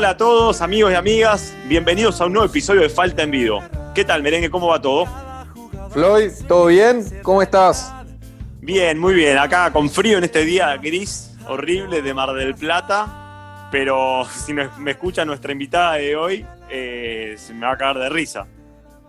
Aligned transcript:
Hola 0.00 0.10
a 0.10 0.16
todos, 0.16 0.62
amigos 0.62 0.92
y 0.92 0.94
amigas. 0.94 1.54
Bienvenidos 1.68 2.22
a 2.22 2.24
un 2.24 2.32
nuevo 2.32 2.46
episodio 2.46 2.80
de 2.80 2.88
Falta 2.88 3.22
en 3.22 3.30
Vivo. 3.30 3.62
¿Qué 3.94 4.02
tal, 4.02 4.22
Merengue? 4.22 4.48
¿Cómo 4.48 4.68
va 4.68 4.80
todo? 4.80 5.04
Floyd, 5.90 6.30
¿todo 6.48 6.68
bien? 6.68 7.04
¿Cómo 7.22 7.42
estás? 7.42 7.92
Bien, 8.62 8.98
muy 8.98 9.12
bien. 9.12 9.36
Acá 9.36 9.70
con 9.70 9.90
frío 9.90 10.16
en 10.16 10.24
este 10.24 10.42
día 10.46 10.74
gris, 10.78 11.36
horrible 11.46 12.00
de 12.00 12.14
Mar 12.14 12.32
del 12.32 12.54
Plata. 12.54 13.68
Pero 13.70 14.24
si 14.30 14.54
me, 14.54 14.70
escucha 14.86 15.26
nuestra 15.26 15.52
invitada 15.52 15.96
de 15.96 16.16
hoy, 16.16 16.46
eh, 16.70 17.34
se 17.36 17.52
me 17.52 17.66
va 17.66 17.72
a 17.72 17.76
caer 17.76 17.98
de 17.98 18.08
risa. 18.08 18.46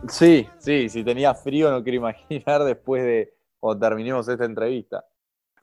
Sí, 0.09 0.45
sí, 0.57 0.89
si 0.89 1.05
tenía 1.05 1.33
frío 1.33 1.71
no 1.71 1.81
quiero 1.81 1.99
imaginar 1.99 2.65
después 2.65 3.01
de 3.01 3.33
cuando 3.61 3.87
terminemos 3.87 4.27
esta 4.27 4.43
entrevista. 4.43 5.05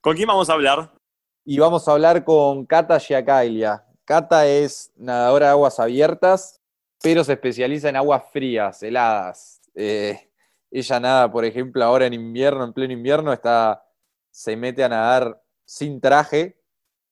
¿Con 0.00 0.16
quién 0.16 0.26
vamos 0.26 0.48
a 0.48 0.54
hablar? 0.54 0.90
Y 1.44 1.58
vamos 1.58 1.86
a 1.86 1.92
hablar 1.92 2.24
con 2.24 2.64
Cata 2.64 2.96
Giacaglia. 2.96 3.84
Cata 4.08 4.46
es 4.46 4.90
nadadora 4.96 5.48
de 5.48 5.52
aguas 5.52 5.78
abiertas, 5.78 6.62
pero 7.02 7.22
se 7.24 7.34
especializa 7.34 7.90
en 7.90 7.96
aguas 7.96 8.22
frías, 8.32 8.82
heladas. 8.82 9.60
Eh, 9.74 10.30
ella 10.70 10.98
nada, 10.98 11.30
por 11.30 11.44
ejemplo, 11.44 11.84
ahora 11.84 12.06
en 12.06 12.14
invierno, 12.14 12.64
en 12.64 12.72
pleno 12.72 12.94
invierno, 12.94 13.34
está, 13.34 13.84
se 14.30 14.56
mete 14.56 14.82
a 14.82 14.88
nadar 14.88 15.42
sin 15.66 16.00
traje. 16.00 16.56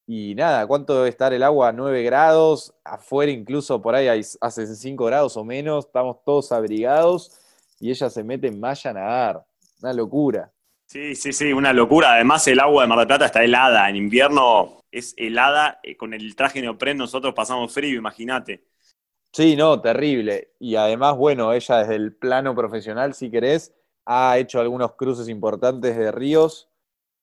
Y 0.07 0.35
nada, 0.37 0.67
¿cuánto 0.67 0.95
debe 0.97 1.11
estar 1.11 1.35
el 1.35 1.43
agua? 1.43 1.71
9 1.71 2.03
grados, 2.03 2.73
afuera 2.83 3.31
incluso 3.31 3.83
por 3.83 3.95
ahí 3.95 4.09
hay- 4.09 4.25
hace 4.41 4.67
5 4.67 5.05
grados 5.05 5.37
o 5.37 5.45
menos, 5.45 5.85
estamos 5.85 6.25
todos 6.25 6.51
abrigados 6.51 7.31
y 7.79 7.91
ella 7.91 8.09
se 8.09 8.25
mete 8.25 8.47
en 8.47 8.59
malla 8.59 8.91
a 8.91 8.95
nadar. 8.95 9.45
Una 9.83 9.93
locura. 9.93 10.51
Sí, 10.87 11.15
sí, 11.15 11.35
sí, 11.35 11.53
una 11.53 11.75
locura. 11.75 12.15
Además, 12.15 12.47
el 12.49 12.59
agua 12.59 12.85
de 12.85 12.89
Mar 12.89 12.99
del 13.01 13.07
Plata 13.09 13.27
está 13.27 13.45
helada. 13.45 13.87
En 13.91 13.97
invierno 13.97 14.83
es 14.99 15.15
helada. 15.17 15.81
Eh, 15.83 15.97
Con 15.97 16.15
el 16.15 16.35
traje 16.37 16.61
neopren 16.61 16.97
nosotros 16.97 17.35
pasamos 17.35 17.73
frío, 17.73 17.99
imagínate. 17.99 18.65
Sí, 19.33 19.55
no, 19.57 19.81
terrible. 19.81 20.53
Y 20.59 20.77
además, 20.77 21.17
bueno, 21.17 21.53
ella 21.53 21.79
desde 21.79 21.97
el 21.97 22.17
plano 22.17 22.55
profesional, 22.55 23.15
si 23.15 23.31
querés, 23.31 23.75
ha 24.07 24.39
hecho 24.39 24.61
algunos 24.61 24.95
cruces 24.95 25.29
importantes 25.29 25.97
de 25.97 26.11
ríos 26.11 26.71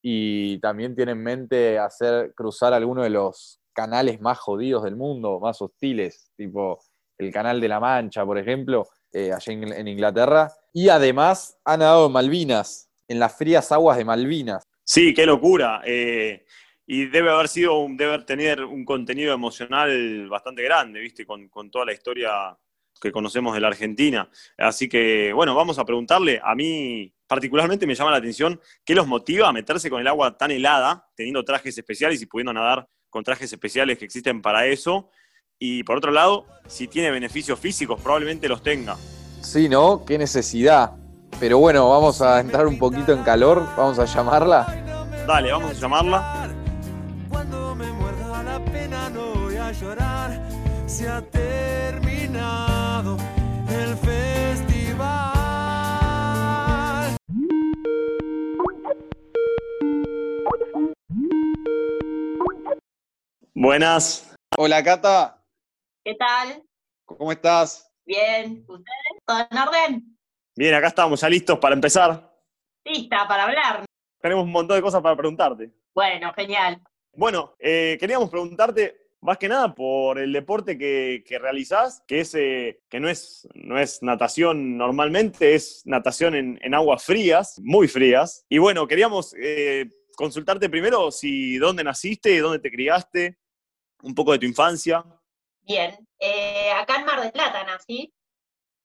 y 0.02 0.60
también 0.60 0.96
tiene 0.96 1.14
en 1.14 1.24
mente 1.24 1.80
hacer 1.80 2.34
cruzar 2.36 2.74
algunos 2.74 3.06
de 3.06 3.10
los 3.10 3.60
canales 3.74 4.22
más 4.22 4.38
jodidos 4.38 4.84
del 4.84 4.96
mundo, 4.96 5.40
más 5.40 5.62
hostiles, 5.62 6.32
tipo 6.36 6.80
el 7.18 7.32
Canal 7.32 7.62
de 7.62 7.68
la 7.68 7.80
Mancha, 7.80 8.26
por 8.26 8.38
ejemplo, 8.38 8.88
eh, 9.12 9.32
allá 9.32 9.54
en, 9.54 9.72
en 9.72 9.88
Inglaterra. 9.88 10.52
Y 10.74 10.90
además 10.90 11.58
ha 11.64 11.78
nadado 11.78 12.08
en 12.08 12.12
Malvinas, 12.12 12.90
en 13.08 13.20
las 13.20 13.36
frías 13.36 13.72
aguas 13.72 13.98
de 13.98 14.06
Malvinas. 14.06 14.64
Sí, 14.84 15.14
qué 15.14 15.26
locura. 15.26 15.82
Eh, 15.86 16.46
y 16.86 17.06
debe 17.06 17.30
haber 17.32 17.48
sido, 17.48 17.80
un- 17.80 17.96
debe 17.98 18.20
tener 18.20 18.64
un 18.64 18.84
contenido 18.86 19.34
emocional 19.34 20.28
bastante 20.30 20.64
grande, 20.64 21.00
¿viste? 21.00 21.26
Con, 21.26 21.48
con 21.50 21.70
toda 21.72 21.86
la 21.86 21.94
historia 21.94 22.58
que 23.02 23.12
conocemos 23.12 23.54
de 23.54 23.60
la 23.62 23.68
Argentina. 23.68 24.30
Así 24.58 24.88
que, 24.88 25.34
bueno, 25.34 25.56
vamos 25.56 25.78
a 25.80 25.84
preguntarle. 25.86 26.40
A 26.44 26.56
mí, 26.56 27.14
particularmente, 27.28 27.86
me 27.86 27.96
llama 27.96 28.12
la 28.12 28.18
atención 28.18 28.60
qué 28.86 28.96
los 28.96 29.08
motiva 29.08 29.50
a 29.50 29.54
meterse 29.54 29.90
con 29.90 30.00
el 30.00 30.08
agua 30.08 30.38
tan 30.38 30.52
helada, 30.52 31.06
teniendo 31.16 31.44
trajes 31.44 31.78
especiales 31.78 32.22
y 32.22 32.26
pudiendo 32.28 32.54
nadar 32.54 32.88
con 33.10 33.24
trajes 33.24 33.52
especiales 33.52 33.98
que 33.98 34.06
existen 34.06 34.42
para 34.42 34.66
eso. 34.68 35.10
Y 35.60 35.84
por 35.84 35.98
otro 35.98 36.12
lado, 36.12 36.46
si 36.68 36.88
tiene 36.88 37.12
beneficios 37.12 37.60
físicos, 37.60 38.02
probablemente 38.02 38.48
los 38.48 38.64
tenga. 38.64 38.96
Sí, 39.42 39.68
¿no? 39.68 40.04
Qué 40.06 40.18
necesidad. 40.18 40.92
Pero 41.40 41.58
bueno, 41.58 41.90
vamos 41.90 42.22
a 42.22 42.40
entrar 42.40 42.68
un 42.68 42.78
poquito 42.80 43.12
en 43.12 43.24
calor, 43.24 43.66
vamos 43.76 44.00
a 44.00 44.06
llamarla. 44.06 44.66
Dale, 45.28 45.52
vamos 45.52 45.72
a 45.72 45.74
llamarla. 45.74 46.56
Se 51.04 51.10
ha 51.10 51.22
terminado 51.32 53.18
el 53.68 53.98
festival. 53.98 55.18
Buenas. 63.54 64.34
Hola, 64.58 64.82
Cata, 64.82 65.44
¿Qué 66.06 66.16
tal? 66.16 66.64
¿cómo 67.04 67.34
estás? 67.34 67.92
Bien. 68.06 68.64
¿Ustedes? 68.66 68.88
¿Todo 69.26 69.46
en 69.52 69.58
orden? 69.58 70.18
Bien, 70.56 70.74
acá 70.74 70.88
estamos 70.88 71.20
ya 71.20 71.28
listos 71.28 71.60
para 71.60 71.76
empezar. 71.76 72.34
Lista 72.86 73.28
para 73.28 73.44
hablar. 73.44 73.84
Tenemos 74.22 74.46
un 74.46 74.52
montón 74.54 74.78
de 74.78 74.82
cosas 74.82 75.02
para 75.02 75.18
preguntarte. 75.18 75.70
Bueno, 75.94 76.32
genial. 76.34 76.82
Bueno, 77.12 77.56
eh, 77.60 77.98
queríamos 78.00 78.30
preguntarte 78.30 79.03
más 79.24 79.38
que 79.38 79.48
nada 79.48 79.74
por 79.74 80.20
el 80.20 80.34
deporte 80.34 80.78
que, 80.78 81.24
que 81.26 81.40
realizás, 81.40 82.04
que, 82.08 82.20
es, 82.20 82.36
eh, 82.36 82.82
que 82.90 83.00
no, 83.00 83.10
es, 83.10 83.48
no 83.56 83.80
es 83.80 84.04
natación 84.04 84.78
normalmente, 84.78 85.56
es 85.56 85.82
natación 85.86 86.36
en, 86.36 86.60
en 86.62 86.74
aguas 86.74 87.04
frías, 87.06 87.60
muy 87.64 87.88
frías. 87.88 88.46
Y 88.50 88.58
bueno, 88.58 88.86
queríamos 88.86 89.34
eh, 89.40 89.90
consultarte 90.18 90.70
primero 90.70 91.10
si 91.10 91.58
dónde 91.58 91.86
naciste, 91.86 92.38
dónde 92.40 92.60
te 92.60 92.70
criaste, 92.70 93.40
un 94.02 94.14
poco 94.14 94.34
de 94.34 94.40
tu 94.40 94.46
infancia. 94.46 95.04
Bien. 95.62 95.98
Eh, 96.20 96.72
acá 96.72 96.98
en 96.98 97.06
Mar 97.06 97.22
del 97.22 97.32
Plata 97.32 97.64
nací. 97.64 98.14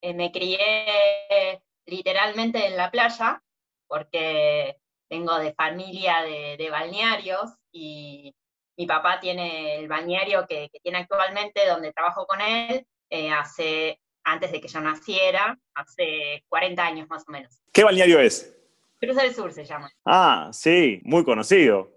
Me 0.00 0.30
crié 0.30 1.60
literalmente 1.86 2.64
en 2.64 2.76
la 2.76 2.92
playa, 2.92 3.42
porque 3.88 4.76
vengo 5.10 5.36
de 5.38 5.52
familia 5.54 6.22
de, 6.22 6.56
de 6.56 6.70
balnearios 6.70 7.56
y 7.72 8.32
mi 8.78 8.86
papá 8.86 9.18
tiene 9.18 9.76
el 9.76 9.88
balneario 9.88 10.46
que, 10.46 10.70
que 10.72 10.78
tiene 10.78 10.98
actualmente, 10.98 11.66
donde 11.66 11.92
trabajo 11.92 12.26
con 12.26 12.40
él, 12.40 12.86
eh, 13.10 13.30
hace, 13.30 14.00
antes 14.22 14.52
de 14.52 14.60
que 14.60 14.68
yo 14.68 14.80
naciera, 14.80 15.58
hace 15.74 16.44
40 16.48 16.82
años 16.84 17.08
más 17.08 17.24
o 17.28 17.32
menos. 17.32 17.60
¿Qué 17.72 17.82
balneario 17.82 18.20
es? 18.20 18.56
Cruz 19.00 19.16
del 19.16 19.34
Sur 19.34 19.52
se 19.52 19.64
llama. 19.64 19.90
Ah, 20.04 20.50
sí, 20.52 21.00
muy 21.02 21.24
conocido. 21.24 21.90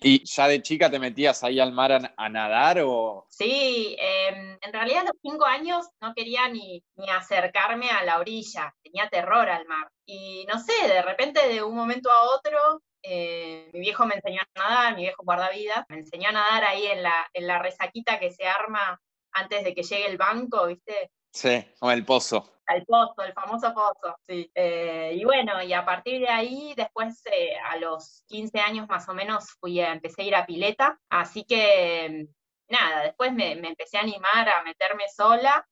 ¿Y 0.00 0.24
ya 0.24 0.48
de 0.48 0.60
chica 0.60 0.90
te 0.90 0.98
metías 0.98 1.44
ahí 1.44 1.60
al 1.60 1.72
mar 1.72 1.92
a, 1.92 2.14
a 2.16 2.28
nadar 2.28 2.80
o...? 2.84 3.26
Sí, 3.30 3.96
em, 3.98 4.58
en 4.60 4.72
realidad 4.72 5.02
a 5.02 5.04
los 5.04 5.16
cinco 5.22 5.44
años 5.44 5.86
no 6.00 6.14
quería 6.14 6.48
ni, 6.48 6.82
ni 6.96 7.10
acercarme 7.10 7.90
a 7.90 8.04
la 8.04 8.18
orilla, 8.18 8.74
tenía 8.82 9.08
terror 9.08 9.48
al 9.48 9.66
mar. 9.66 9.88
Y 10.04 10.44
no 10.52 10.58
sé, 10.58 10.88
de 10.88 11.00
repente 11.00 11.48
de 11.48 11.62
un 11.62 11.76
momento 11.76 12.10
a 12.10 12.22
otro, 12.36 12.82
eh, 13.06 13.68
mi 13.74 13.80
viejo 13.80 14.06
me 14.06 14.14
enseñó 14.14 14.40
a 14.40 14.58
nadar, 14.58 14.96
mi 14.96 15.02
viejo 15.02 15.22
guardavidas, 15.24 15.84
me 15.88 15.98
enseñó 15.98 16.30
a 16.30 16.32
nadar 16.32 16.64
ahí 16.64 16.86
en 16.86 17.02
la, 17.02 17.28
en 17.34 17.46
la 17.46 17.58
resaquita 17.58 18.18
que 18.18 18.30
se 18.30 18.46
arma 18.46 18.98
antes 19.32 19.62
de 19.62 19.74
que 19.74 19.82
llegue 19.82 20.06
el 20.06 20.16
banco, 20.16 20.66
¿viste? 20.66 21.10
Sí, 21.30 21.66
como 21.78 21.92
el 21.92 22.04
pozo. 22.04 22.50
Al 22.66 22.82
pozo, 22.86 23.22
el 23.22 23.34
famoso 23.34 23.74
pozo, 23.74 24.16
sí. 24.26 24.50
Eh, 24.54 25.12
y 25.16 25.24
bueno, 25.24 25.62
y 25.62 25.74
a 25.74 25.84
partir 25.84 26.20
de 26.20 26.30
ahí, 26.30 26.72
después 26.76 27.20
eh, 27.26 27.56
a 27.58 27.76
los 27.76 28.24
15 28.28 28.58
años 28.60 28.88
más 28.88 29.06
o 29.08 29.14
menos, 29.14 29.50
fui 29.60 29.80
a, 29.80 29.92
empecé 29.92 30.22
a 30.22 30.24
ir 30.24 30.34
a 30.36 30.46
pileta, 30.46 30.98
así 31.10 31.44
que 31.44 32.28
nada, 32.68 33.02
después 33.02 33.34
me, 33.34 33.54
me 33.56 33.68
empecé 33.68 33.98
a 33.98 34.02
animar 34.02 34.48
a 34.48 34.62
meterme 34.62 35.04
sola 35.14 35.66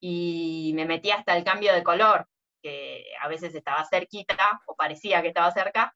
y 0.00 0.70
me 0.76 0.84
metí 0.84 1.10
hasta 1.10 1.36
el 1.36 1.42
cambio 1.42 1.74
de 1.74 1.82
color, 1.82 2.28
que 2.62 3.06
a 3.20 3.26
veces 3.26 3.54
estaba 3.56 3.84
cerquita 3.86 4.60
o 4.66 4.76
parecía 4.76 5.20
que 5.20 5.28
estaba 5.28 5.50
cerca, 5.50 5.92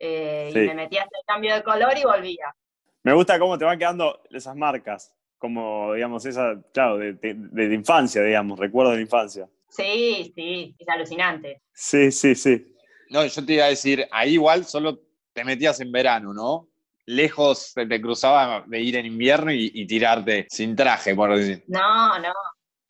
eh, 0.00 0.50
Sí. 0.52 0.58
y 0.60 0.66
me 0.66 0.74
metí 0.74 0.98
hasta 0.98 1.16
el 1.18 1.24
cambio 1.26 1.54
de 1.54 1.62
color 1.62 1.92
y 1.96 2.02
volvía. 2.04 2.54
Me 3.04 3.12
gusta 3.12 3.38
cómo 3.38 3.56
te 3.56 3.64
van 3.64 3.78
quedando 3.78 4.20
esas 4.30 4.56
marcas, 4.56 5.14
como, 5.38 5.94
digamos, 5.94 6.26
esa, 6.26 6.60
claro, 6.74 6.98
de, 6.98 7.12
de- 7.14 7.74
infancia, 7.74 8.22
digamos, 8.22 8.58
recuerdos 8.58 8.92
de 8.92 8.96
la 8.98 9.02
infancia. 9.02 9.48
Sí, 9.68 10.32
sí, 10.34 10.74
es 10.78 10.88
alucinante. 10.88 11.62
Sí, 11.72 12.10
sí, 12.10 12.34
sí. 12.34 12.74
No, 13.10 13.24
yo 13.24 13.46
te 13.46 13.52
iba 13.54 13.64
a 13.66 13.68
decir, 13.68 14.06
ahí 14.10 14.32
igual 14.34 14.64
solo 14.64 14.98
te 15.32 15.44
metías 15.44 15.80
en 15.80 15.92
verano, 15.92 16.34
¿no? 16.34 16.68
Lejos 17.06 17.72
te, 17.74 17.86
te 17.86 18.00
cruzaba 18.00 18.64
de 18.66 18.80
ir 18.80 18.96
en 18.96 19.06
invierno 19.06 19.52
y, 19.52 19.70
y 19.74 19.86
tirarte 19.86 20.46
sin 20.50 20.76
traje, 20.76 21.14
por 21.14 21.34
decir. 21.36 21.64
No, 21.68 22.18
no, 22.18 22.32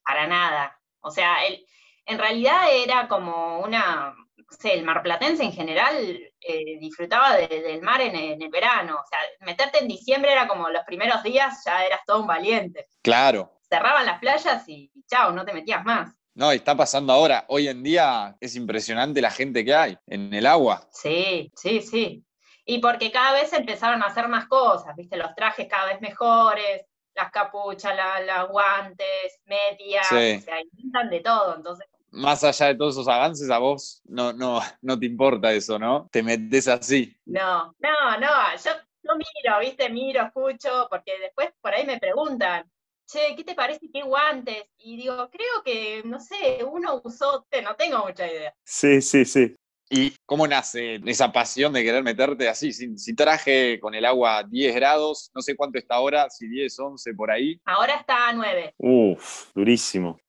para 0.04 0.26
nada. 0.26 0.78
O 1.00 1.10
sea, 1.10 1.44
el, 1.46 1.64
en 2.06 2.18
realidad 2.18 2.64
era 2.74 3.06
como 3.08 3.60
una, 3.60 4.14
sé, 4.58 4.74
el 4.74 4.84
marplatense 4.84 5.42
en 5.44 5.52
general 5.52 5.94
eh, 6.40 6.78
disfrutaba 6.80 7.36
de- 7.36 7.48
del 7.62 7.82
mar 7.82 8.00
en 8.00 8.14
el, 8.14 8.32
en 8.32 8.42
el 8.42 8.48
verano. 8.50 8.96
O 9.02 9.06
sea, 9.08 9.18
meterte 9.40 9.78
en 9.80 9.88
diciembre 9.88 10.32
era 10.32 10.48
como 10.48 10.68
los 10.70 10.82
primeros 10.84 11.22
días, 11.22 11.62
ya 11.64 11.84
eras 11.84 12.00
todo 12.06 12.20
un 12.20 12.26
valiente. 12.26 12.88
Claro. 13.02 13.58
Cerraban 13.68 14.06
las 14.06 14.18
playas 14.18 14.68
y 14.68 14.90
chao, 15.08 15.32
no 15.32 15.44
te 15.44 15.52
metías 15.52 15.84
más. 15.84 16.12
No, 16.34 16.52
y 16.52 16.56
está 16.56 16.76
pasando 16.76 17.12
ahora. 17.12 17.44
Hoy 17.48 17.68
en 17.68 17.82
día 17.82 18.36
es 18.40 18.56
impresionante 18.56 19.20
la 19.20 19.30
gente 19.30 19.64
que 19.64 19.74
hay 19.74 19.98
en 20.06 20.32
el 20.32 20.46
agua. 20.46 20.88
Sí, 20.92 21.50
sí, 21.54 21.80
sí. 21.82 22.24
Y 22.64 22.78
porque 22.78 23.10
cada 23.10 23.32
vez 23.32 23.52
empezaron 23.52 24.02
a 24.02 24.06
hacer 24.06 24.28
más 24.28 24.46
cosas, 24.46 24.94
¿viste? 24.96 25.16
Los 25.16 25.34
trajes 25.34 25.66
cada 25.68 25.86
vez 25.86 26.00
mejores, 26.00 26.82
las 27.14 27.30
capuchas, 27.32 27.94
la- 27.96 28.20
las 28.20 28.48
guantes, 28.48 29.40
medias, 29.44 30.06
Sí. 30.08 30.36
o 30.38 30.40
sea, 30.40 30.60
inventan 30.62 31.10
de 31.10 31.20
todo. 31.20 31.56
Entonces, 31.56 31.86
Más 32.12 32.42
allá 32.44 32.66
de 32.66 32.74
todos 32.74 32.94
esos 32.94 33.08
avances, 33.08 33.50
a 33.50 33.58
vos 33.58 34.02
no, 34.04 34.32
no, 34.32 34.60
no 34.82 34.98
te 34.98 35.06
importa 35.06 35.52
eso, 35.52 35.78
¿no? 35.78 36.08
Te 36.10 36.22
metes 36.22 36.68
así. 36.68 37.16
No, 37.26 37.74
no, 37.78 38.20
no, 38.20 38.56
yo, 38.64 38.70
yo 39.02 39.12
miro, 39.14 39.58
viste, 39.60 39.88
miro, 39.90 40.22
escucho, 40.22 40.88
porque 40.90 41.18
después 41.20 41.50
por 41.60 41.72
ahí 41.72 41.86
me 41.86 41.98
preguntan, 41.98 42.70
che, 43.06 43.34
¿qué 43.36 43.44
te 43.44 43.54
parece? 43.54 43.88
¿Qué 43.92 44.02
guantes? 44.02 44.64
Y 44.78 44.96
digo, 44.96 45.28
creo 45.30 45.62
que, 45.64 46.02
no 46.04 46.20
sé, 46.20 46.64
uno 46.64 47.00
usó, 47.04 47.46
no 47.62 47.76
tengo 47.76 48.04
mucha 48.06 48.30
idea. 48.30 48.54
Sí, 48.64 49.00
sí, 49.00 49.24
sí. 49.24 49.54
¿Y 49.92 50.14
cómo 50.24 50.46
nace 50.46 51.00
esa 51.04 51.32
pasión 51.32 51.72
de 51.72 51.82
querer 51.82 52.04
meterte 52.04 52.48
así, 52.48 52.72
sin, 52.72 52.96
sin 52.96 53.16
traje, 53.16 53.80
con 53.80 53.92
el 53.92 54.04
agua 54.04 54.38
a 54.38 54.42
10 54.44 54.72
grados? 54.76 55.32
No 55.34 55.42
sé 55.42 55.56
cuánto 55.56 55.78
está 55.78 55.96
ahora, 55.96 56.30
si 56.30 56.46
10, 56.46 56.78
11 56.78 57.12
por 57.14 57.28
ahí. 57.32 57.60
Ahora 57.64 57.96
está 57.96 58.28
a 58.28 58.32
9. 58.32 58.74
Uf, 58.78 59.52
durísimo. 59.52 60.20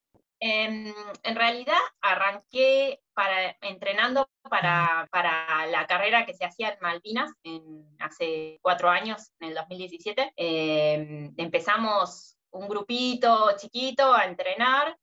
Em, 0.44 0.92
en 1.22 1.36
realidad 1.36 1.78
arranqué 2.02 3.00
para, 3.14 3.56
entrenando 3.62 4.28
para, 4.50 5.08
para, 5.12 5.68
la 5.68 5.86
carrera 5.86 6.26
que 6.26 6.34
se 6.34 6.46
hacía 6.46 6.70
en 6.70 6.80
Malvinas 6.82 7.32
en, 7.44 7.86
hace 8.00 8.58
cuatro 8.64 8.90
años, 8.90 9.32
en 9.40 9.50
el 9.50 9.54
2017. 9.54 10.34
Em, 10.36 11.32
empezamos 11.38 12.38
un 12.50 12.68
grupito 12.68 13.56
chiquito 13.56 14.16
a 14.16 14.26
entrenar. 14.26 14.98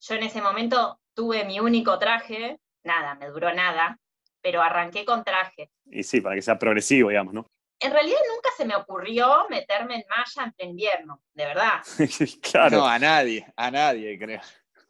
Yo 0.00 0.14
en 0.14 0.22
ese 0.22 0.40
momento 0.40 0.98
tuve 1.12 1.44
mi 1.44 1.60
único 1.60 1.98
traje, 1.98 2.58
nada, 2.82 3.14
me 3.16 3.26
duró 3.26 3.52
nada, 3.52 3.98
pero 4.40 4.62
arranqué 4.62 5.04
con 5.04 5.22
traje. 5.22 5.70
Y 5.84 6.02
sí, 6.02 6.22
para 6.22 6.34
que 6.34 6.42
sea 6.42 6.58
progresivo, 6.58 7.10
digamos, 7.10 7.34
¿no? 7.34 7.46
En 7.80 7.92
realidad 7.92 8.18
nunca 8.34 8.48
se 8.56 8.64
me 8.64 8.74
ocurrió 8.74 9.46
meterme 9.50 9.96
en 9.96 10.04
malla 10.08 10.54
en 10.56 10.70
invierno, 10.70 11.22
de 11.34 11.44
verdad. 11.44 11.82
claro. 12.42 12.78
No, 12.78 12.86
a 12.86 12.98
nadie, 12.98 13.46
a 13.54 13.70
nadie, 13.70 14.18
creo. 14.18 14.40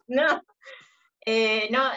No, 0.09 0.43
eh, 1.25 1.67
no, 1.69 1.91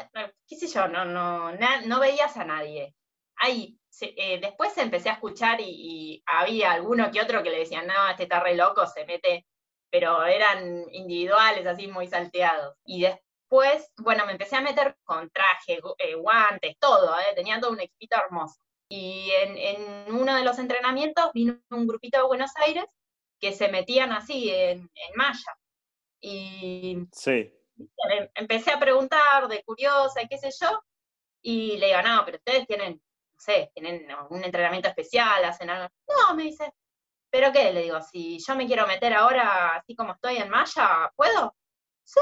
qué 0.46 0.56
sé 0.56 0.66
yo, 0.68 0.88
no, 0.88 1.06
no, 1.06 1.52
no 1.52 2.00
veías 2.00 2.36
a 2.36 2.44
nadie. 2.44 2.94
Ahí, 3.36 3.78
eh, 4.00 4.38
después 4.40 4.76
empecé 4.76 5.08
a 5.08 5.14
escuchar 5.14 5.60
y, 5.60 6.22
había 6.26 6.72
alguno 6.72 7.10
que 7.10 7.22
otro 7.22 7.42
que 7.42 7.50
le 7.50 7.60
decían, 7.60 7.86
no, 7.86 8.08
este 8.10 8.24
está 8.24 8.40
re 8.40 8.54
loco, 8.54 8.86
se 8.86 9.06
mete, 9.06 9.46
pero 9.90 10.24
eran 10.24 10.84
individuales, 10.92 11.66
así 11.66 11.86
muy 11.86 12.06
salteados. 12.06 12.76
Y 12.84 13.02
después, 13.02 13.90
bueno, 13.96 14.26
me 14.26 14.32
empecé 14.32 14.56
a 14.56 14.60
meter 14.60 14.96
con 15.04 15.30
traje, 15.30 15.80
eh, 15.98 16.14
guantes, 16.14 16.76
todo, 16.78 17.14
tenía 17.34 17.60
todo 17.60 17.72
un 17.72 17.80
equipito 17.80 18.16
hermoso. 18.16 18.60
Y 18.88 19.30
en, 19.30 20.14
uno 20.14 20.36
de 20.36 20.44
los 20.44 20.58
entrenamientos 20.58 21.32
vino 21.32 21.58
un 21.70 21.86
grupito 21.86 22.18
de 22.18 22.24
Buenos 22.24 22.50
Aires 22.56 22.84
que 23.40 23.52
se 23.52 23.68
metían 23.68 24.12
así 24.12 24.50
en, 24.50 24.80
en 24.80 25.16
malla. 25.16 25.56
Y 26.20 26.98
sí 27.12 27.50
empecé 28.34 28.72
a 28.72 28.78
preguntar 28.78 29.48
de 29.48 29.62
curiosa 29.64 30.22
y 30.22 30.28
qué 30.28 30.38
sé 30.38 30.50
yo, 30.60 30.82
y 31.42 31.76
le 31.78 31.88
digo, 31.88 32.02
no, 32.02 32.22
pero 32.24 32.38
ustedes 32.38 32.66
tienen, 32.66 32.92
no 32.94 33.40
sé, 33.40 33.70
tienen 33.74 34.06
un 34.30 34.44
entrenamiento 34.44 34.88
especial, 34.88 35.44
hacen 35.44 35.70
algo. 35.70 35.88
No, 36.08 36.34
me 36.36 36.44
dice, 36.44 36.72
¿pero 37.30 37.52
qué? 37.52 37.72
Le 37.72 37.82
digo, 37.82 38.00
si 38.00 38.38
yo 38.38 38.54
me 38.54 38.66
quiero 38.66 38.86
meter 38.86 39.12
ahora 39.12 39.76
así 39.76 39.96
como 39.96 40.12
estoy 40.12 40.36
en 40.36 40.48
malla, 40.50 41.12
¿puedo? 41.16 41.54
Sí. 42.04 42.20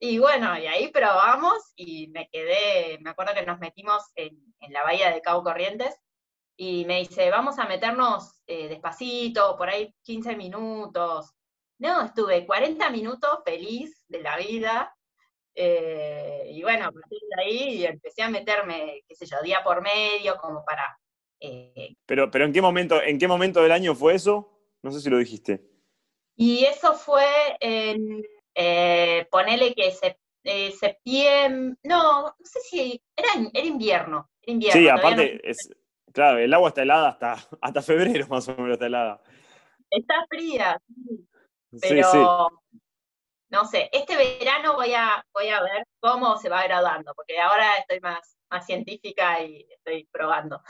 Y 0.00 0.18
bueno, 0.18 0.56
y 0.56 0.66
ahí 0.66 0.88
probamos 0.92 1.72
y 1.76 2.08
me 2.08 2.28
quedé, 2.28 2.98
me 3.00 3.10
acuerdo 3.10 3.34
que 3.34 3.44
nos 3.44 3.58
metimos 3.58 4.04
en, 4.14 4.38
la 4.70 4.84
bahía 4.84 5.10
de 5.10 5.20
Cabo 5.22 5.42
Corrientes 5.42 5.96
y 6.56 6.84
me 6.84 7.00
dice, 7.00 7.30
vamos 7.30 7.58
a 7.58 7.66
meternos 7.66 8.42
eh, 8.46 8.68
despacito, 8.68 9.56
por 9.56 9.68
ahí 9.68 9.92
15 10.02 10.36
minutos, 10.36 11.32
no, 11.78 12.04
estuve 12.04 12.46
40 12.46 12.90
minutos 12.90 13.40
feliz 13.44 14.04
de 14.08 14.22
la 14.22 14.36
vida. 14.36 14.94
Eh, 15.54 16.50
y 16.50 16.62
bueno, 16.62 16.86
a 16.86 16.92
partir 16.92 17.18
de 17.36 17.42
ahí 17.42 17.84
empecé 17.84 18.22
a 18.22 18.30
meterme, 18.30 19.02
qué 19.08 19.14
sé 19.14 19.26
yo, 19.26 19.40
día 19.42 19.62
por 19.64 19.82
medio, 19.82 20.36
como 20.36 20.64
para. 20.64 20.98
Eh, 21.40 21.94
pero, 22.06 22.30
pero 22.30 22.44
¿en 22.44 22.52
qué 22.52 22.60
momento, 22.60 23.02
en 23.02 23.18
qué 23.18 23.28
momento 23.28 23.62
del 23.62 23.72
año 23.72 23.94
fue 23.94 24.14
eso? 24.14 24.60
No 24.82 24.90
sé 24.90 25.00
si 25.00 25.10
lo 25.10 25.18
dijiste. 25.18 25.64
Y 26.36 26.64
eso 26.64 26.94
fue 26.94 27.56
en 27.60 28.22
eh, 28.54 29.26
ponele 29.30 29.74
que 29.74 29.92
se, 29.92 30.18
septiembre, 30.72 31.76
no, 31.84 32.22
no 32.22 32.34
sé 32.42 32.60
si 32.60 33.02
era, 33.16 33.28
era 33.52 33.66
invierno, 33.66 34.30
era 34.42 34.52
invierno. 34.52 34.80
Sí, 34.80 34.88
aparte, 34.88 35.40
claro, 36.12 36.38
el 36.38 36.52
agua 36.52 36.68
está 36.68 36.82
helada 36.82 37.10
hasta, 37.10 37.36
hasta 37.60 37.82
febrero 37.82 38.26
más 38.28 38.48
o 38.48 38.56
menos 38.56 38.72
está 38.72 38.86
helada. 38.86 39.22
Está 39.90 40.26
fría, 40.28 40.80
sí. 40.86 41.28
Pero, 41.80 42.48
no 43.50 43.64
sé, 43.66 43.88
este 43.92 44.16
verano 44.16 44.74
voy 44.74 44.92
a, 44.94 45.24
voy 45.32 45.48
a 45.48 45.62
ver 45.62 45.86
cómo 46.00 46.36
se 46.38 46.48
va 46.48 46.62
graduando, 46.64 47.14
porque 47.14 47.38
ahora 47.40 47.76
estoy 47.76 48.00
más, 48.00 48.36
más 48.50 48.66
científica 48.66 49.42
y 49.42 49.66
estoy 49.70 50.08
probando. 50.10 50.62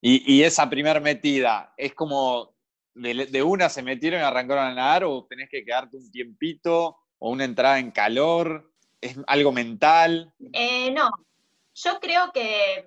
¿Y, 0.00 0.42
esa 0.42 0.68
primer 0.70 1.00
metida 1.00 1.74
es 1.76 1.94
como 1.94 2.54
de, 2.94 3.42
una 3.42 3.68
se 3.68 3.82
metieron 3.82 4.20
y 4.20 4.24
arrancaron 4.24 4.66
a 4.66 4.74
nadar 4.74 5.04
o 5.04 5.26
tenés 5.26 5.48
que 5.50 5.64
quedarte 5.64 5.96
un 5.96 6.10
tiempito 6.10 6.98
o 7.18 7.30
una 7.30 7.44
entrada 7.44 7.78
en 7.78 7.90
calor? 7.90 8.72
¿Es 9.00 9.16
algo 9.26 9.52
mental? 9.52 10.32
Eh, 10.52 10.92
no, 10.92 11.10
yo 11.74 11.98
creo 12.00 12.30
que 12.32 12.86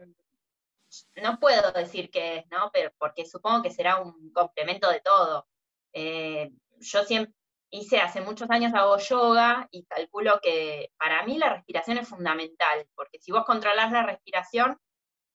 no 1.21 1.39
puedo 1.39 1.71
decir 1.71 2.09
que 2.09 2.37
es, 2.37 2.45
¿no? 2.49 2.69
Pero 2.71 2.91
porque 2.97 3.25
supongo 3.25 3.63
que 3.63 3.71
será 3.71 3.99
un 3.99 4.31
complemento 4.31 4.89
de 4.89 5.01
todo. 5.01 5.47
Eh, 5.93 6.51
yo 6.79 7.03
siempre 7.03 7.33
hice 7.71 7.99
hace 7.99 8.21
muchos 8.21 8.49
años 8.49 8.73
hago 8.73 8.97
yoga 8.97 9.67
y 9.71 9.85
calculo 9.85 10.39
que 10.41 10.91
para 10.97 11.23
mí 11.23 11.37
la 11.37 11.53
respiración 11.53 11.97
es 11.97 12.07
fundamental, 12.07 12.87
porque 12.95 13.19
si 13.19 13.31
vos 13.31 13.45
controlás 13.45 13.91
la 13.91 14.03
respiración, 14.03 14.77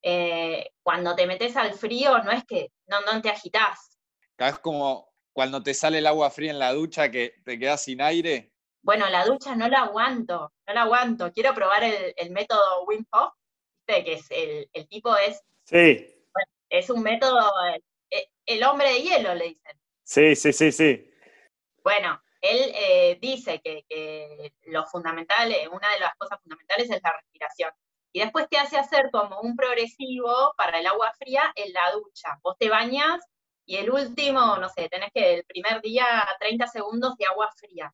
eh, 0.03 0.71
cuando 0.83 1.15
te 1.15 1.27
metes 1.27 1.57
al 1.57 1.75
frío 1.75 2.19
no 2.19 2.31
es 2.31 2.45
que 2.45 2.73
no, 2.87 3.01
no 3.03 3.23
te 3.23 3.31
agitás. 3.31 3.99
Es 4.39 4.59
como 4.59 5.15
cuando 5.33 5.63
te 5.63 5.75
sale 5.75 5.99
el 5.99 6.07
agua 6.07 6.31
fría 6.31 6.51
en 6.51 6.59
la 6.59 6.73
ducha 6.73 7.11
que 7.11 7.35
te 7.45 7.59
quedas 7.59 7.85
sin 7.85 8.01
aire. 8.01 8.53
Bueno, 8.83 9.09
la 9.09 9.25
ducha 9.25 9.57
no 9.57 9.69
la 9.69 9.85
aguanto, 9.85 10.53
no 10.67 10.75
la 10.75 10.83
aguanto. 10.83 11.33
Quiero 11.33 11.55
probar 11.55 11.85
el, 11.85 12.31
método 12.31 12.85
Wim 12.87 13.05
Hof, 13.13 13.33
que 13.87 14.13
es 14.13 14.27
el, 14.31 14.89
tipo 14.89 15.17
es... 15.17 15.41
Sí. 15.65 16.07
es 16.69 16.91
un 16.91 17.03
método, 17.03 17.51
eh, 18.11 18.29
el 18.45 18.63
hombre 18.65 18.93
de 18.93 19.03
hielo 19.03 19.35
le 19.35 19.49
dicen. 19.49 19.81
Sí, 20.03 20.37
sí, 20.37 20.53
sí, 20.53 20.71
sí. 20.71 21.14
Bueno, 21.85 22.19
él 22.41 22.73
eh, 22.75 23.19
dice 23.21 23.61
que, 23.63 23.85
lo 24.67 24.87
fundamental, 24.87 25.53
eh, 25.53 25.69
una 25.69 25.91
de 25.93 26.01
las 26.01 26.15
cosas 26.17 26.41
fundamentales 26.41 26.91
es 26.91 27.01
la 27.03 27.13
respiración. 27.13 27.71
Y 28.13 28.21
después 28.21 28.49
te 28.49 28.59
hace 28.59 28.79
hacer 28.79 29.11
como 29.13 29.41
un 29.41 29.55
progresivo 29.55 30.55
para 30.57 30.79
el 30.79 30.87
agua 30.87 31.13
fría 31.19 31.53
en 31.55 31.73
la 31.73 31.93
ducha. 31.93 32.39
Vos 32.43 32.57
te 32.59 32.71
bañas 32.71 33.21
y 33.67 33.77
el 33.77 33.91
último, 33.91 34.57
no 34.57 34.69
sé, 34.69 34.89
tenés 34.89 35.11
que 35.13 35.35
el 35.35 35.45
primer 35.45 35.83
día 35.83 36.07
30 36.39 36.67
segundos 36.69 37.17
de 37.17 37.27
agua 37.27 37.51
fría. 37.57 37.93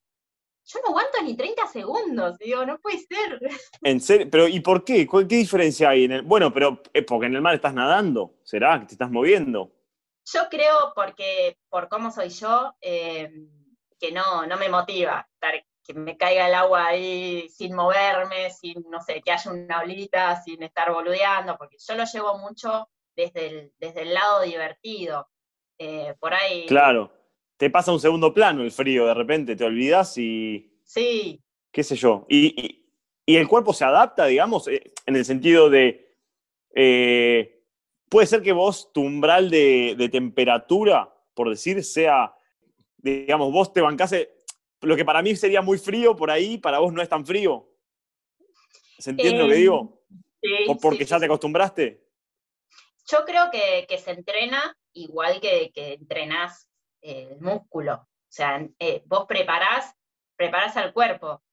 Yo 0.63 0.79
no 0.83 0.89
aguanto 0.89 1.21
ni 1.23 1.35
30 1.35 1.67
segundos, 1.67 2.37
digo, 2.37 2.65
no 2.65 2.77
puede 2.79 2.99
ser. 2.99 3.39
¿En 3.81 3.99
serio? 3.99 4.27
¿Pero 4.31 4.47
y 4.47 4.59
por 4.59 4.85
qué? 4.85 5.07
¿Qué 5.07 5.35
diferencia 5.35 5.89
hay 5.89 6.05
en 6.05 6.11
el...? 6.11 6.21
Bueno, 6.21 6.53
pero 6.53 6.81
es 6.93 7.03
porque 7.03 7.25
en 7.25 7.35
el 7.35 7.41
mar 7.41 7.55
estás 7.55 7.73
nadando, 7.73 8.35
¿será? 8.43 8.79
Que 8.79 8.85
te 8.85 8.93
estás 8.93 9.09
moviendo. 9.09 9.73
Yo 10.31 10.41
creo 10.49 10.93
porque, 10.95 11.57
por 11.67 11.89
cómo 11.89 12.11
soy 12.11 12.29
yo, 12.29 12.75
eh, 12.79 13.31
que 14.01 14.11
no, 14.11 14.47
no 14.47 14.57
me 14.57 14.67
motiva 14.67 15.27
estar, 15.31 15.53
que 15.83 15.93
me 15.93 16.17
caiga 16.17 16.47
el 16.47 16.55
agua 16.55 16.87
ahí 16.87 17.47
sin 17.49 17.75
moverme, 17.75 18.49
sin, 18.49 18.83
no 18.89 18.99
sé, 18.99 19.21
que 19.21 19.31
haya 19.31 19.51
una 19.51 19.81
olita, 19.81 20.41
sin 20.41 20.63
estar 20.63 20.91
boludeando, 20.91 21.55
porque 21.57 21.77
yo 21.77 21.95
lo 21.95 22.03
llevo 22.05 22.39
mucho 22.39 22.89
desde 23.15 23.47
el, 23.47 23.71
desde 23.77 24.01
el 24.01 24.13
lado 24.15 24.41
divertido. 24.41 25.27
Eh, 25.77 26.15
por 26.19 26.33
ahí. 26.33 26.65
Claro, 26.67 27.11
te 27.57 27.69
pasa 27.69 27.91
un 27.91 27.99
segundo 27.99 28.33
plano 28.33 28.63
el 28.63 28.71
frío, 28.71 29.05
de 29.05 29.13
repente 29.13 29.55
te 29.55 29.63
olvidas 29.63 30.17
y. 30.17 30.79
Sí. 30.83 31.39
¿Qué 31.71 31.83
sé 31.83 31.95
yo? 31.95 32.25
Y, 32.27 32.79
el 33.27 33.47
cuerpo 33.47 33.71
se 33.71 33.85
adapta, 33.85 34.25
digamos, 34.25 34.67
eh, 34.67 34.91
en 35.05 35.15
el 35.15 35.25
sentido 35.25 35.69
de. 35.69 36.15
Eh, 36.75 37.63
puede 38.09 38.27
ser 38.27 38.41
que 38.41 38.51
vos, 38.51 38.91
tu 38.93 39.01
umbral 39.01 39.49
de, 39.49 39.95
de 39.97 40.09
temperatura, 40.09 41.13
por 41.33 41.49
decir, 41.49 41.83
sea 41.83 42.35
digamos, 43.01 43.51
vos 43.51 43.73
te 43.73 43.81
bancase, 43.81 44.43
lo 44.81 44.95
que 44.95 45.05
para 45.05 45.21
mí 45.21 45.35
sería 45.35 45.61
muy 45.61 45.77
frío 45.77 46.15
por 46.15 46.31
ahí, 46.31 46.57
para 46.57 46.79
vos 46.79 46.93
no 46.93 47.01
es 47.01 47.09
tan 47.09 47.25
frío. 47.25 47.67
¿Se 48.97 49.11
entiende 49.11 49.39
lo 49.39 49.49
que 49.49 49.55
digo? 49.55 50.03
Sí, 50.41 50.49
¿O 50.67 50.77
porque 50.77 51.05
ya 51.05 51.19
te 51.19 51.25
acostumbraste? 51.25 52.03
Yo 53.07 53.25
creo 53.25 53.49
que, 53.51 53.97
se 53.97 54.11
entrena 54.11 54.75
igual 54.93 55.41
que, 55.41 55.71
que 55.73 55.93
entrenás 55.93 56.69
el 57.01 57.39
músculo. 57.39 57.93
O 57.95 58.33
sea, 58.33 58.65
eh, 58.79 59.03
vos 59.05 59.25
preparás, 59.27 59.93
preparás 60.35 60.77
al 60.77 60.93
cuerpo. 60.93 61.43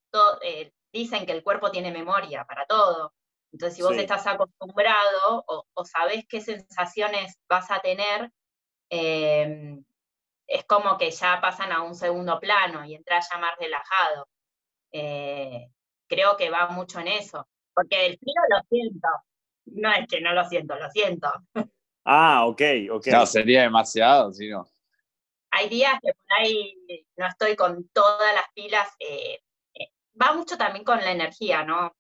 Eh, 0.43 0.73
dicen 0.93 1.27
que 1.27 1.33
el 1.33 1.43
cuerpo 1.43 1.71
tiene 1.71 1.91
memoria 1.91 2.45
para 2.45 2.67
todo. 2.67 3.15
Entonces, 3.53 3.77
si 3.77 3.83
vos 3.83 3.97
estás 3.97 4.27
acostumbrado 4.27 5.45
o, 5.47 5.65
o, 5.73 5.85
sabés 5.85 6.25
qué 6.29 6.41
sensaciones 6.41 7.39
vas 7.49 7.71
a 7.71 7.81
tener, 7.81 8.31
eh, 8.91 9.79
es 10.49 10.65
como 10.65 10.99
que 10.99 11.11
ya 11.13 11.41
pasan 11.41 11.73
a 11.73 11.83
un 11.83 11.95
segundo 11.95 12.41
plano 12.41 12.85
y 12.85 12.95
entras 12.97 13.29
ya 13.33 13.39
más 13.39 13.57
relajado. 13.59 14.29
Eh, 14.93 15.69
creo 16.09 16.37
que 16.37 16.51
va 16.51 16.69
mucho 16.69 17.01
en 17.01 17.09
eso, 17.09 17.47
porque 17.75 18.07
el 18.07 18.19
frío 18.19 18.35
lo 18.51 18.59
siento. 18.71 19.09
No 19.67 19.93
es 19.93 20.07
que 20.09 20.21
no 20.23 20.33
lo 20.33 20.45
siento, 20.47 20.77
lo 20.77 20.91
siento. 20.91 21.31
Ah, 22.05 22.47
ok, 22.47 22.63
ok. 22.91 23.07
No, 23.09 23.27
sería 23.27 23.63
demasiado, 23.63 24.33
si 24.33 24.49
no. 24.49 24.67
hay 25.51 25.69
días 25.69 25.95
que 26.03 26.13
por 26.15 26.39
ahí 26.39 26.75
no 27.17 27.27
estoy 27.27 27.55
con 27.57 27.89
todas 27.91 28.35
las 28.35 28.45
pilas. 28.55 28.89
eh, 28.99 29.41
eh, 29.75 29.89
va 30.21 30.33
mucho 30.33 30.57
también 30.57 30.85
con 30.85 30.99
la 30.99 31.11
energía, 31.13 31.65
¿no? 31.65 31.95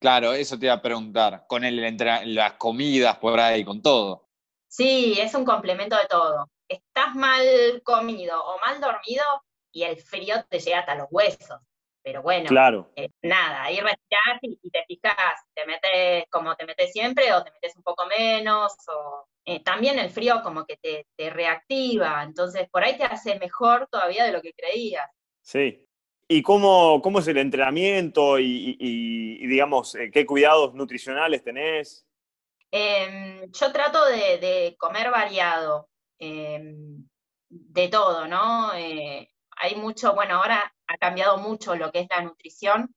Claro, 0.00 0.32
eso 0.32 0.58
te 0.58 0.66
iba 0.66 0.74
a 0.74 0.82
preguntar. 0.82 1.44
Con 1.46 1.64
el, 1.64 1.78
entra- 1.84 2.24
las 2.24 2.54
comidas 2.54 3.18
por 3.18 3.38
ahí, 3.38 3.64
con 3.64 3.80
todo. 3.80 4.28
Sí, 4.68 5.16
es 5.20 5.34
un 5.34 5.44
complemento 5.44 5.96
de 5.96 6.06
todo. 6.08 6.50
Estás 6.72 7.14
mal 7.14 7.80
comido 7.84 8.42
o 8.44 8.58
mal 8.60 8.80
dormido 8.80 9.24
y 9.72 9.84
el 9.84 9.96
frío 9.96 10.44
te 10.48 10.58
llega 10.60 10.80
hasta 10.80 10.94
los 10.94 11.06
huesos. 11.10 11.60
Pero 12.04 12.20
bueno, 12.22 12.48
Claro. 12.48 12.90
eh, 12.96 13.10
nada, 13.22 13.62
ahí 13.62 13.76
respirás 13.78 14.38
y, 14.42 14.58
y 14.60 14.70
te 14.70 14.84
fijas, 14.88 15.16
te 15.54 15.64
metes 15.66 16.24
como 16.30 16.56
te 16.56 16.66
metes 16.66 16.90
siempre 16.92 17.32
o 17.32 17.44
te 17.44 17.52
metes 17.52 17.76
un 17.76 17.82
poco 17.84 18.06
menos. 18.06 18.72
O, 18.88 19.26
eh, 19.44 19.62
también 19.62 19.98
el 19.98 20.10
frío 20.10 20.40
como 20.42 20.64
que 20.66 20.76
te, 20.78 21.06
te 21.16 21.30
reactiva, 21.30 22.22
entonces 22.22 22.68
por 22.70 22.82
ahí 22.84 22.96
te 22.96 23.04
hace 23.04 23.38
mejor 23.38 23.86
todavía 23.90 24.24
de 24.24 24.32
lo 24.32 24.40
que 24.42 24.52
creías. 24.52 25.08
Sí. 25.42 25.84
¿Y 26.28 26.42
cómo, 26.42 27.00
cómo 27.02 27.18
es 27.18 27.28
el 27.28 27.36
entrenamiento 27.38 28.38
y, 28.38 28.76
y- 28.80 29.38
y, 29.44 29.46
digamos, 29.46 29.94
eh, 29.96 30.10
qué 30.12 30.24
cuidados 30.24 30.72
nutricionales 30.74 31.42
tenés? 31.44 32.06
Em, 32.70 33.50
yo 33.52 33.72
trato 33.72 34.04
de, 34.06 34.38
de 34.38 34.76
comer 34.78 35.10
variado, 35.10 35.88
em, 36.18 37.08
de 37.48 37.88
todo, 37.88 38.26
¿no? 38.28 38.72
Eh, 38.74 39.28
hay 39.56 39.74
mucho, 39.76 40.14
bueno, 40.14 40.36
ahora 40.36 40.72
ha 40.86 40.96
cambiado 40.98 41.38
mucho 41.38 41.74
lo 41.76 41.90
que 41.92 42.00
es 42.00 42.08
la 42.10 42.22
nutrición 42.22 42.94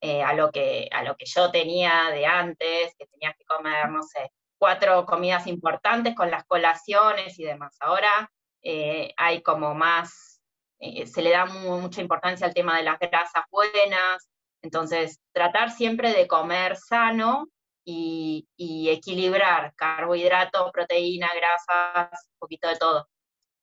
eh, 0.00 0.22
a, 0.22 0.32
lo 0.34 0.50
que, 0.52 0.88
a 0.92 1.02
lo 1.04 1.16
que 1.16 1.26
yo 1.26 1.50
tenía 1.50 2.10
de 2.12 2.26
antes, 2.26 2.94
que 2.98 3.06
tenías 3.06 3.36
que 3.36 3.44
comer, 3.44 3.88
no 3.90 4.02
sé, 4.02 4.30
cuatro 4.58 5.04
comidas 5.06 5.46
importantes 5.46 6.14
con 6.14 6.30
las 6.30 6.44
colaciones 6.46 7.38
y 7.38 7.44
demás. 7.44 7.76
Ahora 7.80 8.30
eh, 8.62 9.12
hay 9.16 9.42
como 9.42 9.74
más, 9.74 10.40
se 10.80 11.22
le 11.22 11.30
da 11.30 11.46
mu- 11.46 11.80
mucha 11.80 12.00
importancia 12.00 12.46
al 12.46 12.54
tema 12.54 12.76
de 12.76 12.84
las 12.84 12.98
grasas 12.98 13.44
buenas, 13.50 14.28
entonces 14.62 15.20
tratar 15.32 15.70
siempre 15.70 16.12
de 16.12 16.26
comer 16.28 16.76
sano 16.76 17.48
y, 17.90 18.46
y 18.54 18.90
equilibrar 18.90 19.72
carbohidratos, 19.74 20.70
proteína, 20.72 21.30
grasas, 21.34 22.28
un 22.34 22.38
poquito 22.38 22.68
de 22.68 22.76
todo. 22.76 23.08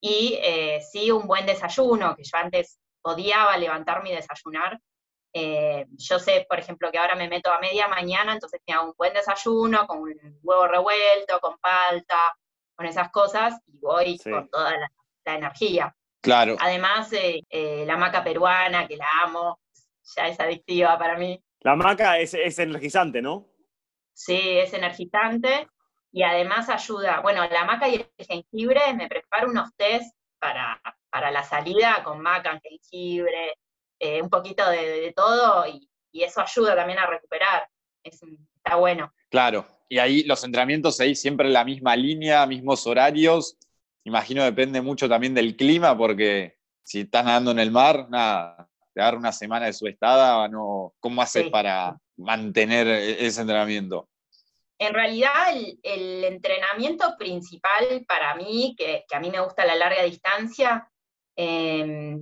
Y 0.02 0.40
eh, 0.42 0.82
sí, 0.82 1.12
un 1.12 1.28
buen 1.28 1.46
desayuno, 1.46 2.16
que 2.16 2.24
yo 2.24 2.36
antes 2.36 2.80
odiaba 3.04 3.56
levantarme 3.56 4.10
y 4.10 4.16
desayunar. 4.16 4.80
Eh, 5.32 5.86
yo 5.92 6.18
sé, 6.18 6.44
por 6.50 6.58
ejemplo, 6.58 6.90
que 6.92 6.98
ahora 6.98 7.14
me 7.14 7.28
meto 7.30 7.52
a 7.52 7.60
media 7.60 7.88
mañana, 7.88 8.34
entonces 8.34 8.62
me 8.66 8.74
hago 8.74 8.88
un 8.88 8.94
buen 8.98 9.14
desayuno 9.14 9.86
con 9.86 10.00
un 10.00 10.40
huevo 10.42 10.66
revuelto, 10.66 11.40
con 11.40 11.60
palta, 11.60 12.36
con 12.76 12.88
esas 12.88 13.12
cosas, 13.12 13.54
y 13.68 13.78
voy 13.78 14.18
Sí. 14.18 14.32
con 14.32 14.50
toda 14.50 14.72
la, 14.72 14.90
la 15.26 15.36
energía. 15.36 15.96
Claro. 16.24 16.56
Además, 16.60 17.14
eh, 17.14 17.44
eh, 17.48 17.84
la 17.86 17.96
maca 17.96 18.24
peruana, 18.24 18.88
que 18.88 18.98
la 18.98 19.08
amo, 19.24 19.60
ya 20.16 20.30
es 20.30 20.40
adictiva 20.40 20.98
para 20.98 21.16
mí. 21.16 21.40
La 21.60 21.76
maca 21.76 22.18
es, 22.18 22.34
es 22.34 22.58
energizante, 22.58 23.22
¿no? 23.22 23.52
Sí, 24.16 24.40
es 24.58 24.74
energizante 24.74 25.68
y 26.12 26.24
además 26.24 26.70
ayuda. 26.70 27.20
Bueno, 27.20 27.46
la 27.52 27.66
maca 27.66 27.90
y 27.90 27.96
el 27.96 28.26
jengibre, 28.26 28.94
me 28.94 29.10
preparo 29.10 29.50
unos 29.50 29.76
test 29.76 30.16
para, 30.40 30.82
para 31.10 31.32
la 31.32 31.44
salida 31.44 32.02
con 32.04 32.22
maca, 32.22 32.60
jengibre, 32.64 33.58
eh, 34.00 34.22
un 34.22 34.30
poquito 34.30 34.68
de, 34.70 35.02
de 35.02 35.14
todo 35.14 35.68
y, 35.68 35.90
y 36.12 36.24
eso 36.24 36.42
ayuda 36.42 36.76
también 36.76 37.00
a 37.00 37.08
recuperar. 37.08 37.68
Es, 38.04 38.22
está 38.56 38.76
bueno. 38.78 39.14
Claro. 39.30 39.66
Y 39.90 40.00
ahí 40.00 40.24
los 40.24 40.44
entrenamientos 40.46 41.00
ahí 41.02 41.14
siempre 41.14 41.48
en 41.48 41.54
la 41.54 41.66
misma 41.66 41.96
línea, 41.96 42.46
mismos 42.46 42.88
horarios. 42.88 43.58
Imagino 44.06 44.44
depende 44.44 44.82
mucho 44.82 45.10
también 45.10 45.34
del 45.34 45.58
clima, 45.58 45.98
porque 45.98 46.56
si 46.84 47.02
estás 47.02 47.26
nadando 47.26 47.52
en 47.52 47.60
el 47.60 47.72
mar, 47.72 48.08
nada, 48.10 48.70
te 48.94 49.02
agarra 49.02 49.18
una 49.18 49.32
semana 49.34 49.66
de 49.66 49.74
su 49.74 49.88
estada, 49.88 50.48
no, 50.48 50.94
¿cómo 51.02 51.22
haces 51.22 51.44
Sí. 51.44 51.50
para 51.50 51.98
mantener 52.18 52.88
e- 52.88 53.26
ese 53.26 53.42
entrenamiento? 53.42 54.10
En 54.78 54.94
realidad, 54.94 55.54
el, 55.84 56.24
entrenamiento 56.26 57.16
principal 57.18 58.04
para 58.08 58.36
mí, 58.36 58.76
que, 58.78 59.06
a 59.12 59.20
mí 59.20 59.32
me 59.32 59.40
gusta 59.40 59.66
la 59.66 59.76
larga 59.76 60.04
distancia, 60.04 60.90
eh, 61.36 62.18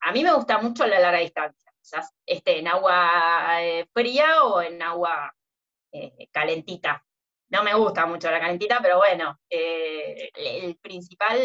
a 0.00 0.12
mí 0.12 0.24
me 0.24 0.34
gusta 0.34 0.58
mucho 0.58 0.86
la 0.86 0.98
larga 0.98 1.20
distancia, 1.20 1.72
ya 1.82 2.04
esté 2.26 2.58
en 2.58 2.68
agua 2.68 3.62
eh, 3.62 3.86
fría 3.92 4.42
o 4.44 4.60
en 4.60 4.82
agua 4.82 5.32
eh, 5.92 6.28
calentita. 6.32 7.04
No 7.50 7.62
me 7.62 7.74
gusta 7.74 8.06
mucho 8.06 8.30
la 8.30 8.40
calentita, 8.40 8.80
pero 8.82 8.98
bueno, 8.98 9.40
eh, 9.48 10.30
el 10.34 10.76
principal 10.76 11.38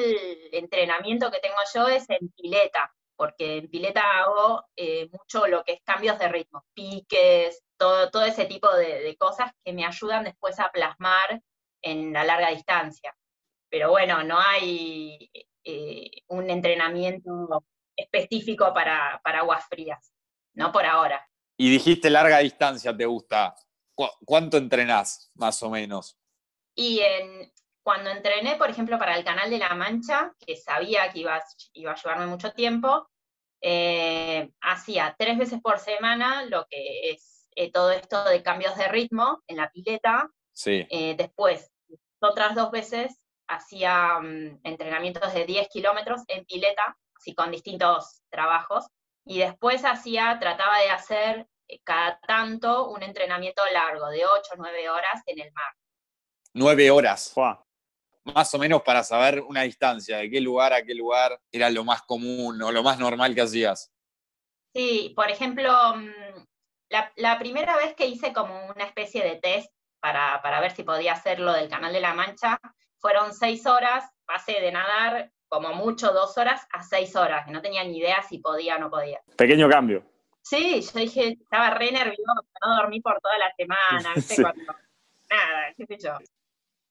entrenamiento 0.51 1.31
que 1.31 1.39
tengo 1.39 1.55
yo 1.73 1.87
es 1.87 2.09
en 2.09 2.29
pileta, 2.29 2.93
porque 3.15 3.57
en 3.57 3.69
pileta 3.69 4.01
hago 4.19 4.65
eh, 4.75 5.09
mucho 5.11 5.47
lo 5.47 5.63
que 5.63 5.73
es 5.73 5.81
cambios 5.83 6.17
de 6.19 6.27
ritmo, 6.27 6.63
piques, 6.73 7.61
todo, 7.77 8.09
todo 8.11 8.23
ese 8.25 8.45
tipo 8.45 8.71
de, 8.75 9.01
de 9.01 9.15
cosas 9.17 9.51
que 9.63 9.73
me 9.73 9.85
ayudan 9.85 10.23
después 10.23 10.59
a 10.59 10.71
plasmar 10.71 11.41
en 11.81 12.13
la 12.13 12.23
larga 12.23 12.49
distancia. 12.49 13.15
Pero 13.69 13.89
bueno, 13.89 14.23
no 14.23 14.39
hay 14.39 15.29
eh, 15.63 16.11
un 16.27 16.49
entrenamiento 16.49 17.65
específico 17.95 18.73
para, 18.73 19.19
para 19.23 19.39
aguas 19.39 19.65
frías, 19.67 20.13
no 20.55 20.71
por 20.71 20.85
ahora. 20.85 21.27
Y 21.57 21.69
dijiste 21.69 22.09
larga 22.09 22.39
distancia, 22.39 22.95
¿te 22.95 23.05
gusta? 23.05 23.55
¿Cu- 23.95 24.09
¿Cuánto 24.25 24.57
entrenás, 24.57 25.31
más 25.35 25.61
o 25.63 25.69
menos? 25.69 26.17
Y 26.75 26.99
en, 26.99 27.51
cuando 27.83 28.09
entrené, 28.09 28.55
por 28.55 28.69
ejemplo, 28.69 28.97
para 28.97 29.17
el 29.17 29.23
Canal 29.25 29.49
de 29.49 29.57
la 29.59 29.75
Mancha, 29.75 30.33
que 30.39 30.55
sabía 30.55 31.11
que 31.11 31.19
iba, 31.19 31.35
a- 31.35 31.43
iba 31.73 31.91
a 31.91 31.95
llevarme 31.95 32.27
mucho 32.27 32.51
tiempo, 32.53 33.09
eh, 33.61 34.49
hacía 34.61 35.15
tres 35.17 35.37
veces 35.37 35.61
por 35.61 35.79
semana 35.79 36.43
lo 36.45 36.65
que 36.69 37.11
es 37.11 37.47
eh, 37.55 37.71
todo 37.71 37.91
esto 37.91 38.23
de 38.25 38.41
cambios 38.41 38.75
de 38.77 38.87
ritmo 38.87 39.41
en 39.47 39.57
la 39.57 39.69
pileta. 39.69 40.29
Sí. 40.51 40.87
Eh, 40.89 41.15
después, 41.17 41.71
otras 42.19 42.55
dos 42.55 42.71
veces, 42.71 43.19
hacía 43.47 44.19
mm, 44.19 44.61
entrenamientos 44.63 45.33
de 45.33 45.45
10 45.45 45.67
kilómetros 45.69 46.21
en 46.27 46.45
pileta, 46.45 46.97
así 47.15 47.35
con 47.35 47.51
distintos 47.51 48.21
trabajos. 48.29 48.85
Y 49.25 49.39
después 49.39 49.85
hacía, 49.85 50.37
trataba 50.39 50.79
de 50.79 50.89
hacer 50.89 51.47
eh, 51.67 51.79
cada 51.83 52.19
tanto 52.27 52.89
un 52.89 53.03
entrenamiento 53.03 53.61
largo, 53.71 54.07
de 54.09 54.25
8 54.25 54.51
o 54.53 54.57
9 54.57 54.89
horas 54.89 55.21
en 55.27 55.39
el 55.39 55.51
mar. 55.53 55.73
Nueve 56.53 56.91
horas. 56.91 57.31
Fua. 57.33 57.63
Más 58.25 58.53
o 58.53 58.59
menos 58.59 58.81
para 58.83 59.03
saber 59.03 59.41
una 59.41 59.61
distancia, 59.63 60.17
de 60.17 60.29
qué 60.29 60.39
lugar 60.41 60.73
a 60.73 60.83
qué 60.83 60.93
lugar 60.95 61.39
era 61.51 61.69
lo 61.69 61.83
más 61.83 62.01
común 62.03 62.61
o 62.61 62.71
lo 62.71 62.83
más 62.83 62.99
normal 62.99 63.35
que 63.35 63.41
hacías. 63.41 63.91
Sí, 64.73 65.13
por 65.15 65.29
ejemplo, 65.29 65.71
mm, 65.95 66.45
la, 66.89 67.11
la 67.17 67.37
primera 67.37 67.75
vez 67.77 67.93
que 67.95 68.07
hice 68.07 68.33
como 68.33 68.65
una 68.67 68.85
especie 68.85 69.23
de 69.23 69.35
test 69.35 69.71
para, 69.99 70.41
para 70.41 70.59
ver 70.61 70.71
si 70.71 70.83
podía 70.83 71.13
hacerlo 71.13 71.53
del 71.53 71.69
Canal 71.69 71.93
de 71.93 72.01
la 72.01 72.13
Mancha, 72.13 72.59
fueron 72.99 73.33
seis 73.33 73.65
horas, 73.65 74.05
pasé 74.25 74.53
de 74.61 74.71
nadar 74.71 75.31
como 75.47 75.73
mucho 75.73 76.11
dos 76.13 76.37
horas 76.37 76.65
a 76.71 76.81
seis 76.81 77.15
horas, 77.15 77.45
que 77.45 77.51
no 77.51 77.61
tenía 77.61 77.83
ni 77.83 77.97
idea 77.99 78.23
si 78.23 78.39
podía 78.39 78.77
o 78.77 78.79
no 78.79 78.89
podía. 78.89 79.21
Pequeño 79.37 79.69
cambio. 79.69 80.03
Sí, 80.41 80.81
yo 80.81 80.99
dije, 80.99 81.37
estaba 81.41 81.69
re 81.69 81.91
nerviosa, 81.91 82.33
no 82.65 82.75
dormí 82.75 82.99
por 83.01 83.19
toda 83.21 83.37
la 83.37 83.53
semana, 83.55 84.11
¿viste? 84.15 84.35
Sí. 84.35 84.41
Cuando- 84.41 84.63
nada, 85.29 85.73
qué 85.77 85.85
sé 85.85 85.97
yo. 85.99 86.17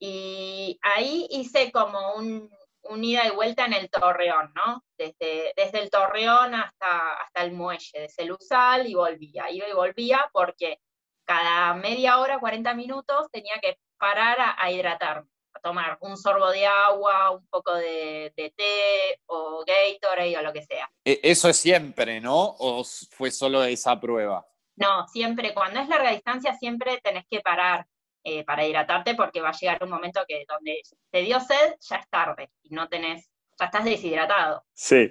Y 0.05 0.81
ahí 0.83 1.29
hice 1.31 1.71
como 1.71 2.15
un, 2.15 2.51
un 2.83 3.05
ida 3.05 3.25
y 3.25 3.31
vuelta 3.31 3.67
en 3.67 3.73
el 3.73 3.89
Torreón, 3.89 4.53
¿no? 4.53 4.83
Desde, 4.99 5.53
desde 5.57 5.79
el 5.79 5.91
Torreón 5.91 6.57
hasta, 6.57 7.13
hasta 7.23 7.45
el 7.45 7.53
muelle 7.53 8.01
de 8.01 8.09
Celusal 8.09 8.89
y 8.89 8.95
volvía, 8.95 9.49
iba 9.53 9.69
y 9.69 9.73
volvía 9.73 10.29
porque 10.33 10.81
cada 11.25 11.75
media 11.75 12.19
hora, 12.19 12.41
40 12.41 12.75
minutos, 12.75 13.29
tenía 13.31 13.55
que 13.63 13.79
parar 13.97 14.41
a, 14.41 14.57
a 14.61 14.73
hidratarme, 14.73 15.29
a 15.55 15.61
tomar 15.61 15.99
un 16.01 16.17
sorbo 16.17 16.51
de 16.51 16.67
agua, 16.67 17.31
un 17.31 17.47
poco 17.47 17.73
de, 17.77 18.33
de 18.37 18.51
té 18.57 19.21
o 19.27 19.65
Gatorade 19.65 20.37
o 20.37 20.43
lo 20.43 20.53
que 20.53 20.63
sea. 20.65 20.91
E- 21.05 21.21
Eso 21.23 21.49
es 21.49 21.57
siempre, 21.59 22.21
¿no? 22.21 22.57
¿O 22.59 22.83
fue 23.13 23.31
solo 23.31 23.63
esa 23.63 24.01
prueba? 24.01 24.45
No, 24.75 25.07
siempre, 25.07 25.55
cuando 25.55 25.79
es 25.79 25.89
larga 25.89 26.11
distancia, 26.11 26.55
siempre 26.55 26.99
tenés 27.05 27.25
que 27.31 27.39
parar 27.41 27.87
eh, 28.25 28.45
para 28.45 28.67
hidratarte 28.67 29.15
porque 29.15 29.41
va 29.41 29.51
a 29.51 29.59
llegar 29.59 29.83
un 29.83 29.91
momento 29.91 30.23
que 30.27 30.45
donde 30.49 30.81
te 31.11 31.23
dio 31.23 31.41
sed, 31.41 31.77
ya 31.81 31.97
es 31.97 32.09
tarde 32.09 32.51
y 32.63 32.75
no 32.75 32.89
tenés, 32.89 33.31
ya 33.59 33.67
estás 33.67 33.85
deshidratado. 33.85 34.65
Sí. 34.73 35.11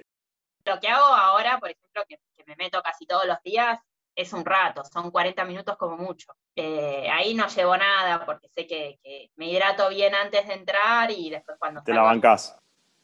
Lo 0.64 0.78
que 0.80 0.88
hago 0.88 1.04
ahora, 1.04 1.58
por 1.58 1.70
ejemplo, 1.70 2.04
que, 2.08 2.16
que 2.34 2.44
me 2.46 2.56
meto 2.56 2.80
casi 2.82 3.06
todos 3.06 3.26
los 3.26 3.42
días, 3.42 3.78
es 4.14 4.32
un 4.32 4.44
rato, 4.44 4.84
son 4.84 5.10
40 5.10 5.44
minutos 5.44 5.76
como 5.76 5.96
mucho. 5.96 6.34
Eh, 6.54 7.08
ahí 7.10 7.34
no 7.34 7.48
llevo 7.48 7.76
nada 7.76 8.24
porque 8.26 8.48
sé 8.48 8.66
que, 8.66 8.98
que 9.02 9.30
me 9.36 9.50
hidrato 9.50 9.88
bien 9.88 10.14
antes 10.14 10.46
de 10.46 10.54
entrar 10.54 11.10
y 11.10 11.30
después 11.30 11.56
cuando 11.58 11.82
Te 11.82 11.94
la 11.94 12.02
bancás. 12.02 12.58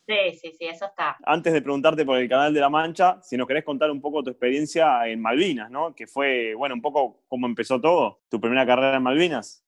Sí, 0.06 0.38
sí, 0.40 0.52
sí, 0.58 0.64
eso 0.64 0.86
está. 0.86 1.18
Antes 1.24 1.52
de 1.52 1.60
preguntarte 1.60 2.04
por 2.04 2.16
el 2.16 2.28
Canal 2.28 2.54
de 2.54 2.60
la 2.60 2.70
Mancha, 2.70 3.20
si 3.22 3.36
nos 3.36 3.46
querés 3.46 3.62
contar 3.62 3.90
un 3.90 4.00
poco 4.00 4.22
tu 4.22 4.30
experiencia 4.30 5.06
en 5.06 5.20
Malvinas, 5.20 5.70
¿no? 5.70 5.94
Que 5.94 6.06
fue, 6.06 6.54
bueno, 6.54 6.74
un 6.74 6.80
poco 6.80 7.24
cómo 7.28 7.46
empezó 7.46 7.78
todo, 7.78 8.20
tu 8.30 8.40
primera 8.40 8.64
carrera 8.64 8.96
en 8.96 9.02
Malvinas. 9.02 9.62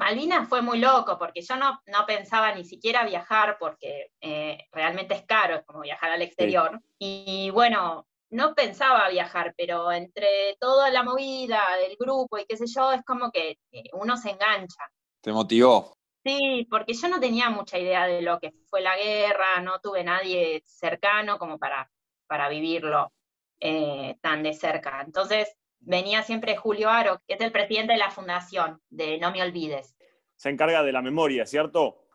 Malvinas 0.00 0.48
fue 0.48 0.62
muy 0.62 0.78
loco 0.78 1.18
porque 1.18 1.42
yo 1.42 1.56
no, 1.56 1.78
no 1.86 2.06
pensaba 2.06 2.54
ni 2.54 2.64
siquiera 2.64 3.04
viajar 3.04 3.58
porque 3.60 4.12
eh, 4.22 4.66
realmente 4.72 5.12
es 5.12 5.26
caro, 5.26 5.56
es 5.56 5.64
como 5.66 5.82
viajar 5.82 6.10
al 6.10 6.22
exterior. 6.22 6.80
Y 6.98 7.50
bueno, 7.50 8.06
no 8.30 8.54
pensaba 8.54 9.10
viajar, 9.10 9.52
pero 9.58 9.92
entre 9.92 10.56
toda 10.58 10.88
la 10.88 11.02
movida 11.02 11.62
del 11.82 11.98
grupo 12.00 12.38
y 12.38 12.46
qué 12.46 12.56
sé 12.56 12.64
yo, 12.66 12.92
es 12.92 13.02
como 13.04 13.30
que 13.30 13.58
eh, 13.72 13.82
uno 13.92 14.16
se 14.16 14.30
engancha. 14.30 14.90
¿Te 15.20 15.34
motivó? 15.34 15.94
Sí, 16.24 16.66
porque 16.70 16.94
yo 16.94 17.08
no 17.08 17.20
tenía 17.20 17.50
mucha 17.50 17.78
idea 17.78 18.06
de 18.06 18.22
lo 18.22 18.40
que 18.40 18.52
fue 18.70 18.80
la 18.80 18.96
guerra, 18.96 19.60
no 19.60 19.80
tuve 19.80 20.02
nadie 20.02 20.62
cercano 20.64 21.38
como 21.38 21.58
para, 21.58 21.90
para 22.26 22.48
vivirlo 22.48 23.12
eh, 23.60 24.16
tan 24.22 24.42
de 24.42 24.54
cerca. 24.54 25.02
Entonces 25.02 25.54
venía 25.80 26.22
siempre 26.22 26.56
Julio 26.56 26.88
Aro, 26.90 27.20
que 27.26 27.34
es 27.34 27.40
el 27.40 27.52
presidente 27.52 27.92
de 27.94 27.98
la 27.98 28.10
fundación 28.10 28.80
de 28.90 29.18
No 29.18 29.30
Me 29.32 29.42
Olvides. 29.42 29.96
Se 30.36 30.48
encarga 30.50 30.82
de 30.82 30.92
la 30.92 31.02
memoria, 31.02 31.44
¿cierto? 31.46 32.06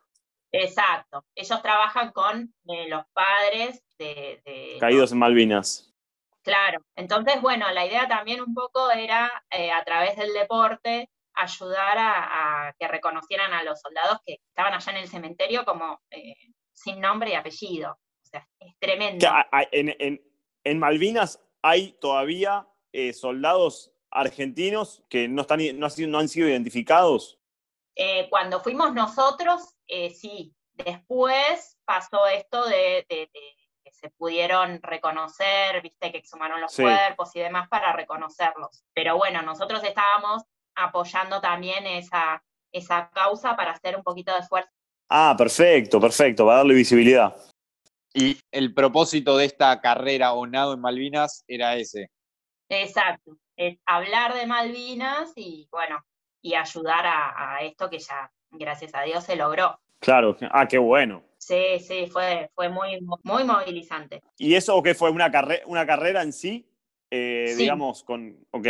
Exacto. 0.52 1.26
Ellos 1.36 1.62
trabajan 1.62 2.12
con 2.12 2.54
eh, 2.68 2.88
los 2.88 3.04
padres 3.14 3.84
de, 3.98 4.42
de- 4.46 4.78
Caídos 4.80 5.12
en 5.12 5.20
Malvinas. 5.20 5.92
Claro. 6.44 6.80
Entonces, 6.96 7.42
bueno, 7.42 7.70
la 7.72 7.86
idea 7.86 8.08
también 8.08 8.42
un 8.42 8.54
poco 8.54 8.92
era, 8.92 9.32
eh, 9.50 9.72
a 9.72 9.84
través 9.84 10.16
del 10.16 10.32
deporte, 10.34 11.10
ayudar 11.34 11.98
a, 11.98 12.68
a 12.68 12.74
que 12.80 12.88
reconocieran 12.88 13.52
a 13.54 13.64
los 13.64 13.82
soldados 13.82 14.20
que 14.26 14.38
estaban 14.48 14.74
allá 14.74 14.92
en 14.92 14.98
el 15.00 15.08
cementerio 15.10 15.66
como 15.66 16.00
eh, 16.12 16.36
sin 16.72 17.02
nombre 17.02 17.32
y 17.32 17.34
apellido. 17.34 17.92
O 18.24 18.28
sea, 18.28 18.48
es 18.60 18.78
tremendo. 18.80 19.28
Que 19.28 19.68
en- 19.72 20.22
en 20.64 20.80
Malvinas 20.80 21.44
hay 21.62 21.94
todavía 22.00 22.66
eh, 22.96 23.14
soldados 23.14 23.92
argentinos 24.10 25.04
que 25.10 25.28
no, 25.28 25.42
están, 25.42 25.60
no, 25.78 25.86
han 25.86 25.92
sido, 25.92 26.10
no 26.10 26.20
han 26.20 26.30
sido 26.30 26.48
identificados. 26.48 27.38
Eh, 27.96 28.28
cuando 28.30 28.62
fuimos 28.62 28.94
nosotros, 28.94 29.74
eh, 29.88 30.12
sí. 30.12 30.54
Después 30.74 31.78
pasó 31.86 32.25
esto 32.28 32.66
de, 32.66 33.06
de- 33.10 33.30
de 33.34 33.42
que 33.84 33.92
se 33.92 34.10
pudieron 34.12 34.82
reconocer, 34.82 35.82
viste, 35.82 36.12
que 36.12 36.18
exhumaron 36.18 36.60
los 36.62 36.72
Sí. 36.72 36.82
cuerpos 36.84 37.36
y 37.36 37.40
demás 37.40 37.68
para 37.70 37.94
reconocerlos. 37.94 38.84
Pero 38.94 39.18
bueno, 39.18 39.42
nosotros 39.42 39.84
estábamos 39.84 40.44
apoyando 40.75 41.40
también 41.42 41.86
esa, 41.86 42.44
esa 42.74 43.10
causa 43.12 43.56
para 43.56 43.72
hacer 43.72 43.96
un 43.96 44.04
poquito 44.04 44.34
de 44.34 44.40
esfuerzo. 44.40 44.70
Ah, 45.10 45.36
perfecto, 45.38 46.00
perfecto, 46.02 46.46
va 46.46 46.56
a 46.56 46.58
darle 46.58 46.74
visibilidad. 46.74 47.36
Y 48.14 48.40
el 48.52 48.74
propósito 48.74 49.38
de 49.38 49.46
esta 49.46 49.80
carrera 49.82 50.34
o 50.34 50.48
nado 50.48 50.74
en 50.74 50.82
Malvinas 50.82 51.44
era 51.48 51.75
ese. 51.75 52.10
Exacto. 52.70 53.38
Es 53.56 53.78
hablar 53.86 54.34
de 54.34 54.46
Malvinas 54.46 55.32
y 55.36 55.68
bueno, 55.72 56.04
y 56.42 56.56
ayudar 56.56 57.06
a, 57.06 57.56
a 57.56 57.62
esto 57.62 57.90
que 57.90 58.00
ya, 58.00 58.32
gracias 58.52 58.94
a 58.96 59.02
Dios, 59.04 59.24
se 59.24 59.36
logró. 59.36 59.80
Claro, 60.00 60.36
ah, 60.52 60.68
qué 60.68 60.78
bueno. 60.78 61.24
Sí, 61.38 61.80
sí, 61.80 62.08
fue, 62.08 62.50
fue 62.56 62.70
muy, 62.70 63.00
muy 63.24 63.44
movilizante. 63.44 64.22
¿Y 64.38 64.56
eso 64.56 64.82
qué 64.84 64.94
fue? 64.96 65.10
¿Una, 65.12 65.32
carre- 65.32 65.64
una 65.68 65.86
carrera 65.86 66.22
en 66.22 66.34
sí? 66.34 66.68
Eh, 67.12 67.46
Sí. 67.50 67.62
Digamos, 67.64 68.04
con, 68.04 68.46
ok, 68.52 68.68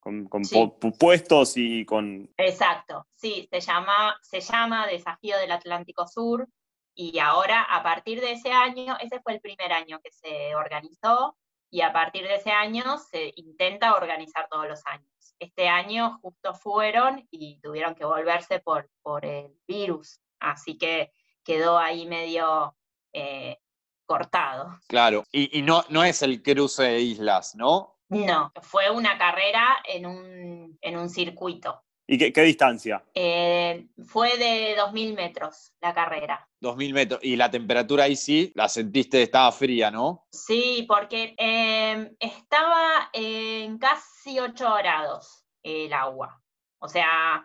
con, 0.00 0.26
con 0.28 0.44
Sí. 0.44 0.72
puestos 0.98 1.56
y 1.56 1.84
con... 1.84 2.28
Exacto, 2.36 3.06
sí, 3.14 3.46
se 3.50 3.60
llama, 3.60 4.18
se 4.22 4.40
llama 4.40 4.86
Desafío 4.86 5.36
del 5.38 5.52
Atlántico 5.52 6.06
Sur 6.08 6.48
y 6.94 7.18
ahora 7.18 7.62
a 7.62 7.82
partir 7.82 8.20
de 8.20 8.32
ese 8.32 8.50
año, 8.50 8.96
ese 9.00 9.20
fue 9.20 9.34
el 9.34 9.40
primer 9.40 9.72
año 9.72 10.00
que 10.02 10.10
se 10.10 10.54
organizó 10.54 11.36
y 11.76 11.82
a 11.82 11.92
partir 11.92 12.26
de 12.26 12.36
ese 12.36 12.52
año 12.52 12.96
se 12.96 13.34
intenta 13.36 13.96
organizar 13.96 14.48
todos 14.50 14.66
los 14.66 14.80
años. 14.86 15.34
Este 15.38 15.68
año 15.68 16.18
justo 16.22 16.54
fueron 16.54 17.28
y 17.30 17.60
tuvieron 17.60 17.94
que 17.94 18.06
volverse 18.06 18.60
por, 18.60 18.88
por 19.02 19.26
el 19.26 19.52
virus, 19.68 20.18
así 20.40 20.78
que 20.78 21.12
quedó 21.44 21.76
ahí 21.76 22.06
medio 22.06 22.74
eh, 23.12 23.58
cortado. 24.06 24.80
Claro. 24.88 25.24
Y, 25.30 25.58
y 25.58 25.60
no, 25.60 25.84
no 25.90 26.02
es 26.02 26.22
el 26.22 26.42
cruce 26.42 26.84
de 26.84 27.00
islas, 27.00 27.54
¿no? 27.54 27.98
No, 28.08 28.52
fue 28.62 28.88
una 28.88 29.18
carrera 29.18 29.76
en 29.84 30.06
un, 30.06 30.78
en 30.80 30.96
un 30.96 31.10
circuito. 31.10 31.84
¿Y 32.08 32.18
qué, 32.18 32.32
qué 32.32 32.42
distancia? 32.42 33.04
Eh, 33.14 33.88
fue 34.06 34.36
de 34.38 34.76
2.000 34.76 35.16
metros 35.16 35.72
la 35.80 35.92
carrera. 35.92 36.48
2000 36.60 36.94
metros. 36.94 37.20
Y 37.22 37.34
la 37.34 37.50
temperatura 37.50 38.04
ahí 38.04 38.14
sí, 38.14 38.52
la 38.54 38.68
sentiste, 38.68 39.22
estaba 39.22 39.50
fría, 39.50 39.90
¿no? 39.90 40.26
Sí, 40.30 40.84
porque 40.86 41.34
eh, 41.36 42.14
estaba 42.20 43.10
en 43.12 43.78
casi 43.78 44.38
8 44.38 44.74
grados 44.78 45.44
el 45.64 45.92
agua. 45.92 46.40
O 46.78 46.88
sea, 46.88 47.44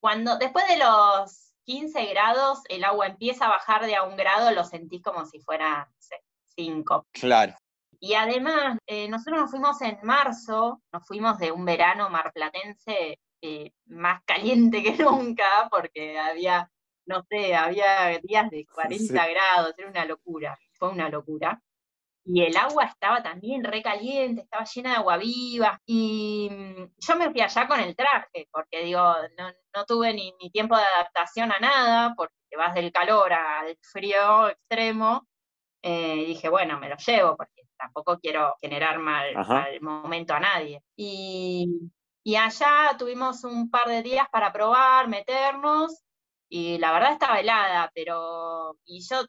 cuando 0.00 0.36
después 0.36 0.66
de 0.66 0.78
los 0.78 1.54
15 1.64 2.06
grados 2.06 2.60
el 2.68 2.82
agua 2.82 3.06
empieza 3.06 3.46
a 3.46 3.50
bajar 3.50 3.86
de 3.86 3.94
a 3.94 4.02
un 4.02 4.16
grado, 4.16 4.50
lo 4.50 4.64
sentís 4.64 5.00
como 5.02 5.24
si 5.26 5.38
fuera 5.40 5.88
5. 6.56 7.06
Claro. 7.12 7.54
Y 8.00 8.14
además, 8.14 8.78
eh, 8.86 9.08
nosotros 9.08 9.42
nos 9.42 9.50
fuimos 9.52 9.80
en 9.80 9.96
marzo, 10.02 10.82
nos 10.92 11.06
fuimos 11.06 11.38
de 11.38 11.52
un 11.52 11.64
verano 11.64 12.10
marplatense 12.10 13.20
eh, 13.42 13.72
más 13.86 14.22
caliente 14.24 14.82
que 14.82 14.92
nunca, 15.02 15.68
porque 15.70 16.18
había, 16.18 16.70
no 17.06 17.22
sé, 17.28 17.54
había 17.54 18.18
días 18.22 18.50
de 18.50 18.66
40 18.74 19.24
Sí. 19.24 19.30
grados, 19.32 19.74
era 19.78 19.88
una 19.90 20.04
locura, 20.06 20.58
fue 20.72 20.90
una 20.90 21.08
locura. 21.10 21.60
Y 22.24 22.42
el 22.44 22.56
agua 22.56 22.84
estaba 22.84 23.20
también 23.22 23.64
recaliente, 23.64 24.42
estaba 24.42 24.64
llena 24.64 24.90
de 24.90 24.96
agua 24.96 25.16
viva. 25.18 25.80
Y 25.86 26.48
mm, 26.52 26.92
yo 26.98 27.16
me 27.16 27.30
fui 27.32 27.40
allá 27.40 27.66
con 27.66 27.80
el 27.80 27.96
traje, 27.96 28.48
porque 28.52 28.84
digo, 28.84 29.02
no, 29.38 29.50
no 29.74 29.84
tuve 29.86 30.14
ni, 30.14 30.32
ni 30.40 30.50
tiempo 30.50 30.76
de 30.76 30.84
adaptación 30.84 31.50
a 31.52 31.58
nada, 31.58 32.14
porque 32.16 32.34
te 32.48 32.56
vas 32.56 32.74
del 32.74 32.92
calor 32.92 33.32
al 33.32 33.76
frío 33.82 34.48
extremo. 34.50 35.26
Eh, 35.82 36.16
y 36.18 36.26
dije, 36.26 36.48
bueno, 36.48 36.78
me 36.78 36.88
lo 36.88 36.96
llevo, 36.96 37.36
porque 37.36 37.62
tampoco 37.76 38.18
quiero 38.20 38.54
generar 38.60 38.98
mal, 39.00 39.34
mal 39.34 39.80
momento 39.80 40.32
a 40.34 40.40
nadie. 40.40 40.80
Y, 40.96 41.68
y 42.24 42.36
allá 42.36 42.96
tuvimos 42.98 43.44
un 43.44 43.70
par 43.70 43.88
de 43.88 44.02
días 44.02 44.26
para 44.30 44.52
probar, 44.52 45.08
meternos, 45.08 46.02
y 46.48 46.78
la 46.78 46.92
verdad 46.92 47.12
estaba 47.12 47.40
helada, 47.40 47.90
pero 47.94 48.76
y 48.84 49.00
yo, 49.08 49.24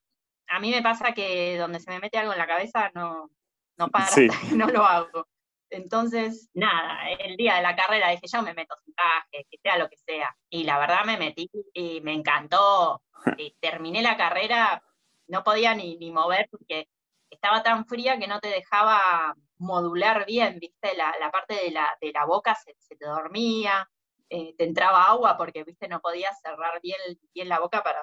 a 0.47 0.59
mí 0.59 0.71
me 0.71 0.81
pasa 0.81 1.13
que 1.13 1.57
donde 1.57 1.79
se 1.79 1.89
me 1.89 1.99
mete 1.99 2.17
algo 2.17 2.33
en 2.33 2.39
la 2.39 2.47
cabeza 2.47 2.91
no, 2.93 3.29
no 3.77 3.87
para 3.89 4.07
Sí. 4.07 4.27
hasta 4.29 4.39
que 4.49 4.55
no 4.55 4.67
lo 4.67 4.85
hago. 4.85 5.27
Entonces, 5.69 6.49
nada, 6.53 7.09
el 7.19 7.35
día 7.35 7.55
de 7.55 7.63
la 7.63 7.75
carrera 7.75 8.09
dije, 8.09 8.27
yo 8.31 8.43
me 8.43 8.53
meto 8.53 8.75
sin 8.85 8.93
traje, 8.93 9.47
que 9.49 9.57
sea 9.63 9.77
lo 9.77 9.89
que 9.89 9.97
sea. 9.97 10.35
Y 10.49 10.65
la 10.65 10.77
verdad 10.77 11.03
me 11.05 11.17
metí 11.17 11.49
y 11.73 12.01
me 12.01 12.13
encantó. 12.13 13.01
Y 13.39 13.55
terminé 13.61 14.01
la 14.01 14.17
carrera, 14.17 14.83
no 15.27 15.43
podía 15.45 15.73
ni, 15.73 15.95
ni 15.95 16.11
mover 16.11 16.49
porque 16.51 16.89
estaba 17.33 17.63
tan 17.63 17.85
fría 17.85 18.17
que 18.19 18.27
no 18.27 18.39
te 18.39 18.49
dejaba 18.49 19.35
modular 19.57 20.25
bien, 20.25 20.59
¿viste? 20.59 20.95
La, 20.95 21.13
la 21.19 21.31
parte 21.31 21.55
de 21.55 21.71
la, 21.71 21.95
de 22.01 22.11
la 22.11 22.25
boca 22.25 22.55
se, 22.55 22.75
se 22.79 22.95
te 22.95 23.05
dormía, 23.05 23.89
eh, 24.29 24.53
te 24.57 24.63
entraba 24.65 25.05
agua 25.05 25.37
porque, 25.37 25.63
¿viste? 25.63 25.87
No 25.87 25.99
podías 26.01 26.39
cerrar 26.41 26.79
bien, 26.81 26.97
bien 27.33 27.49
la 27.49 27.59
boca 27.59 27.83
para, 27.83 28.01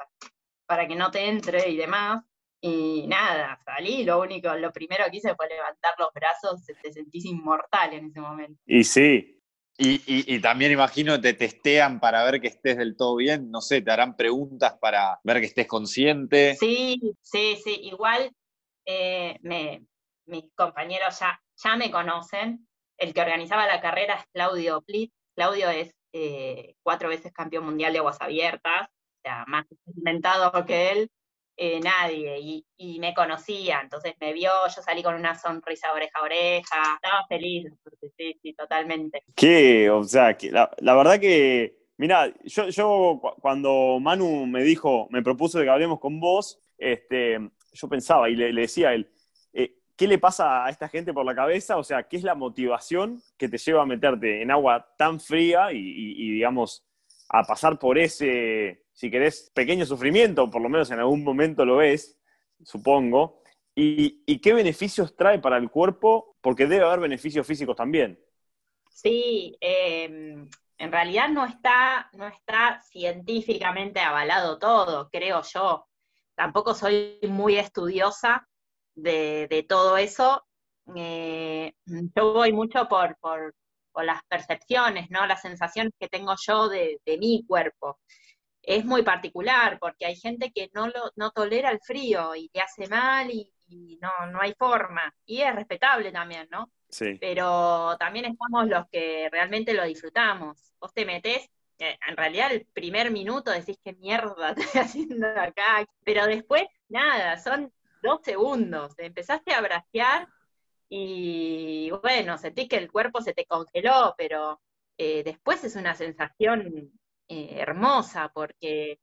para 0.66 0.86
que 0.86 0.96
no 0.96 1.10
te 1.10 1.26
entre 1.28 1.68
y 1.68 1.76
demás. 1.76 2.22
Y 2.62 3.06
nada, 3.08 3.58
salí, 3.64 4.04
lo 4.04 4.20
único, 4.20 4.54
lo 4.54 4.70
primero 4.70 5.04
que 5.10 5.16
hice 5.16 5.34
fue 5.34 5.48
levantar 5.48 5.94
los 5.98 6.12
brazos, 6.12 6.62
te 6.82 6.92
sentís 6.92 7.24
inmortal 7.24 7.94
en 7.94 8.06
ese 8.06 8.20
momento. 8.20 8.60
Y 8.66 8.84
sí, 8.84 9.36
Y, 9.78 9.94
y- 10.06 10.34
y 10.34 10.40
también 10.42 10.72
imagino 10.72 11.18
te 11.18 11.32
testean 11.32 12.00
para 12.00 12.22
ver 12.24 12.38
que 12.38 12.48
estés 12.48 12.76
del 12.76 12.96
todo 12.98 13.16
bien. 13.16 13.50
No 13.50 13.62
sé, 13.62 13.80
te 13.80 13.90
harán 13.90 14.14
preguntas 14.14 14.74
para 14.78 15.18
ver 15.24 15.40
que 15.40 15.46
estés 15.46 15.66
consciente. 15.66 16.54
Sí, 16.56 17.00
sí, 17.22 17.56
sí, 17.64 17.78
igual 17.84 18.30
eh, 18.92 19.38
me, 19.42 19.84
mis 20.26 20.44
compañeros 20.54 21.18
ya, 21.20 21.40
ya 21.62 21.76
me 21.76 21.90
conocen. 21.90 22.66
El 22.98 23.14
que 23.14 23.20
organizaba 23.20 23.66
la 23.66 23.80
carrera 23.80 24.14
es 24.14 24.24
Claudio 24.32 24.82
Plit. 24.82 25.12
Claudio 25.36 25.70
es 25.70 25.94
eh, 26.12 26.74
cuatro 26.82 27.08
veces 27.08 27.32
campeón 27.32 27.64
mundial 27.64 27.92
de 27.92 28.00
aguas 28.00 28.20
abiertas, 28.20 28.88
o 28.88 29.20
sea, 29.22 29.44
más 29.46 29.64
experimentado 29.70 30.66
que 30.66 30.90
él, 30.90 31.10
eh, 31.56 31.80
nadie. 31.80 32.38
Y, 32.40 32.66
y 32.76 32.98
me 32.98 33.14
conocía, 33.14 33.80
entonces 33.80 34.14
me 34.20 34.32
vio, 34.32 34.50
yo 34.74 34.82
salí 34.82 35.02
con 35.02 35.14
una 35.14 35.34
sonrisa 35.38 35.92
oreja 35.92 36.18
a 36.18 36.22
oreja, 36.24 36.76
estaba 36.96 37.26
feliz, 37.28 37.72
sí, 38.16 38.38
sí, 38.42 38.52
totalmente. 38.54 39.22
que, 39.36 39.88
o 39.88 40.02
sea, 40.04 40.36
que 40.36 40.50
la, 40.50 40.68
verdad 40.80 41.20
que, 41.20 41.76
mira, 41.96 42.32
yo, 42.44 42.68
yo 42.68 43.18
cu- 43.22 43.36
cuando 43.40 43.98
Manu 44.00 44.46
me 44.46 44.62
dijo, 44.62 45.06
me 45.10 45.22
propuso 45.22 45.58
de 45.58 45.64
que 45.64 45.70
hablemos 45.70 46.00
con 46.00 46.18
vos, 46.20 46.58
este, 46.76 47.38
yo 47.72 47.88
pensaba 47.88 48.28
y 48.28 48.36
le, 48.36 48.52
decía 48.52 48.90
a 48.90 48.94
él, 48.94 49.10
eh, 49.52 49.76
¿qué 49.96 50.06
le 50.06 50.18
pasa 50.18 50.64
a 50.64 50.70
esta 50.70 50.88
gente 50.88 51.12
por 51.12 51.24
la 51.24 51.34
cabeza? 51.34 51.76
O 51.76 51.84
sea, 51.84 52.04
¿qué 52.04 52.16
es 52.16 52.22
la 52.22 52.34
motivación 52.34 53.22
que 53.36 53.48
te 53.48 53.58
lleva 53.58 53.82
a 53.82 53.86
meterte 53.86 54.42
en 54.42 54.50
agua 54.50 54.94
tan 54.96 55.20
fría 55.20 55.72
y, 55.72 56.32
digamos, 56.32 56.84
a 57.28 57.44
pasar 57.44 57.78
por 57.78 57.98
ese, 57.98 58.86
si 58.92 59.10
querés, 59.10 59.50
pequeño 59.54 59.86
sufrimiento, 59.86 60.50
por 60.50 60.62
lo 60.62 60.68
menos 60.68 60.90
en 60.90 60.98
algún 60.98 61.22
momento 61.22 61.64
lo 61.64 61.76
ves, 61.76 62.18
supongo, 62.64 63.42
y, 63.74 64.38
qué 64.40 64.52
beneficios 64.52 65.16
trae 65.16 65.38
para 65.38 65.56
el 65.56 65.70
cuerpo, 65.70 66.36
porque 66.40 66.66
debe 66.66 66.84
haber 66.84 67.00
beneficios 67.00 67.46
físicos 67.46 67.76
también. 67.76 68.18
Sí, 68.90 69.56
eh, 69.60 70.44
en 70.80 70.92
realidad 70.92 71.28
no 71.28 71.44
está, 71.44 72.08
no 72.14 72.26
está 72.26 72.80
científicamente 72.82 74.00
avalado 74.00 74.58
todo, 74.58 75.10
creo 75.10 75.42
yo. 75.42 75.86
Tampoco 76.40 76.72
soy 76.72 77.18
muy 77.28 77.58
estudiosa 77.58 78.48
de, 78.94 79.66
todo 79.68 79.98
eso. 79.98 80.42
Eh, 80.96 81.74
yo 81.84 82.32
voy 82.32 82.50
mucho 82.50 82.88
por, 82.88 83.18
por, 83.18 83.54
las 84.02 84.22
percepciones, 84.26 85.10
¿no? 85.10 85.26
Las 85.26 85.42
sensaciones 85.42 85.92
que 86.00 86.08
tengo 86.08 86.34
yo 86.46 86.70
de, 86.70 86.98
mi 87.18 87.44
cuerpo. 87.46 88.00
Es 88.62 88.86
muy 88.86 89.02
particular 89.02 89.78
porque 89.78 90.06
hay 90.06 90.16
gente 90.16 90.50
que 90.50 90.70
no, 90.72 90.86
lo, 90.86 91.12
no 91.14 91.30
tolera 91.30 91.70
el 91.70 91.80
frío 91.82 92.34
y 92.34 92.50
le 92.54 92.60
hace 92.62 92.88
mal 92.88 93.30
y, 93.30 93.52
y 93.68 93.98
no, 94.00 94.32
no 94.32 94.40
hay 94.40 94.54
forma. 94.54 95.14
Y 95.26 95.42
es 95.42 95.54
respetable 95.54 96.10
también, 96.10 96.48
¿no? 96.50 96.70
Pero 97.20 97.98
también 97.98 98.24
estamos 98.24 98.66
los 98.66 98.88
que 98.90 99.28
realmente 99.30 99.74
lo 99.74 99.84
disfrutamos. 99.84 100.72
Vos 100.80 100.94
te 100.94 101.04
metés, 101.04 101.50
eh, 101.80 101.98
en 102.06 102.16
realidad 102.16 102.52
el 102.52 102.66
primer 102.66 103.10
minuto 103.10 103.50
decís 103.50 103.78
qué 103.82 103.94
mierda 103.94 104.50
estoy 104.56 104.80
haciendo 104.80 105.26
acá, 105.26 105.86
pero 106.04 106.26
después 106.26 106.64
nada, 106.88 107.38
son 107.38 107.72
dos 108.02 108.20
segundos, 108.22 108.94
empezaste 108.98 109.52
a 109.52 109.60
bracear 109.60 110.28
y 110.88 111.90
bueno, 112.02 112.36
sentís 112.38 112.68
que 112.68 112.76
el 112.76 112.90
cuerpo 112.90 113.20
se 113.22 113.32
te 113.32 113.46
congeló, 113.46 114.14
pero 114.18 114.60
eh, 114.98 115.22
después 115.24 115.64
es 115.64 115.76
una 115.76 115.94
sensación 115.94 116.92
eh, 117.28 117.56
hermosa 117.58 118.30
porque 118.34 118.98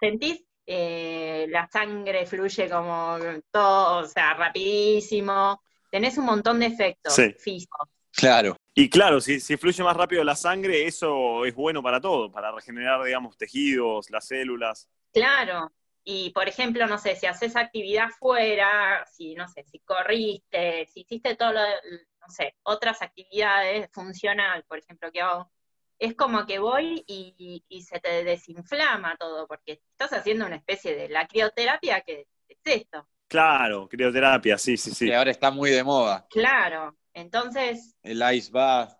sentís 0.00 0.42
la 0.68 1.68
sangre 1.70 2.26
fluye 2.26 2.68
como 2.68 3.18
todo, 3.52 3.98
o 4.00 4.04
sea, 4.04 4.34
rapidísimo, 4.34 5.62
tenés 5.92 6.18
un 6.18 6.24
montón 6.24 6.58
de 6.58 6.66
efectos 6.66 7.14
físicos. 7.38 7.88
Claro. 8.16 8.56
Y 8.74 8.88
claro, 8.88 9.20
si, 9.20 9.40
si, 9.40 9.56
fluye 9.56 9.82
más 9.82 9.96
rápido 9.96 10.24
la 10.24 10.36
sangre, 10.36 10.86
eso 10.86 11.44
es 11.44 11.54
bueno 11.54 11.82
para 11.82 12.00
todo, 12.00 12.30
para 12.30 12.50
regenerar, 12.50 13.02
digamos, 13.04 13.36
tejidos, 13.36 14.10
las 14.10 14.26
células. 14.26 14.88
Claro. 15.12 15.70
Y, 16.02 16.30
por 16.30 16.48
ejemplo, 16.48 16.86
no 16.86 16.98
sé, 16.98 17.16
si 17.16 17.26
haces 17.26 17.56
actividad 17.56 18.08
fuera, 18.10 19.04
si, 19.10 19.34
no 19.34 19.48
sé, 19.48 19.64
si 19.64 19.80
corriste, 19.80 20.86
si 20.86 21.00
hiciste 21.00 21.34
todo 21.34 21.52
lo, 21.52 21.60
no 21.60 22.28
sé, 22.28 22.54
otras 22.62 23.02
actividades 23.02 23.90
funcional, 23.92 24.64
por 24.68 24.78
ejemplo, 24.78 25.10
que 25.10 25.20
hago, 25.20 25.50
es 25.98 26.14
como 26.14 26.46
que 26.46 26.58
voy 26.58 27.02
y, 27.06 27.64
y, 27.68 27.82
se 27.82 27.98
te 27.98 28.24
desinflama 28.24 29.16
todo, 29.16 29.46
porque 29.46 29.80
estás 29.90 30.12
haciendo 30.12 30.46
una 30.46 30.56
especie 30.56 30.94
de 30.94 31.08
la 31.08 31.26
crioterapia 31.26 32.02
que 32.02 32.28
es 32.48 32.58
esto. 32.64 33.08
Claro, 33.26 33.88
crioterapia, 33.88 34.56
sí, 34.58 34.76
sí, 34.76 34.92
sí. 34.92 35.06
Que 35.06 35.16
ahora 35.16 35.32
está 35.32 35.50
muy 35.50 35.70
de 35.70 35.82
moda. 35.82 36.26
Claro, 36.30 36.96
entonces... 37.16 37.96
El 38.02 38.22
ice 38.34 38.52
bath. 38.52 38.96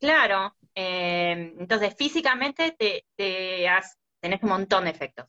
Claro, 0.00 0.56
eh, 0.74 1.54
entonces 1.58 1.94
físicamente 1.96 2.72
te, 2.72 3.06
tenés 3.16 4.42
un 4.42 4.48
montón 4.48 4.84
de 4.84 4.90
efectos. 4.90 5.26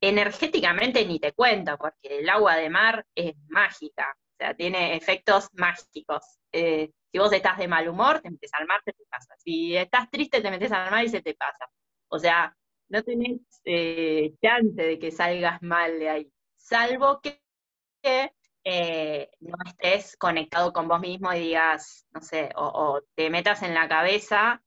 Energéticamente 0.00 1.04
ni 1.04 1.20
te 1.20 1.32
cuento, 1.32 1.76
porque 1.76 2.20
el 2.20 2.28
agua 2.28 2.56
de 2.56 2.70
mar 2.70 3.06
es 3.14 3.34
mágica, 3.48 4.16
o 4.16 4.36
sea, 4.38 4.54
tiene 4.54 4.96
efectos 4.96 5.48
mágicos. 5.52 6.38
Eh, 6.50 6.90
si 7.12 7.18
vos 7.18 7.32
estás 7.32 7.58
de 7.58 7.68
mal 7.68 7.88
humor, 7.88 8.20
te 8.20 8.30
metes 8.30 8.52
al 8.54 8.66
mar, 8.66 8.80
se 8.84 8.92
te 8.92 9.04
pasa. 9.10 9.34
Si 9.38 9.76
estás 9.76 10.10
triste, 10.10 10.40
te 10.40 10.50
metes 10.50 10.72
al 10.72 10.90
mar 10.90 11.04
y 11.04 11.08
se 11.10 11.20
te 11.20 11.34
pasa. 11.34 11.66
O 12.08 12.18
sea, 12.18 12.56
no 12.88 13.02
tenés 13.02 13.40
eh, 13.64 14.32
chance 14.40 14.80
de 14.82 14.98
que 14.98 15.10
salgas 15.10 15.60
mal 15.60 15.98
de 15.98 16.08
ahí, 16.08 16.32
salvo 16.56 17.20
que 17.20 17.40
eh, 18.68 19.30
no 19.38 19.54
estés 19.64 20.16
conectado 20.16 20.72
con 20.72 20.88
vos 20.88 20.98
mismo 20.98 21.32
y 21.32 21.38
digas, 21.38 22.04
no 22.10 22.20
sé, 22.20 22.50
o, 22.56 23.00
te 23.14 23.30
metas 23.30 23.62
en 23.62 23.74
la 23.74 23.88
cabeza 23.88 24.60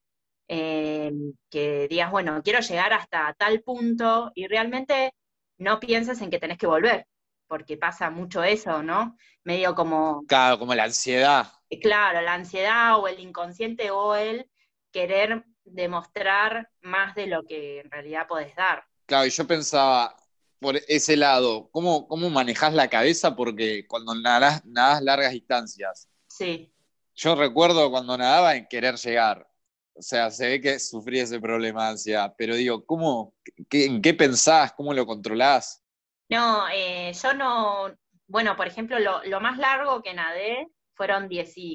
eh, 0.48 1.12
que 1.50 1.90
digas, 1.90 2.10
bueno, 2.10 2.42
quiero 2.42 2.62
llegar 2.62 2.94
hasta 2.94 3.34
tal 3.38 3.62
punto 3.62 4.32
y 4.36 4.48
realmente 4.48 5.14
no 5.58 5.82
pienses 5.82 6.22
en 6.22 6.30
que 6.30 6.40
tenés 6.40 6.58
que 6.58 6.66
volver, 6.66 7.08
porque 7.46 7.76
pasa 7.76 8.10
mucho 8.10 8.42
eso, 8.42 8.82
¿no? 8.82 9.18
Medio 9.44 9.76
como... 9.76 10.24
Claro, 10.28 10.58
como 10.60 10.74
la 10.74 10.86
ansiedad. 10.86 11.52
Claro, 11.82 12.22
la 12.22 12.36
ansiedad 12.36 12.98
o 12.98 13.06
el 13.10 13.20
inconsciente 13.20 13.92
o 13.92 14.16
el 14.16 14.50
querer 14.94 15.44
demostrar 15.66 16.70
más 16.80 17.16
de 17.16 17.28
lo 17.28 17.44
que 17.44 17.82
en 17.82 17.92
realidad 17.92 18.28
podés 18.28 18.56
dar. 18.56 18.86
Claro, 19.06 19.26
y 19.26 19.30
yo 19.30 19.46
pensaba, 19.46 20.16
por 20.60 20.78
ese 20.88 21.16
lado, 21.16 21.70
¿cómo, 21.72 22.08
cómo 22.08 22.30
manejas 22.30 22.74
la 22.74 22.90
cabeza? 22.90 23.36
Porque 23.36 23.86
cuando 23.88 24.14
nadas, 24.16 24.62
largas 24.66 25.32
distancias. 25.32 26.10
Sí. 26.28 26.72
Yo 27.16 27.36
recuerdo 27.36 27.90
cuando 27.90 28.18
nadaba 28.18 28.56
en 28.56 28.68
querer 28.68 28.96
llegar. 28.96 29.48
O 29.94 30.02
sea, 30.02 30.32
se 30.32 30.48
ve 30.48 30.62
que 30.62 30.80
sufrí 30.80 31.20
ese 31.20 31.40
problema 31.40 31.86
de 31.86 31.90
ansiedad. 31.92 32.34
Pero 32.38 32.56
digo, 32.56 32.86
¿cómo, 32.86 33.34
¿en 33.70 34.02
qué 34.02 34.14
pensás? 34.14 34.74
¿Cómo 34.74 34.94
lo 34.94 35.06
controlás? 35.06 35.84
No, 36.30 36.68
eh, 36.74 37.12
yo 37.22 37.34
no. 37.34 37.94
Bueno, 38.28 38.56
por 38.56 38.68
ejemplo, 38.68 38.98
lo, 39.00 39.42
más 39.42 39.58
largo 39.58 40.02
que 40.02 40.14
nadé 40.14 40.68
fueron 40.94 41.30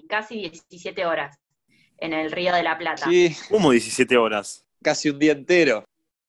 casi 0.09 0.39
17 0.39 1.05
horas 1.05 1.39
en 1.99 2.13
el 2.13 2.31
Río 2.31 2.55
de 2.55 2.63
la 2.63 2.79
Plata. 2.79 3.07
Sí. 3.09 3.37
¿Cómo 3.51 3.73
17 3.73 4.17
horas? 4.17 4.65
Casi 4.83 5.11
un 5.11 5.19
día 5.19 5.33
entero. 5.33 5.85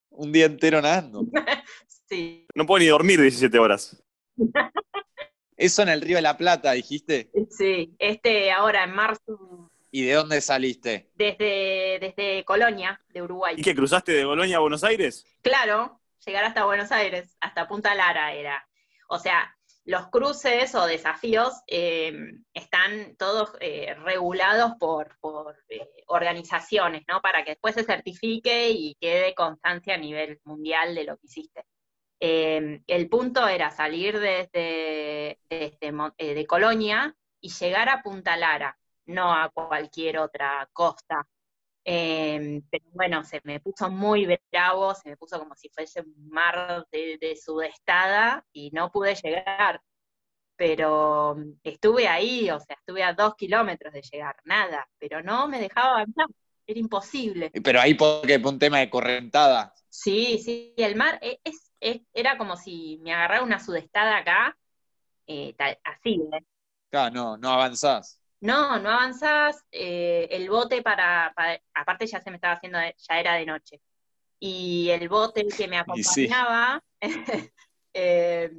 Un 0.10 0.32
día 0.32 0.46
entero 0.46 0.82
nadando. 0.82 1.26
Sí. 2.08 2.48
No 2.54 2.65
puedo 2.65 2.80
ni 2.80 2.88
dormir 2.88 3.20
17 3.20 3.58
horas. 3.60 4.04
Eso 5.58 5.82
en 5.82 5.89
el 5.89 6.02
Río 6.02 6.18
de 6.18 6.22
la 6.22 6.38
Plata, 6.38 6.74
dijiste. 6.74 7.32
Sí, 7.50 7.96
este 7.98 8.52
ahora 8.52 8.84
en 8.84 8.91
marzo. 8.94 9.72
¿Y 9.89 10.04
de 10.04 10.13
dónde 10.13 10.41
saliste? 10.41 11.10
Desde, 11.15 11.98
desde 12.02 12.44
Colonia, 12.44 13.02
de 13.10 13.22
Uruguay. 13.22 13.56
¿Y 13.58 13.62
qué, 13.62 13.74
cruzaste 13.74 14.12
de 14.12 14.26
Colonia 14.26 14.58
a 14.58 14.60
Buenos 14.60 14.84
Aires? 14.84 15.26
Claro, 15.41 16.02
llegar 16.26 16.44
hasta 16.44 16.65
Buenos 16.65 16.91
Aires, 16.91 17.38
hasta 17.39 17.68
Punta 17.68 17.96
Lara 17.96 18.34
era. 18.34 18.68
O 19.08 19.20
sea, 19.20 19.56
los 19.86 20.08
cruces 20.08 20.74
o 20.76 20.86
desafíos 20.86 21.54
eh, 21.68 22.13
están 22.54 23.15
todos 23.18 23.52
eh, 23.62 23.94
regulados 24.04 24.74
por, 24.80 25.18
por 25.22 25.56
eh, 25.70 25.88
organizaciones, 26.08 27.04
¿no? 27.08 27.22
Para 27.22 27.46
que 27.46 27.52
después 27.52 27.76
se 27.76 27.84
certifique 27.84 28.72
y 28.72 28.96
quede 28.96 29.34
constancia 29.36 29.94
a 29.94 30.00
nivel 30.00 30.41
mundial 30.44 30.96
de 30.96 31.04
lo 31.06 31.18
que 31.18 31.28
hiciste. 31.28 31.65
Em, 32.19 32.84
el 32.88 33.10
punto 33.10 33.47
era 33.47 33.71
salir 33.71 34.19
desde, 34.19 35.39
eh, 35.49 35.78
de 36.17 36.45
Colonia 36.47 37.15
y 37.41 37.49
llegar 37.49 37.89
a 37.89 38.01
Punta 38.01 38.38
Lara, 38.38 38.78
no 39.06 39.34
a 39.34 39.49
cualquier 39.49 40.19
otra 40.19 40.67
costa. 40.73 41.28
Em, 41.88 42.63
pero 42.69 42.86
bueno, 42.93 43.23
se 43.23 43.39
me 43.43 43.60
puso 43.60 43.91
muy 43.91 44.28
bravo, 44.51 44.95
se 44.95 45.10
me 45.10 45.17
puso 45.17 45.38
como 45.38 45.56
si 45.56 45.69
fuese 45.69 46.01
un 46.01 46.30
mar 46.30 46.88
de, 46.91 47.38
sudestada 47.39 48.43
y 48.51 48.71
no 48.71 48.91
pude 48.91 49.13
llegar. 49.15 49.82
Pero 50.56 51.36
mm, 51.38 51.60
estuve 51.63 52.08
ahí, 52.08 52.49
o 52.49 52.60
sea, 52.60 52.75
estuve 52.80 53.04
a 53.04 53.13
dos 53.13 53.36
kilómetros 53.36 53.93
de 53.93 54.01
llegar, 54.01 54.36
nada, 54.45 54.88
pero 54.97 55.21
no 55.21 55.47
me 55.47 55.60
dejaba 55.60 55.91
avanzar, 55.97 56.28
era 56.65 56.80
imposible. 56.80 57.51
Pero 57.63 57.80
ahí 57.82 57.93
porque 57.93 58.41
un 58.43 58.58
tema 58.58 58.80
de 58.80 58.89
correntada. 58.89 59.75
Sí, 59.96 60.40
sí, 60.40 60.74
el 60.78 60.96
mar 60.96 61.20
e, 61.22 61.40
es 61.44 61.72
era 62.14 62.38
como 62.38 62.58
si 62.58 63.00
me 63.02 63.14
agarrara 63.14 63.44
una 63.44 63.60
sudestada 63.60 64.18
acá, 64.18 64.58
eh, 65.26 65.56
así. 65.84 66.22
¿eh? 66.34 66.44
Claro, 66.90 67.14
no, 67.14 67.38
no 67.38 67.50
avanzás. 67.50 68.20
No, 68.42 68.78
no 68.80 68.90
avanzás. 68.90 69.64
Eh, 69.72 70.28
el 70.32 70.50
bote 70.50 70.82
para, 70.82 71.34
aparte 71.74 72.08
ya 72.08 72.20
se 72.20 72.30
me 72.30 72.36
estaba 72.36 72.56
haciendo, 72.56 72.78
ya 72.80 73.20
era 73.20 73.36
de 73.36 73.46
noche. 73.46 73.82
Y 74.40 74.90
el 74.90 75.08
bote 75.08 75.46
que 75.48 75.68
me 75.68 75.78
acompañaba 75.80 76.84
eh, 77.94 78.52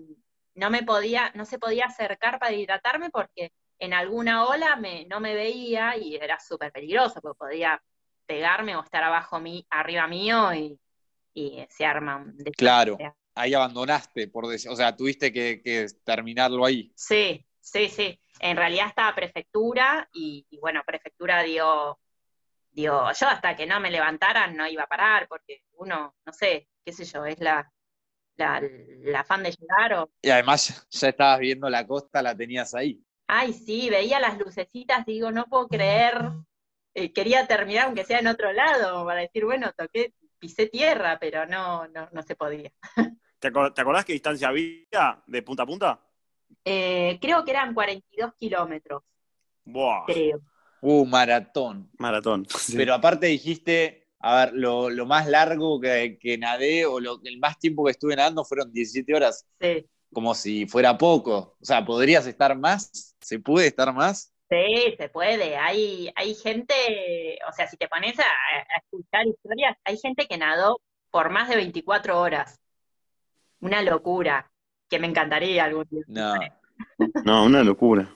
no 0.54 0.70
me 0.70 0.82
podía, 0.84 1.32
no 1.34 1.44
se 1.44 1.58
podía 1.58 1.86
acercar 1.86 2.38
para 2.38 2.52
hidratarme 2.52 3.10
porque 3.10 3.52
en 3.78 3.92
alguna 3.92 4.46
ola 4.46 4.76
me, 4.76 5.04
no 5.04 5.20
me 5.20 5.34
veía 5.34 5.96
y 5.98 6.16
era 6.16 6.40
súper 6.40 6.72
peligroso 6.72 7.20
porque 7.20 7.38
podía 7.38 7.82
pegarme 8.24 8.74
o 8.74 8.82
estar 8.82 9.04
abajo 9.04 9.38
mí, 9.38 9.66
arriba 9.70 10.06
mío 10.08 10.52
y, 10.54 10.80
y 11.36 11.66
se 11.68 11.84
arma 11.84 12.16
un 12.16 12.34
Claro, 12.56 12.96
ahí 13.34 13.52
abandonaste, 13.52 14.26
por 14.28 14.48
decir, 14.48 14.70
o 14.70 14.74
sea, 14.74 14.96
tuviste 14.96 15.30
que, 15.30 15.86
terminarlo 16.02 16.64
ahí. 16.64 16.90
Sí, 16.96 17.46
sí, 17.60 17.88
sí. 17.88 18.18
En 18.40 18.56
realidad 18.56 18.88
estaba 18.88 19.14
prefectura 19.14 20.08
y, 20.14 20.46
bueno, 20.60 20.82
prefectura 20.86 21.42
dio, 21.42 21.98
dio, 22.70 23.12
yo 23.12 23.28
hasta 23.28 23.54
que 23.54 23.66
no 23.66 23.78
me 23.80 23.90
levantaran 23.90 24.56
no 24.56 24.66
iba 24.66 24.84
a 24.84 24.88
parar, 24.88 25.28
porque 25.28 25.62
uno, 25.74 26.16
no 26.24 26.32
sé, 26.32 26.68
qué 26.82 26.92
sé 26.92 27.04
yo, 27.04 27.26
es 27.26 27.38
la, 27.38 27.70
la, 28.36 28.62
afán 29.20 29.42
de 29.42 29.52
llegar 29.52 29.92
o... 29.92 30.10
Y 30.22 30.30
además 30.30 30.86
ya 30.88 31.08
estabas 31.10 31.38
viendo 31.38 31.68
la 31.68 31.86
costa, 31.86 32.22
la 32.22 32.34
tenías 32.34 32.74
ahí. 32.74 32.98
Ay, 33.26 33.52
sí, 33.52 33.90
veía 33.90 34.20
las 34.20 34.38
lucecitas, 34.38 35.04
digo, 35.04 35.30
no 35.30 35.44
puedo 35.44 35.68
creer. 35.68 36.14
Eh, 36.94 37.12
quería 37.12 37.46
terminar 37.46 37.86
aunque 37.86 38.04
sea 38.04 38.20
en 38.20 38.28
otro 38.28 38.54
lado, 38.54 39.04
para 39.04 39.20
decir, 39.20 39.44
bueno, 39.44 39.70
toqué, 39.76 40.14
pisé 40.46 40.66
tierra, 40.66 41.18
pero 41.18 41.44
no, 41.46 41.88
no, 41.88 42.08
no 42.12 42.22
se 42.22 42.36
podía. 42.36 42.70
¿Te, 43.38 43.48
acordás 43.48 44.04
qué 44.04 44.12
distancia 44.12 44.48
había 44.48 45.22
de 45.26 45.42
punta 45.42 45.64
a 45.64 45.66
punta? 45.66 46.00
Eh, 46.64 47.18
creo 47.20 47.44
que 47.44 47.50
eran 47.50 47.74
42 47.74 48.34
kilómetros. 48.34 49.02
Buah. 49.64 50.04
Creo. 50.06 50.40
Uh, 50.80 51.04
maratón. 51.04 51.90
Maratón. 51.98 52.46
Pero 52.76 52.94
aparte 52.94 53.26
dijiste, 53.26 54.08
A 54.20 54.46
ver, 54.46 54.54
lo, 54.54 54.88
lo 54.88 55.04
más 55.06 55.26
largo 55.26 55.80
que, 55.80 56.18
que 56.20 56.38
nadé 56.38 56.86
o 56.86 57.00
lo, 57.00 57.20
el 57.24 57.38
más 57.38 57.58
tiempo 57.58 57.84
que 57.84 57.90
estuve 57.90 58.16
nadando 58.16 58.44
fueron 58.44 58.72
17 58.72 59.14
horas, 59.14 59.46
Sí, 59.60 59.86
como 60.12 60.34
si 60.34 60.66
fuera 60.66 60.96
poco. 60.96 61.56
O 61.60 61.64
sea, 61.64 61.84
¿podrías 61.84 62.26
estar 62.26 62.56
más? 62.56 63.16
¿Se 63.20 63.38
puede 63.40 63.66
estar 63.66 63.92
más? 63.92 64.32
Sí, 64.50 64.94
se 64.98 65.08
puede. 65.08 65.56
Hay, 65.56 66.10
hay 66.16 66.34
gente, 66.34 67.38
o 67.48 67.52
sea, 67.52 67.66
si 67.68 67.76
te 67.76 67.88
pones 67.88 68.18
a, 68.18 68.22
a 68.22 68.78
escuchar 68.78 69.26
historias, 69.26 69.76
hay 69.84 69.98
gente 69.98 70.26
que 70.26 70.38
nadó 70.38 70.80
por 71.10 71.30
más 71.30 71.48
de 71.48 71.56
24 71.56 72.20
horas. 72.20 72.58
Una 73.60 73.82
locura, 73.82 74.50
que 74.88 74.98
me 74.98 75.06
encantaría 75.06 75.64
algún 75.64 75.86
día. 75.90 76.04
No. 76.06 76.34
No, 77.24 77.44
una 77.44 77.62
locura. 77.62 78.14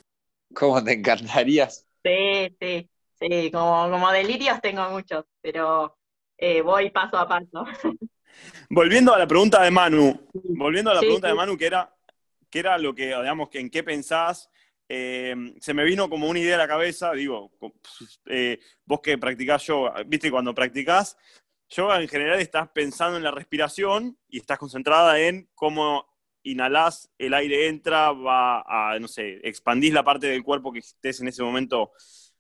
¿Cómo 0.55 0.83
te 0.83 0.93
encantarías? 0.95 1.87
Sí, 2.03 2.57
sí, 2.61 2.91
sí, 3.19 3.51
como, 3.51 3.91
como 3.91 4.11
delirios 4.11 4.61
tengo 4.61 4.89
muchos, 4.91 5.25
pero 5.41 5.97
eh, 6.39 6.63
voy 6.63 6.91
paso 6.91 7.19
a 7.19 7.29
paso. 7.29 7.65
Volviendo 8.71 9.15
a 9.15 9.19
la 9.19 9.27
pregunta 9.27 9.63
de 9.63 9.71
Manu, 9.71 10.19
volviendo 10.33 10.91
a 10.91 10.95
la 10.95 11.01
Sí, 11.01 11.07
pregunta 11.07 11.27
sí. 11.27 11.33
de 11.33 11.37
Manu, 11.37 11.57
que 11.57 11.67
era, 11.67 11.95
que 12.49 12.59
era 12.61 12.79
lo 12.79 12.95
que, 12.95 13.07
digamos, 13.07 13.49
que 13.49 13.61
en 13.61 13.71
qué 13.71 13.83
pensás, 13.83 14.49
eh, 14.93 15.55
se 15.61 15.73
me 15.73 15.85
vino 15.85 16.11
como 16.11 16.29
una 16.29 16.41
idea 16.41 16.57
a 16.57 16.59
la 16.59 16.67
cabeza, 16.67 17.13
digo, 17.13 17.53
eh, 18.27 18.59
vos 18.85 19.01
que 19.01 19.17
practicás 19.19 19.65
yoga, 19.65 20.03
viste, 20.05 20.33
cuando 20.33 20.53
practicás 20.53 21.17
yoga 21.69 22.03
en 22.03 22.09
general 22.09 22.41
estás 22.41 22.69
pensando 22.71 23.17
en 23.17 23.23
la 23.23 23.31
respiración 23.31 24.19
y 24.29 24.39
estás 24.39 24.59
concentrada 24.59 25.21
en 25.21 25.49
cómo 25.55 26.09
inhalás, 26.43 27.09
el 27.19 27.35
aire 27.35 27.69
entra, 27.69 28.11
va 28.11 28.65
a, 28.67 28.99
no 28.99 29.07
sé, 29.07 29.39
expandís 29.45 29.93
la 29.93 30.03
parte 30.03 30.27
del 30.27 30.43
cuerpo 30.43 30.73
que 30.73 30.81
estés 30.81 31.21
en 31.21 31.29
ese 31.29 31.45
momento 31.45 31.93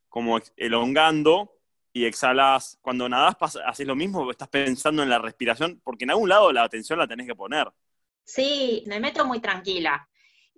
como 0.08 0.40
elongando 0.56 1.56
y 1.92 2.04
exhalás. 2.04 2.80
Cuando 2.82 3.08
nadás, 3.08 3.36
haces 3.64 3.86
lo 3.86 3.94
mismo, 3.94 4.28
estás 4.28 4.48
pensando 4.48 5.04
en 5.04 5.08
la 5.08 5.20
respiración, 5.20 5.80
porque 5.84 6.02
en 6.02 6.10
algún 6.10 6.28
lado 6.28 6.52
la 6.52 6.64
atención 6.64 6.98
la 6.98 7.06
tenés 7.06 7.28
que 7.28 7.36
poner. 7.36 7.68
Sí, 8.24 8.82
me 8.88 8.98
meto 8.98 9.24
muy 9.24 9.38
tranquila. 9.38 10.09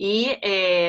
Y 0.04 0.36
eh, 0.42 0.88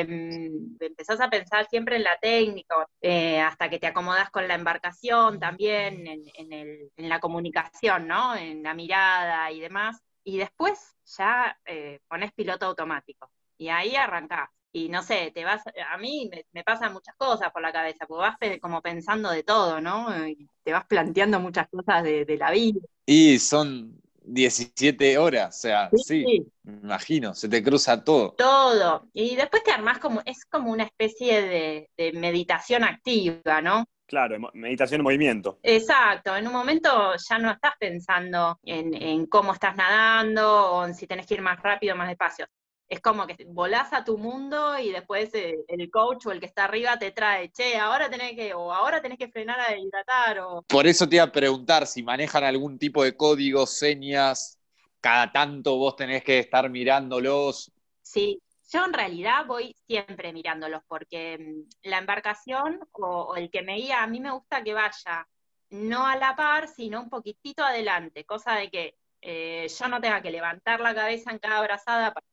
empezás 0.79 1.21
a 1.21 1.29
pensar 1.29 1.67
siempre 1.69 1.97
en 1.97 2.03
la 2.03 2.17
técnica, 2.19 2.75
eh, 3.01 3.39
hasta 3.41 3.69
que 3.69 3.77
te 3.79 3.85
acomodas 3.87 4.31
con 4.31 4.47
la 4.47 4.55
embarcación 4.55 5.39
también, 5.39 6.07
en, 6.07 6.23
en 6.35 6.51
el- 6.53 6.91
en 6.97 7.09
la 7.09 7.19
comunicación, 7.19 8.07
¿no? 8.07 8.35
En 8.35 8.63
la 8.63 8.73
mirada 8.73 9.51
y 9.51 9.59
demás. 9.59 9.99
Y 10.23 10.37
después 10.37 10.79
ya 11.17 11.55
eh, 11.65 11.99
pones 12.07 12.31
piloto 12.33 12.65
automático. 12.65 13.29
Y 13.57 13.69
ahí 13.69 13.95
arrancás. 13.95 14.49
Y 14.71 14.89
no 14.89 15.03
sé, 15.03 15.31
te 15.35 15.45
vas, 15.45 15.61
a 15.91 15.97
mí 15.99 16.27
me, 16.31 16.45
me 16.51 16.63
pasan 16.63 16.91
muchas 16.93 17.15
cosas 17.15 17.51
por 17.51 17.61
la 17.61 17.71
cabeza, 17.71 18.07
porque 18.07 18.21
vas 18.49 18.59
como 18.61 18.81
pensando 18.81 19.29
de 19.29 19.43
todo, 19.43 19.79
¿no? 19.79 20.27
Y 20.27 20.49
te 20.63 20.71
vas 20.73 20.85
planteando 20.87 21.39
muchas 21.39 21.67
cosas 21.69 22.03
de, 22.03 22.25
de 22.25 22.37
la 22.37 22.49
vida. 22.51 22.79
Y 23.05 23.39
son 23.39 24.01
17 24.25 25.17
horas, 25.17 25.57
o 25.57 25.61
sea, 25.61 25.89
sí, 25.95 26.45
me 26.63 26.73
imagino, 26.81 27.33
se 27.33 27.49
te 27.49 27.63
cruza 27.63 28.03
todo. 28.03 28.33
todo. 28.33 29.07
Y 29.13 29.35
después 29.35 29.63
te 29.63 29.71
armás 29.71 29.99
como, 29.99 30.21
es 30.25 30.45
como 30.45 30.71
una 30.71 30.83
especie 30.83 31.41
de, 31.41 31.89
de 31.97 32.13
meditación 32.13 32.83
activa, 32.83 33.61
¿no? 33.61 33.85
Claro, 34.05 34.37
meditación 34.53 35.01
en 35.01 35.03
movimiento. 35.03 35.59
Exacto, 35.63 36.35
en 36.35 36.45
un 36.45 36.53
momento 36.53 37.13
ya 37.29 37.39
no 37.39 37.51
estás 37.51 37.73
pensando 37.79 38.59
en, 38.63 38.93
en 38.93 39.25
cómo 39.25 39.53
estás 39.53 39.75
nadando 39.75 40.71
o 40.73 40.85
en 40.85 40.93
si 40.93 41.07
tenés 41.07 41.25
que 41.25 41.35
ir 41.35 41.41
más 41.41 41.61
rápido 41.61 41.95
o 41.95 41.97
más 41.97 42.07
despacio. 42.07 42.45
Es 42.93 43.01
como 43.01 43.25
que 43.25 43.35
volás 43.47 43.91
a 43.91 44.03
tu 44.03 44.19
mundo 44.19 44.77
y 44.77 44.91
después 44.91 45.33
eh, 45.33 45.55
el 45.67 45.89
coach 45.89 46.27
o 46.27 46.31
el 46.31 46.39
que 46.39 46.45
está 46.45 46.65
arriba 46.65 46.99
te 46.99 47.09
trae, 47.09 47.51
che, 47.51 47.75
ahora 47.75 48.07
tenés 48.07 48.35
que, 48.35 48.53
o 48.53 48.71
ahora 48.71 49.01
tenés 49.01 49.17
que 49.17 49.29
frenar 49.29 49.59
a 49.59 49.75
hidratar, 49.75 50.41
o 50.41 50.61
Por 50.61 50.85
eso 50.85 51.09
te 51.09 51.15
iba 51.15 51.25
a 51.25 51.31
preguntar 51.31 51.87
si 51.87 52.03
manejan 52.03 52.43
algún 52.43 52.77
tipo 52.77 53.03
de 53.03 53.17
código, 53.17 53.65
señas, 53.65 54.59
cada 55.01 55.31
tanto 55.31 55.75
vos 55.75 55.95
tenés 55.95 56.23
que 56.23 56.37
estar 56.37 56.69
mirándolos. 56.69 57.71
Sí, 58.03 58.39
yo 58.71 58.85
en 58.85 58.93
realidad 58.93 59.47
voy 59.47 59.75
siempre 59.87 60.31
mirándolos 60.31 60.83
porque 60.87 61.39
mm, 61.39 61.89
la 61.89 61.97
embarcación 61.97 62.79
o, 62.91 63.07
o 63.07 63.35
el 63.37 63.49
que 63.49 63.63
me 63.63 63.77
guía, 63.77 64.03
a 64.03 64.07
mí 64.07 64.19
me 64.19 64.29
gusta 64.29 64.63
que 64.63 64.75
vaya 64.75 65.27
no 65.71 66.05
a 66.05 66.15
la 66.15 66.35
par, 66.35 66.67
sino 66.67 67.01
un 67.01 67.09
poquitito 67.09 67.63
adelante, 67.63 68.23
cosa 68.23 68.53
de 68.53 68.69
que 68.69 68.95
eh, 69.21 69.67
yo 69.79 69.87
no 69.87 69.99
tenga 69.99 70.21
que 70.21 70.29
levantar 70.29 70.79
la 70.79 70.93
cabeza 70.93 71.31
en 71.31 71.39
cada 71.39 71.59
brazada 71.61 72.13
para 72.13 72.32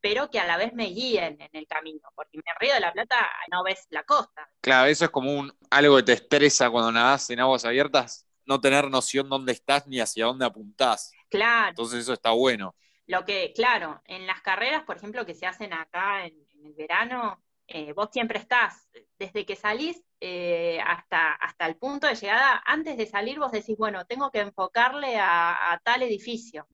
pero 0.00 0.30
que 0.30 0.40
a 0.40 0.46
la 0.46 0.56
vez 0.56 0.72
me 0.72 0.86
guíen 0.86 1.40
en 1.40 1.50
el 1.52 1.66
camino, 1.66 2.08
porque 2.14 2.38
en 2.38 2.42
el 2.46 2.56
Río 2.60 2.74
de 2.74 2.80
la 2.80 2.92
Plata 2.92 3.28
no 3.50 3.62
ves 3.62 3.86
la 3.90 4.04
costa. 4.04 4.48
Claro, 4.60 4.88
eso 4.88 5.04
es 5.04 5.10
como 5.10 5.32
un, 5.38 5.52
algo 5.70 5.96
que 5.96 6.02
te 6.02 6.12
estresa 6.14 6.70
cuando 6.70 6.92
nadás 6.92 7.30
en 7.30 7.40
aguas 7.40 7.64
abiertas, 7.64 8.26
no 8.44 8.60
tener 8.60 8.90
noción 8.90 9.28
dónde 9.28 9.52
estás 9.52 9.86
ni 9.86 10.00
hacia 10.00 10.26
dónde 10.26 10.46
apuntás. 10.46 11.12
Claro, 11.30 11.70
Entonces 11.70 12.00
eso 12.00 12.12
está 12.12 12.30
bueno. 12.30 12.74
Lo 13.06 13.24
que, 13.24 13.52
claro, 13.54 14.02
en 14.04 14.26
las 14.26 14.42
carreras, 14.42 14.84
por 14.84 14.96
ejemplo, 14.96 15.24
que 15.24 15.34
se 15.34 15.46
hacen 15.46 15.72
acá 15.72 16.26
en, 16.26 16.34
en 16.54 16.66
el 16.66 16.74
verano, 16.74 17.42
eh, 17.66 17.92
vos 17.92 18.08
siempre 18.12 18.38
estás, 18.38 18.88
desde 19.18 19.46
que 19.46 19.56
salís 19.56 20.02
eh, 20.20 20.80
hasta, 20.84 21.32
hasta 21.34 21.66
el 21.66 21.76
punto 21.76 22.06
de 22.06 22.14
llegada, 22.14 22.62
antes 22.66 22.96
de 22.96 23.06
salir 23.06 23.38
vos 23.38 23.52
decís, 23.52 23.76
bueno, 23.78 24.04
tengo 24.06 24.30
que 24.30 24.40
enfocarle 24.40 25.16
a, 25.18 25.72
a 25.72 25.78
tal 25.78 26.02
edificio. 26.02 26.66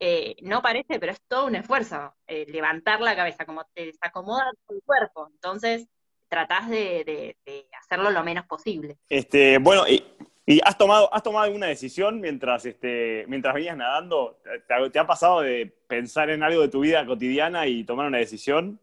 Eh, 0.00 0.36
no 0.42 0.62
parece, 0.62 1.00
pero 1.00 1.12
es 1.12 1.20
todo 1.26 1.46
un 1.46 1.56
esfuerzo, 1.56 2.14
eh, 2.26 2.46
levantar 2.48 3.00
la 3.00 3.16
cabeza, 3.16 3.44
como 3.44 3.64
te 3.74 3.86
desacomoda 3.86 4.50
todo 4.66 4.76
el 4.76 4.82
cuerpo. 4.84 5.28
Entonces, 5.32 5.88
tratás 6.28 6.68
de, 6.68 7.04
de- 7.04 7.36
de 7.44 7.66
hacerlo 7.80 8.10
lo 8.10 8.22
menos 8.22 8.46
posible. 8.46 8.98
Este, 9.08 9.58
bueno, 9.58 9.88
y, 9.88 10.04
y 10.46 10.60
has 10.64 10.78
tomado, 10.78 11.12
has 11.12 11.22
tomado 11.22 11.44
alguna 11.46 11.66
decisión 11.66 12.20
mientras, 12.20 12.64
este, 12.66 13.24
mientras 13.28 13.54
venías 13.54 13.76
nadando? 13.76 14.38
¿Te, 14.68 14.74
ha- 14.74 14.90
te 14.90 14.98
ha 14.98 15.06
pasado 15.06 15.40
de 15.40 15.66
pensar 15.88 16.30
en 16.30 16.42
algo 16.42 16.60
de 16.62 16.68
tu 16.68 16.80
vida 16.80 17.04
cotidiana 17.04 17.66
y 17.66 17.82
tomar 17.84 18.06
una 18.06 18.18
decisión? 18.18 18.78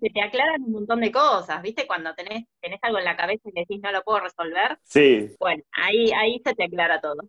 Se 0.00 0.08
te 0.08 0.22
aclaran 0.22 0.62
un 0.64 0.72
montón 0.72 1.00
de 1.00 1.12
cosas, 1.12 1.60
¿viste? 1.62 1.86
Cuando 1.86 2.14
tenés, 2.14 2.46
tenés 2.60 2.80
algo 2.82 2.98
en 2.98 3.04
la 3.04 3.16
cabeza 3.16 3.48
y 3.50 3.52
decís 3.52 3.80
no 3.82 3.92
lo 3.92 4.02
puedo 4.02 4.20
resolver, 4.20 4.78
Sí. 4.82 5.36
bueno, 5.38 5.62
ahí, 5.72 6.10
ahí 6.12 6.40
se 6.44 6.54
te 6.54 6.64
aclara 6.64 7.00
todo. 7.00 7.22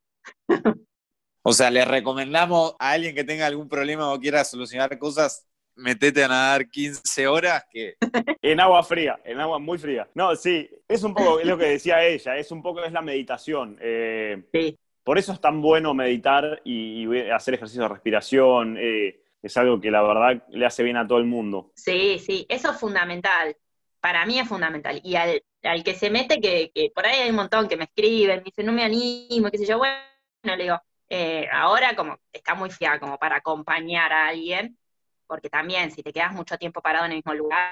O 1.43 1.53
sea, 1.53 1.71
le 1.71 1.85
recomendamos 1.85 2.75
a 2.79 2.91
alguien 2.91 3.15
que 3.15 3.23
tenga 3.23 3.47
algún 3.47 3.67
problema 3.67 4.11
o 4.13 4.19
quiera 4.19 4.43
solucionar 4.43 4.97
cosas, 4.99 5.47
metete 5.75 6.23
a 6.23 6.27
nadar 6.27 6.69
15 6.69 7.27
horas, 7.27 7.63
que 7.71 7.95
En 8.43 8.59
agua 8.59 8.83
fría, 8.83 9.19
en 9.23 9.39
agua 9.39 9.59
muy 9.59 9.77
fría. 9.77 10.07
No, 10.13 10.35
sí, 10.35 10.69
es 10.87 11.03
un 11.03 11.13
poco, 11.13 11.39
es 11.39 11.45
lo 11.47 11.57
que 11.57 11.65
decía 11.65 12.03
ella, 12.03 12.37
es 12.37 12.51
un 12.51 12.61
poco, 12.61 12.83
es 12.83 12.91
la 12.91 13.01
meditación. 13.01 13.77
Eh, 13.81 14.43
Sí. 14.53 14.77
por 15.03 15.17
eso 15.17 15.31
es 15.33 15.41
tan 15.41 15.61
bueno 15.61 15.93
meditar 15.93 16.61
y, 16.63 17.07
y 17.07 17.29
hacer 17.31 17.55
ejercicio 17.55 17.83
de 17.83 17.89
respiración. 17.89 18.77
eh, 18.79 19.17
es 19.41 19.57
algo 19.57 19.81
que 19.81 19.89
la 19.89 20.03
verdad 20.03 20.43
le 20.49 20.65
hace 20.67 20.83
bien 20.83 20.97
a 20.97 21.07
todo 21.07 21.17
el 21.17 21.25
mundo. 21.25 21.71
Sí, 21.75 22.19
sí, 22.19 22.45
eso 22.47 22.71
es 22.71 22.79
fundamental. 22.79 23.55
Para 23.99 24.25
mí 24.25 24.39
es 24.39 24.47
fundamental. 24.47 24.99
Y 25.03 25.15
al, 25.15 25.43
al 25.63 25.83
que 25.83 25.95
se 25.95 26.11
mete, 26.11 26.39
que, 26.39 26.71
que 26.73 26.91
por 26.93 27.05
ahí 27.07 27.21
hay 27.21 27.29
un 27.31 27.35
montón 27.37 27.67
que 27.67 27.77
me 27.77 27.85
escriben, 27.85 28.37
me 28.39 28.43
dicen, 28.43 28.65
no 28.67 28.71
me 28.71 28.83
animo, 28.83 29.49
qué 29.51 29.57
sé 29.57 29.65
yo, 29.65 29.79
bueno, 29.79 29.95
le 30.43 30.63
digo, 30.63 30.79
eh, 31.13 31.47
ahora 31.51 31.93
como 31.95 32.17
está 32.31 32.55
muy 32.55 32.69
fiada 32.69 32.99
como 32.99 33.17
para 33.17 33.35
acompañar 33.37 34.13
a 34.13 34.27
alguien, 34.29 34.77
porque 35.27 35.49
también 35.49 35.91
si 35.91 36.01
te 36.03 36.13
quedas 36.13 36.31
mucho 36.33 36.57
tiempo 36.57 36.81
parado 36.81 37.05
en 37.05 37.11
el 37.11 37.17
mismo 37.17 37.33
lugar, 37.33 37.69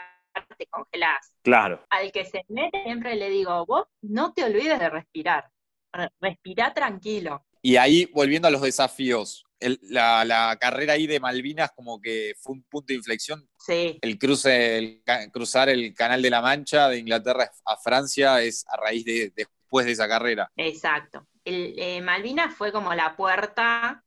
te 0.57 0.65
congelás. 0.67 1.33
Claro. 1.41 1.85
Al 1.89 2.11
que 2.11 2.25
se 2.25 2.43
mete 2.49 2.83
siempre 2.83 3.15
le 3.15 3.29
digo, 3.29 3.65
vos 3.65 3.85
no 4.01 4.33
te 4.33 4.43
olvides 4.43 4.77
de 4.79 4.89
respirar. 4.89 5.49
Re- 5.93 6.09
Respirá 6.19 6.73
tranquilo. 6.73 7.45
Y 7.61 7.77
ahí, 7.77 8.05
volviendo 8.13 8.47
a 8.47 8.51
los 8.51 8.61
desafíos, 8.61 9.45
el- 9.59 9.79
la, 9.83 10.23
la 10.25 10.57
carrera 10.59 10.93
ahí 10.93 11.07
de 11.07 11.19
Malvinas 11.19 11.71
como 11.71 11.99
que 12.01 12.33
fue 12.41 12.53
un 12.55 12.63
punto 12.63 12.87
de 12.87 12.95
inflexión. 12.95 13.47
Sí, 13.57 13.97
El 14.01 14.17
cruce, 14.17 14.77
el 14.77 15.03
cruzar 15.31 15.69
el 15.69 15.93
Canal 15.93 16.21
de 16.21 16.29
la 16.29 16.41
Mancha 16.41 16.89
de 16.89 16.99
Inglaterra 16.99 17.49
a 17.65 17.77
Francia 17.77 18.41
es 18.41 18.65
a 18.69 18.77
raíz 18.77 19.03
de 19.05 19.31
después 19.35 19.85
de 19.85 19.91
esa 19.93 20.07
carrera. 20.07 20.49
exacto. 20.57 21.25
Eh, 21.51 22.01
Malvinas 22.01 22.55
fue 22.55 22.71
como 22.71 22.93
la 22.93 23.15
puerta 23.15 24.03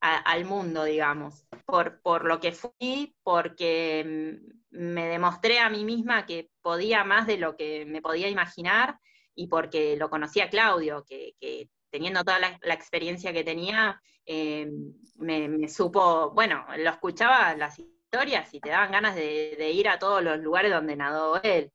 al 0.00 0.46
mundo, 0.46 0.84
digamos, 0.84 1.46
por, 1.66 2.00
por 2.00 2.24
lo 2.24 2.40
que 2.40 2.52
fui, 2.52 3.14
porque 3.22 4.38
mm, 4.70 4.78
me 4.92 5.06
demostré 5.08 5.58
a 5.58 5.68
mí 5.68 5.84
misma 5.84 6.24
que 6.24 6.50
podía 6.62 7.04
más 7.04 7.26
de 7.26 7.36
lo 7.36 7.54
que 7.56 7.84
me 7.84 8.00
podía 8.00 8.30
imaginar 8.30 8.98
y 9.34 9.48
porque 9.48 9.96
lo 9.96 10.08
conocía 10.08 10.48
Claudio, 10.48 11.04
que, 11.06 11.34
teniendo 11.90 12.24
toda 12.24 12.38
la, 12.38 12.74
experiencia 12.74 13.32
que 13.34 13.44
tenía, 13.44 14.00
eh, 14.24 14.70
me, 15.16 15.68
supo, 15.68 16.30
bueno, 16.30 16.64
lo 16.78 16.90
escuchaba 16.90 17.54
las 17.56 17.78
historias 17.78 18.54
y 18.54 18.60
te 18.60 18.70
daban 18.70 18.92
ganas 18.92 19.14
de, 19.14 19.54
de 19.58 19.70
ir 19.70 19.88
a 19.88 19.98
todos 19.98 20.22
los 20.22 20.38
lugares 20.38 20.72
donde 20.72 20.96
nadó 20.96 21.42
él. 21.42 21.70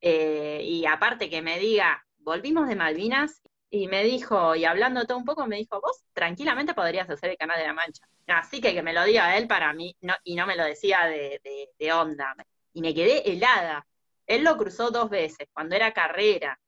Eh, 0.00 0.60
y 0.64 0.86
aparte 0.86 1.28
que 1.28 1.42
me 1.42 1.58
diga, 1.58 2.04
volvimos 2.18 2.68
de 2.68 2.76
Malvinas 2.76 3.42
y 3.70 3.86
me 3.88 4.02
dijo, 4.04 4.54
y 4.56 4.64
hablando 4.64 5.04
todo 5.06 5.18
un 5.18 5.24
poco, 5.24 5.46
me 5.46 5.56
dijo, 5.56 5.80
vos 5.80 6.02
tranquilamente 6.12 6.74
podrías 6.74 7.08
hacer 7.10 7.30
el 7.30 7.36
Canal 7.36 7.58
de 7.58 7.66
la 7.66 7.72
Mancha. 7.74 8.06
Así 8.26 8.60
que 8.60 8.72
que 8.74 8.82
me 8.82 8.92
lo 8.92 9.04
diga 9.04 9.36
él 9.36 9.46
para 9.46 9.72
mí, 9.72 9.94
no, 10.00 10.14
y 10.24 10.34
no 10.36 10.46
me 10.46 10.56
lo 10.56 10.64
decía 10.64 11.04
de, 11.06 11.40
de- 11.44 11.68
de 11.78 11.92
onda. 11.92 12.34
Y 12.72 12.80
me 12.80 12.94
quedé 12.94 13.30
helada. 13.30 13.86
Él 14.26 14.44
lo 14.44 14.56
cruzó 14.56 14.90
dos 14.90 15.10
veces, 15.10 15.48
cuando 15.52 15.74
era 15.76 15.92
carrera, 15.92 16.58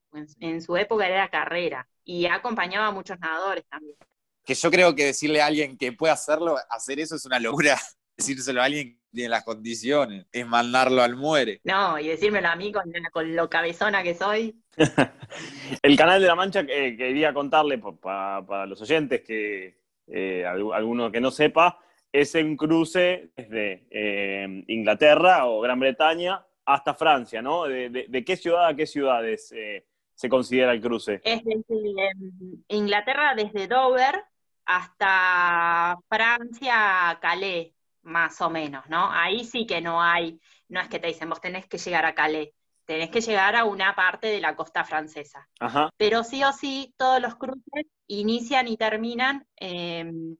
en, 0.40 0.60
su 0.62 0.76
época 0.76 1.06
era 1.06 1.28
carrera. 1.28 1.86
y 2.04 2.26
ha 2.26 2.34
acompañado 2.34 2.86
a 2.86 2.90
muchos 2.90 3.18
nadadores 3.20 3.64
también. 3.68 3.96
Que 4.44 4.54
yo 4.54 4.70
creo 4.70 4.94
que 4.94 5.04
decirle 5.06 5.40
a 5.40 5.46
alguien 5.46 5.76
que 5.78 5.92
puede 5.92 6.12
hacerlo, 6.12 6.56
hacer 6.70 6.98
eso 7.00 7.16
es 7.16 7.24
una 7.24 7.38
locura. 7.38 7.78
Decírselo 8.16 8.60
a 8.60 8.64
alguien 8.64 8.99
que 9.10 9.16
tiene 9.16 9.28
las 9.30 9.44
condiciones, 9.44 10.26
es 10.32 10.46
mandarlo 10.46 11.02
al 11.02 11.16
muere. 11.16 11.60
No, 11.64 11.98
y 11.98 12.08
decírmelo 12.08 12.48
a 12.48 12.56
mí 12.56 12.72
con, 12.72 12.84
con 13.12 13.34
lo 13.36 13.48
cabezona 13.50 14.02
que 14.02 14.14
soy. 14.14 14.54
El 15.82 15.96
canal 15.96 16.20
de 16.20 16.26
la 16.26 16.34
Mancha, 16.34 16.60
eh, 16.60 16.96
quería 16.96 17.32
contarle 17.34 17.78
pa- 17.78 17.92
pa- 17.96 18.46
para 18.46 18.66
los 18.66 18.80
oyentes 18.82 19.22
que 19.22 19.78
eh, 20.06 20.44
algu- 20.46 20.74
alguno 20.74 21.10
que 21.10 21.20
no 21.20 21.30
sepa, 21.30 21.78
es 22.12 22.34
un 22.34 22.56
cruce 22.56 23.30
desde 23.36 23.86
eh, 23.90 24.64
Inglaterra 24.68 25.46
o 25.46 25.60
Gran 25.60 25.78
Bretaña 25.78 26.44
hasta 26.64 26.94
Francia, 26.94 27.42
¿no? 27.42 27.64
¿De, 27.64 27.88
de- 27.90 28.06
de 28.08 28.24
qué 28.24 28.36
ciudad 28.36 28.66
a 28.68 28.74
qué 28.76 28.86
ciudades 28.86 29.52
eh, 29.56 29.86
se 30.14 30.28
considera 30.28 30.72
el 30.72 30.80
cruce? 30.80 31.20
Es 31.24 31.42
desde 31.44 32.08
em, 32.10 32.62
Inglaterra, 32.68 33.34
desde 33.36 33.66
Dover 33.68 34.22
hasta 34.66 35.98
Francia, 36.08 37.18
Calais, 37.20 37.72
más 38.02 38.40
o 38.40 38.50
menos, 38.50 38.84
¿no? 38.88 39.10
Ahí 39.12 39.44
sí 39.44 39.66
que 39.66 39.80
no 39.80 40.02
hay, 40.02 40.40
no 40.68 40.80
es 40.80 40.88
que 40.88 40.98
te 40.98 41.08
dicen, 41.08 41.28
vos 41.28 41.40
tenés 41.40 41.66
que 41.66 41.78
llegar 41.78 42.04
a 42.06 42.14
Calais, 42.14 42.50
tenés 42.84 43.10
que 43.10 43.20
llegar 43.20 43.56
a 43.56 43.64
una 43.64 43.94
parte 43.94 44.28
de 44.28 44.40
la 44.40 44.56
costa 44.56 44.84
francesa. 44.84 45.48
Ajá, 45.60 45.90
Pero 45.96 46.24
sí 46.24 46.42
o 46.44 46.52
sí, 46.52 46.94
todos 46.96 47.20
los 47.20 47.36
cruces 47.36 47.86
inician 48.06 48.68
y 48.68 48.76
terminan 48.76 49.46
em, 49.56 50.36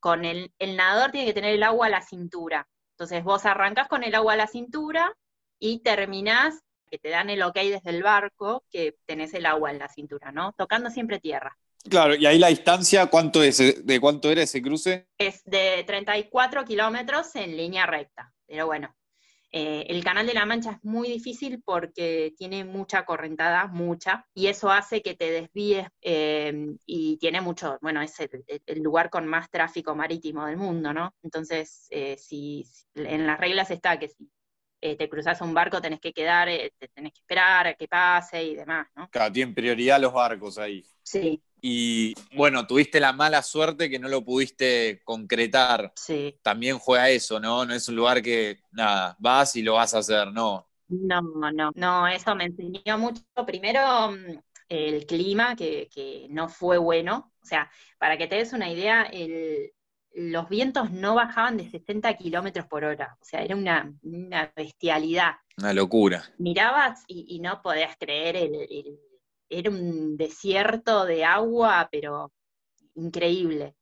con 0.00 0.24
el, 0.24 0.52
el 0.58 0.76
nadador 0.76 1.10
tiene 1.12 1.26
que 1.26 1.34
tener 1.34 1.54
el 1.54 1.62
agua 1.62 1.86
a 1.86 1.90
la 1.90 2.02
cintura. 2.02 2.68
Entonces 2.92 3.22
vos 3.24 3.46
arrancás 3.46 3.88
con 3.88 4.02
el 4.04 4.14
agua 4.14 4.34
a 4.34 4.36
la 4.36 4.46
cintura 4.46 5.16
y 5.58 5.80
terminás, 5.82 6.60
que 6.90 6.98
te 6.98 7.08
dan 7.10 7.30
el 7.30 7.42
ok 7.42 7.54
desde 7.56 7.90
el 7.90 8.02
barco, 8.02 8.64
que 8.70 8.96
tenés 9.06 9.34
el 9.34 9.46
agua 9.46 9.70
en 9.70 9.78
la 9.78 9.88
cintura, 9.88 10.32
¿no? 10.32 10.52
Tocando 10.52 10.90
siempre 10.90 11.20
tierra. 11.20 11.56
Claro, 11.88 12.14
y 12.14 12.24
ahí 12.26 12.38
la 12.38 12.48
distancia, 12.48 13.06
¿cuánto 13.06 13.42
es? 13.42 13.86
¿De 13.86 14.00
cuánto 14.00 14.30
era 14.30 14.42
ese 14.42 14.62
cruce? 14.62 15.06
Es 15.18 15.42
de 15.44 15.84
34 15.86 16.64
kilómetros 16.64 17.34
en 17.36 17.56
línea 17.56 17.86
recta, 17.86 18.32
pero 18.46 18.66
bueno. 18.66 18.94
eh, 19.52 19.86
el 19.88 20.02
Canal 20.04 20.26
de 20.26 20.34
la 20.34 20.46
Mancha 20.46 20.72
es 20.72 20.84
muy 20.84 21.08
difícil 21.08 21.62
porque 21.64 22.34
tiene 22.36 22.64
mucha 22.64 23.04
correntada, 23.04 23.68
mucha, 23.68 24.26
y 24.34 24.48
eso 24.48 24.70
hace 24.70 25.02
que 25.02 25.14
te 25.14 25.30
desvíes 25.30 25.86
eh, 26.02 26.74
y 26.86 27.18
tiene 27.18 27.40
mucho, 27.40 27.78
bueno, 27.82 28.02
es 28.02 28.18
el, 28.20 28.44
el 28.66 28.82
lugar 28.82 29.10
con 29.10 29.26
más 29.28 29.50
tráfico 29.50 29.94
marítimo 29.94 30.46
del 30.46 30.56
mundo, 30.56 30.92
¿no? 30.92 31.14
Entonces, 31.22 31.86
eh, 31.90 32.16
si, 32.18 32.66
en 32.96 33.26
las 33.26 33.38
reglas 33.38 33.70
está 33.70 33.98
que 33.98 34.08
si 34.08 34.28
eh, 34.80 34.96
te 34.96 35.08
cruzas 35.08 35.40
un 35.40 35.54
barco 35.54 35.80
tenés 35.80 36.00
que 36.00 36.12
quedar, 36.12 36.48
eh, 36.48 36.72
te 36.78 36.88
tenés 36.88 37.12
que 37.12 37.20
esperar 37.20 37.68
a 37.68 37.74
que 37.74 37.88
pase 37.88 38.42
y 38.44 38.56
demás, 38.56 38.88
¿no? 38.96 39.08
Claro, 39.10 39.32
tienen 39.32 39.54
prioridad 39.54 40.00
los 40.00 40.12
barcos 40.12 40.58
ahí. 40.58 40.84
Sí, 41.02 41.42
Y 41.66 42.12
bueno, 42.36 42.66
tuviste 42.66 43.00
la 43.00 43.14
mala 43.14 43.42
suerte 43.42 43.88
que 43.88 43.98
no 43.98 44.08
lo 44.08 44.22
pudiste 44.22 45.00
concretar. 45.02 45.94
sí. 45.96 46.38
También 46.42 46.78
juega 46.78 47.08
eso, 47.08 47.40
¿no? 47.40 47.64
No 47.64 47.72
es 47.74 47.88
un 47.88 47.96
lugar 47.96 48.20
que, 48.22 48.60
nada, 48.70 49.16
vas 49.18 49.56
y 49.56 49.62
lo 49.62 49.74
vas 49.74 49.94
a 49.94 49.98
hacer, 49.98 50.30
no. 50.30 50.68
No, 50.88 51.22
no, 51.52 51.72
no, 51.74 52.06
eso 52.08 52.34
me 52.34 52.44
enseñó 52.44 52.98
mucho. 52.98 53.22
Primero, 53.46 54.10
mm, 54.10 54.38
el 54.68 55.06
clima, 55.06 55.56
que, 55.56 55.88
que 55.90 56.26
no 56.30 56.48
fue 56.50 56.76
bueno. 56.76 57.32
O 57.42 57.46
sea, 57.46 57.70
para 57.98 58.18
que 58.18 58.26
te 58.26 58.36
des 58.36 58.52
una 58.52 58.70
idea, 58.70 59.02
el- 59.04 59.72
los 60.14 60.48
vientos 60.50 60.90
no 60.92 61.14
bajaban 61.14 61.56
de 61.56 61.68
60 61.70 62.14
kilómetros 62.16 62.66
por 62.66 62.84
hora. 62.84 63.16
O 63.20 63.24
sea, 63.24 63.42
era 63.42 63.56
una, 63.56 63.90
una 64.02 64.52
bestialidad. 64.54 65.32
Una 65.58 65.72
locura. 65.72 66.24
Mirabas 66.38 67.04
y, 67.08 67.24
y 67.36 67.40
no 67.40 67.62
podías 67.62 67.96
creer, 67.98 68.36
el, 68.36 68.54
el- 68.54 68.98
era 69.58 69.70
un 69.70 70.16
desierto 70.16 71.04
de 71.04 71.24
agua, 71.24 71.88
pero 71.90 72.32
increíble. 72.94 73.76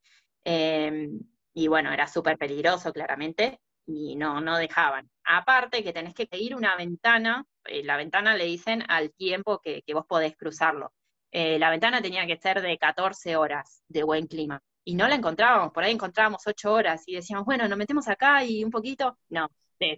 Eh, 0.44 1.08
y 1.54 1.68
bueno, 1.68 1.92
era 1.92 2.06
súper 2.06 2.38
peligroso, 2.38 2.92
claramente, 2.92 3.60
y 3.86 4.16
no, 4.16 4.40
no 4.40 4.56
dejaban. 4.56 5.10
Aparte 5.24 5.82
que 5.84 5.92
tenés 5.92 6.14
que 6.14 6.28
ir 6.32 6.54
una 6.54 6.76
ventana, 6.76 7.44
eh, 7.64 7.82
la 7.84 7.96
ventana 7.96 8.34
le 8.36 8.44
dicen 8.44 8.84
al 8.88 9.12
tiempo 9.12 9.60
que, 9.60 9.82
vos 9.92 10.06
podés 10.06 10.36
cruzarlo. 10.36 10.92
Eh, 11.30 11.58
la 11.58 11.70
ventana 11.70 12.02
tenía 12.02 12.26
que 12.26 12.36
ser 12.36 12.60
de 12.60 12.76
14 12.78 13.36
horas 13.36 13.82
de 13.88 14.02
buen 14.02 14.26
clima. 14.26 14.60
Y 14.84 14.94
no 14.94 15.06
la 15.08 15.14
encontrábamos, 15.14 15.72
por 15.72 15.84
ahí 15.84 15.92
encontrábamos 15.92 16.42
8 16.46 16.72
horas 16.72 17.02
y 17.06 17.14
decíamos, 17.14 17.44
bueno, 17.46 17.68
nos 17.68 17.78
metemos 17.78 18.08
acá 18.08 18.44
y 18.44 18.64
un 18.64 18.70
poquito. 18.70 19.16
No, 19.28 19.48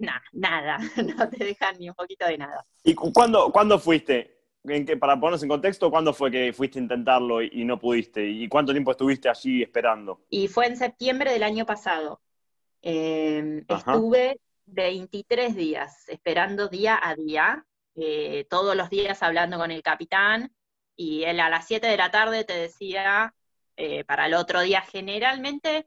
na- 0.01 0.23
nada, 0.33 0.79
no 1.19 1.29
te 1.29 1.45
dejan 1.45 1.79
ni 1.79 1.89
un 1.89 1.95
poquito 1.95 2.27
de 2.27 2.39
nada. 2.39 2.65
¿Y 2.85 2.95
cu- 2.95 3.13
cuándo, 3.13 3.51
cuándo 3.51 3.79
fuiste? 3.79 4.44
¿En 4.65 4.87
qué- 4.87 4.97
para 4.97 5.19
ponernos 5.19 5.43
en 5.43 5.49
contexto, 5.51 5.91
¿cuándo 5.91 6.15
fue 6.15 6.31
que 6.31 6.53
fuiste 6.53 6.79
a 6.79 6.83
intentarlo 6.83 7.43
y, 7.43 7.51
y 7.53 7.65
no 7.65 7.79
pudiste? 7.79 8.27
¿Y 8.27 8.49
cuánto 8.49 8.73
tiempo 8.73 8.93
estuviste 8.93 9.29
allí 9.29 9.63
esperando? 9.63 10.21
Y 10.31 10.49
fue 10.49 10.67
en 10.67 10.77
septiembre 10.77 11.33
del 11.33 11.43
año 11.43 11.67
pasado. 11.67 12.23
Eh, 12.83 13.65
estuve 13.69 14.41
23 14.67 15.55
días 15.55 16.09
esperando 16.09 16.69
día 16.69 16.99
a 17.03 17.15
día, 17.15 17.67
eh, 17.95 18.47
todos 18.49 18.75
los 18.77 18.91
días 18.91 19.23
hablando 19.23 19.59
con 19.59 19.71
el 19.71 19.83
capitán, 19.83 20.55
y 20.97 21.25
él 21.25 21.41
a 21.41 21.51
las 21.51 21.67
7 21.67 21.87
de 21.87 21.97
la 21.97 22.11
tarde 22.11 22.45
te 22.45 22.55
decía 22.55 23.35
eh, 23.77 24.05
para 24.05 24.27
el 24.27 24.35
otro 24.35 24.61
día 24.61 24.81
generalmente, 24.83 25.87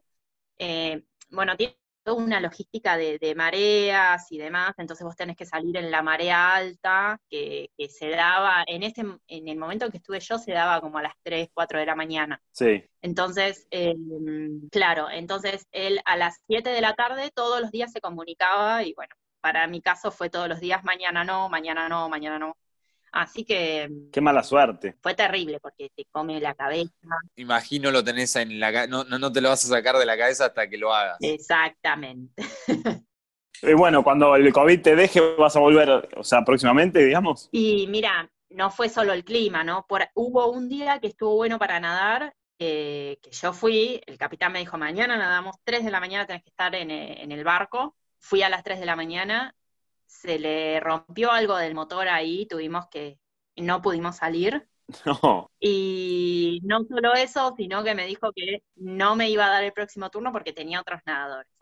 eh, 0.58 1.02
bueno, 1.30 1.56
tiene 1.56 1.77
toda 2.08 2.22
una 2.22 2.40
logística 2.40 2.96
de, 2.96 3.18
de 3.18 3.34
mareas 3.34 4.32
y 4.32 4.38
demás, 4.38 4.74
entonces 4.78 5.04
vos 5.04 5.14
tenés 5.14 5.36
que 5.36 5.44
salir 5.44 5.76
en 5.76 5.90
la 5.90 6.02
marea 6.02 6.54
alta, 6.54 7.20
que, 7.28 7.70
que 7.76 7.88
se 7.88 8.08
daba, 8.08 8.64
en, 8.66 8.82
este, 8.82 9.02
en 9.26 9.48
el 9.48 9.58
momento 9.58 9.84
en 9.84 9.90
que 9.90 9.98
estuve 9.98 10.20
yo, 10.20 10.38
se 10.38 10.52
daba 10.52 10.80
como 10.80 10.98
a 10.98 11.02
las 11.02 11.12
3, 11.22 11.48
4 11.52 11.78
de 11.78 11.86
la 11.86 11.94
mañana. 11.94 12.40
Sí. 12.50 12.82
Entonces, 13.02 13.66
eh, 13.70 13.94
claro, 14.70 15.10
entonces 15.10 15.66
él 15.70 16.00
a 16.06 16.16
las 16.16 16.40
7 16.46 16.70
de 16.70 16.80
la 16.80 16.94
tarde 16.94 17.30
todos 17.34 17.60
los 17.60 17.70
días 17.70 17.92
se 17.92 18.00
comunicaba 18.00 18.82
y 18.84 18.94
bueno, 18.94 19.14
para 19.40 19.66
mi 19.66 19.82
caso 19.82 20.10
fue 20.10 20.30
todos 20.30 20.48
los 20.48 20.60
días, 20.60 20.82
mañana 20.84 21.24
no, 21.24 21.50
mañana 21.50 21.90
no, 21.90 22.08
mañana 22.08 22.38
no. 22.38 22.56
Así 23.12 23.44
que 23.44 23.88
Qué 24.12 24.20
mala 24.20 24.42
suerte. 24.42 24.96
fue 25.00 25.14
terrible 25.14 25.60
porque 25.60 25.90
te 25.94 26.04
come 26.10 26.40
la 26.40 26.54
cabeza. 26.54 26.92
Imagino 27.36 27.90
lo 27.90 28.04
tenés 28.04 28.36
en 28.36 28.60
la 28.60 28.72
cabeza, 28.72 28.90
no, 28.90 29.04
no, 29.04 29.18
no 29.18 29.32
te 29.32 29.40
lo 29.40 29.48
vas 29.48 29.64
a 29.64 29.68
sacar 29.68 29.96
de 29.96 30.06
la 30.06 30.16
cabeza 30.16 30.46
hasta 30.46 30.68
que 30.68 30.78
lo 30.78 30.92
hagas. 30.94 31.16
Exactamente. 31.20 32.42
Eh, 33.62 33.74
bueno, 33.74 34.04
cuando 34.04 34.36
el 34.36 34.52
COVID 34.52 34.82
te 34.82 34.94
deje, 34.94 35.20
vas 35.36 35.56
a 35.56 35.58
volver, 35.58 36.08
o 36.16 36.22
sea, 36.22 36.44
próximamente, 36.44 37.04
digamos. 37.04 37.48
Y 37.50 37.88
mira, 37.88 38.30
no 38.50 38.70
fue 38.70 38.88
solo 38.88 39.12
el 39.12 39.24
clima, 39.24 39.64
¿no? 39.64 39.84
Por, 39.88 40.08
hubo 40.14 40.50
un 40.50 40.68
día 40.68 41.00
que 41.00 41.08
estuvo 41.08 41.34
bueno 41.34 41.58
para 41.58 41.80
nadar, 41.80 42.34
eh, 42.60 43.18
que 43.22 43.30
yo 43.30 43.52
fui, 43.52 44.00
el 44.06 44.16
capitán 44.16 44.52
me 44.52 44.60
dijo, 44.60 44.78
mañana 44.78 45.16
nadamos 45.16 45.56
3 45.64 45.84
de 45.84 45.90
la 45.90 46.00
mañana, 46.00 46.26
tenés 46.26 46.42
que 46.42 46.50
estar 46.50 46.74
en, 46.74 46.90
eh, 46.90 47.22
en 47.22 47.32
el 47.32 47.44
barco. 47.44 47.96
Fui 48.20 48.42
a 48.42 48.48
las 48.48 48.62
3 48.62 48.80
de 48.80 48.86
la 48.86 48.96
mañana, 48.96 49.54
se 50.08 50.38
le 50.38 50.80
rompió 50.80 51.30
algo 51.30 51.56
del 51.56 51.74
motor 51.74 52.08
ahí, 52.08 52.46
tuvimos 52.46 52.88
que, 52.88 53.18
no 53.56 53.80
pudimos 53.82 54.16
salir. 54.16 54.66
No. 55.04 55.50
Y 55.60 56.60
no 56.64 56.82
solo 56.84 57.12
eso, 57.12 57.52
sino 57.58 57.84
que 57.84 57.94
me 57.94 58.06
dijo 58.06 58.32
que 58.34 58.62
no 58.76 59.16
me 59.16 59.28
iba 59.28 59.44
a 59.44 59.50
dar 59.50 59.62
el 59.62 59.74
próximo 59.74 60.08
turno 60.08 60.32
porque 60.32 60.54
tenía 60.54 60.80
otros 60.80 61.02
nadadores. 61.04 61.52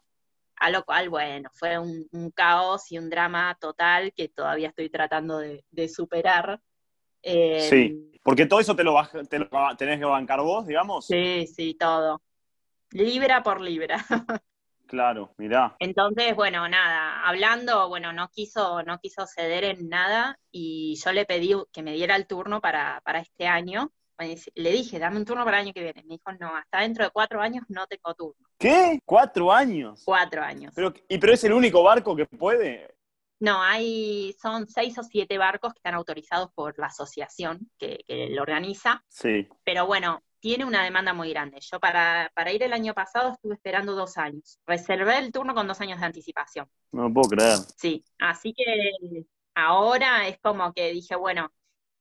A 0.54 0.70
lo 0.70 0.84
cual, 0.84 1.08
bueno, 1.08 1.50
fue 1.52 1.76
un, 1.76 2.06
un 2.12 2.30
caos 2.30 2.92
y 2.92 2.98
un 2.98 3.10
drama 3.10 3.58
total 3.60 4.12
que 4.12 4.28
todavía 4.28 4.68
estoy 4.68 4.90
tratando 4.90 5.38
de, 5.38 5.64
de 5.72 5.88
superar. 5.88 6.60
Eh, 7.20 7.66
Sí. 7.68 8.12
Porque 8.22 8.46
todo 8.46 8.60
eso 8.60 8.74
te 8.76 8.84
lo, 8.84 8.96
te 9.28 9.38
lo 9.38 9.48
tenés 9.76 9.98
que 9.98 10.04
bancar 10.04 10.40
vos, 10.40 10.64
digamos. 10.66 11.06
Sí, 11.06 11.46
sí, 11.46 11.74
todo. 11.74 12.22
Libra 12.90 13.42
por 13.42 13.60
libra. 13.60 14.04
Claro, 14.86 15.34
mirá. 15.36 15.76
Entonces, 15.78 16.34
bueno, 16.36 16.68
nada, 16.68 17.26
hablando, 17.26 17.88
bueno, 17.88 18.12
no 18.12 18.28
quiso, 18.28 18.82
no 18.82 18.98
quiso 18.98 19.26
ceder 19.26 19.64
en 19.64 19.88
nada 19.88 20.38
y 20.50 20.94
yo 21.02 21.12
le 21.12 21.26
pedí 21.26 21.54
que 21.72 21.82
me 21.82 21.92
diera 21.92 22.16
el 22.16 22.26
turno 22.26 22.60
para, 22.60 23.00
para 23.04 23.20
este 23.20 23.46
año. 23.46 23.90
Le 24.54 24.70
dije, 24.72 24.98
dame 24.98 25.18
un 25.18 25.24
turno 25.26 25.44
para 25.44 25.58
el 25.58 25.64
año 25.66 25.74
que 25.74 25.82
viene. 25.82 26.02
Me 26.06 26.14
dijo, 26.14 26.32
no, 26.40 26.56
hasta 26.56 26.80
dentro 26.80 27.04
de 27.04 27.10
cuatro 27.10 27.40
años 27.42 27.64
no 27.68 27.86
tengo 27.86 28.14
turno. 28.14 28.48
¿Qué? 28.58 28.98
¿Cuatro 29.04 29.52
años? 29.52 30.02
Cuatro 30.04 30.42
años. 30.42 30.72
Pero, 30.74 30.94
¿Y 31.08 31.18
pero 31.18 31.34
es 31.34 31.44
el 31.44 31.52
único 31.52 31.82
barco 31.82 32.16
que 32.16 32.24
puede? 32.26 32.94
No, 33.38 33.60
hay, 33.60 34.34
son 34.40 34.66
seis 34.66 34.96
o 34.98 35.02
siete 35.02 35.36
barcos 35.36 35.74
que 35.74 35.80
están 35.80 35.92
autorizados 35.94 36.50
por 36.54 36.78
la 36.78 36.86
asociación 36.86 37.70
que, 37.78 37.98
que 38.06 38.28
lo 38.30 38.40
organiza, 38.40 39.04
Sí. 39.08 39.46
pero 39.62 39.84
bueno, 39.84 40.22
tiene 40.40 40.64
una 40.64 40.84
demanda 40.84 41.12
muy 41.12 41.30
grande. 41.30 41.58
Yo 41.60 41.80
para, 41.80 42.30
para 42.34 42.52
ir 42.52 42.62
el 42.62 42.72
año 42.72 42.94
pasado 42.94 43.32
estuve 43.32 43.54
esperando 43.54 43.94
dos 43.94 44.16
años. 44.18 44.58
Reservé 44.66 45.18
el 45.18 45.32
turno 45.32 45.54
con 45.54 45.66
dos 45.66 45.80
años 45.80 46.00
de 46.00 46.06
anticipación. 46.06 46.68
No 46.92 47.12
puedo 47.12 47.30
creer. 47.30 47.58
Sí, 47.76 48.04
así 48.18 48.52
que 48.52 49.24
ahora 49.54 50.28
es 50.28 50.38
como 50.38 50.72
que 50.72 50.92
dije, 50.92 51.16
bueno, 51.16 51.52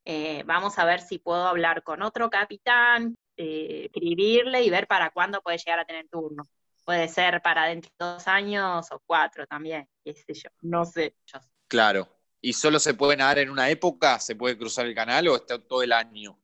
eh, 0.06 0.44
vamos 0.46 0.78
a 0.78 0.86
ver 0.86 1.02
si 1.02 1.18
puedo 1.18 1.48
hablar 1.48 1.84
con 1.84 2.02
otro 2.04 2.30
capitán, 2.30 3.18
eh, 3.38 3.86
escribirle 3.86 4.64
y 4.64 4.70
ver 4.70 4.88
para 4.88 5.10
cuándo 5.10 5.42
puede 5.42 5.58
llegar 5.58 5.80
a 5.80 5.86
tener 5.86 6.08
turno. 6.10 6.44
Puede 6.84 7.08
ser 7.08 7.42
para 7.42 7.66
dentro 7.66 7.90
de 8.00 8.06
dos 8.06 8.28
años 8.28 8.92
o 8.92 9.02
cuatro 9.06 9.48
también, 9.48 9.88
qué 10.04 10.14
sé 10.14 10.34
yo, 10.36 10.50
no 10.62 10.86
sé. 10.86 11.16
Yo 11.26 11.40
Claro. 11.68 12.08
¿Y 12.42 12.54
solo 12.54 12.80
se 12.80 12.94
puede 12.94 13.18
nadar 13.18 13.40
en 13.40 13.50
una 13.50 13.70
época? 13.72 14.20
¿Se 14.20 14.36
puede 14.36 14.56
cruzar 14.56 14.86
el 14.86 14.94
canal 14.94 15.28
o 15.28 15.36
está 15.36 15.58
todo 15.58 15.82
el 15.82 15.92
año? 15.92 16.40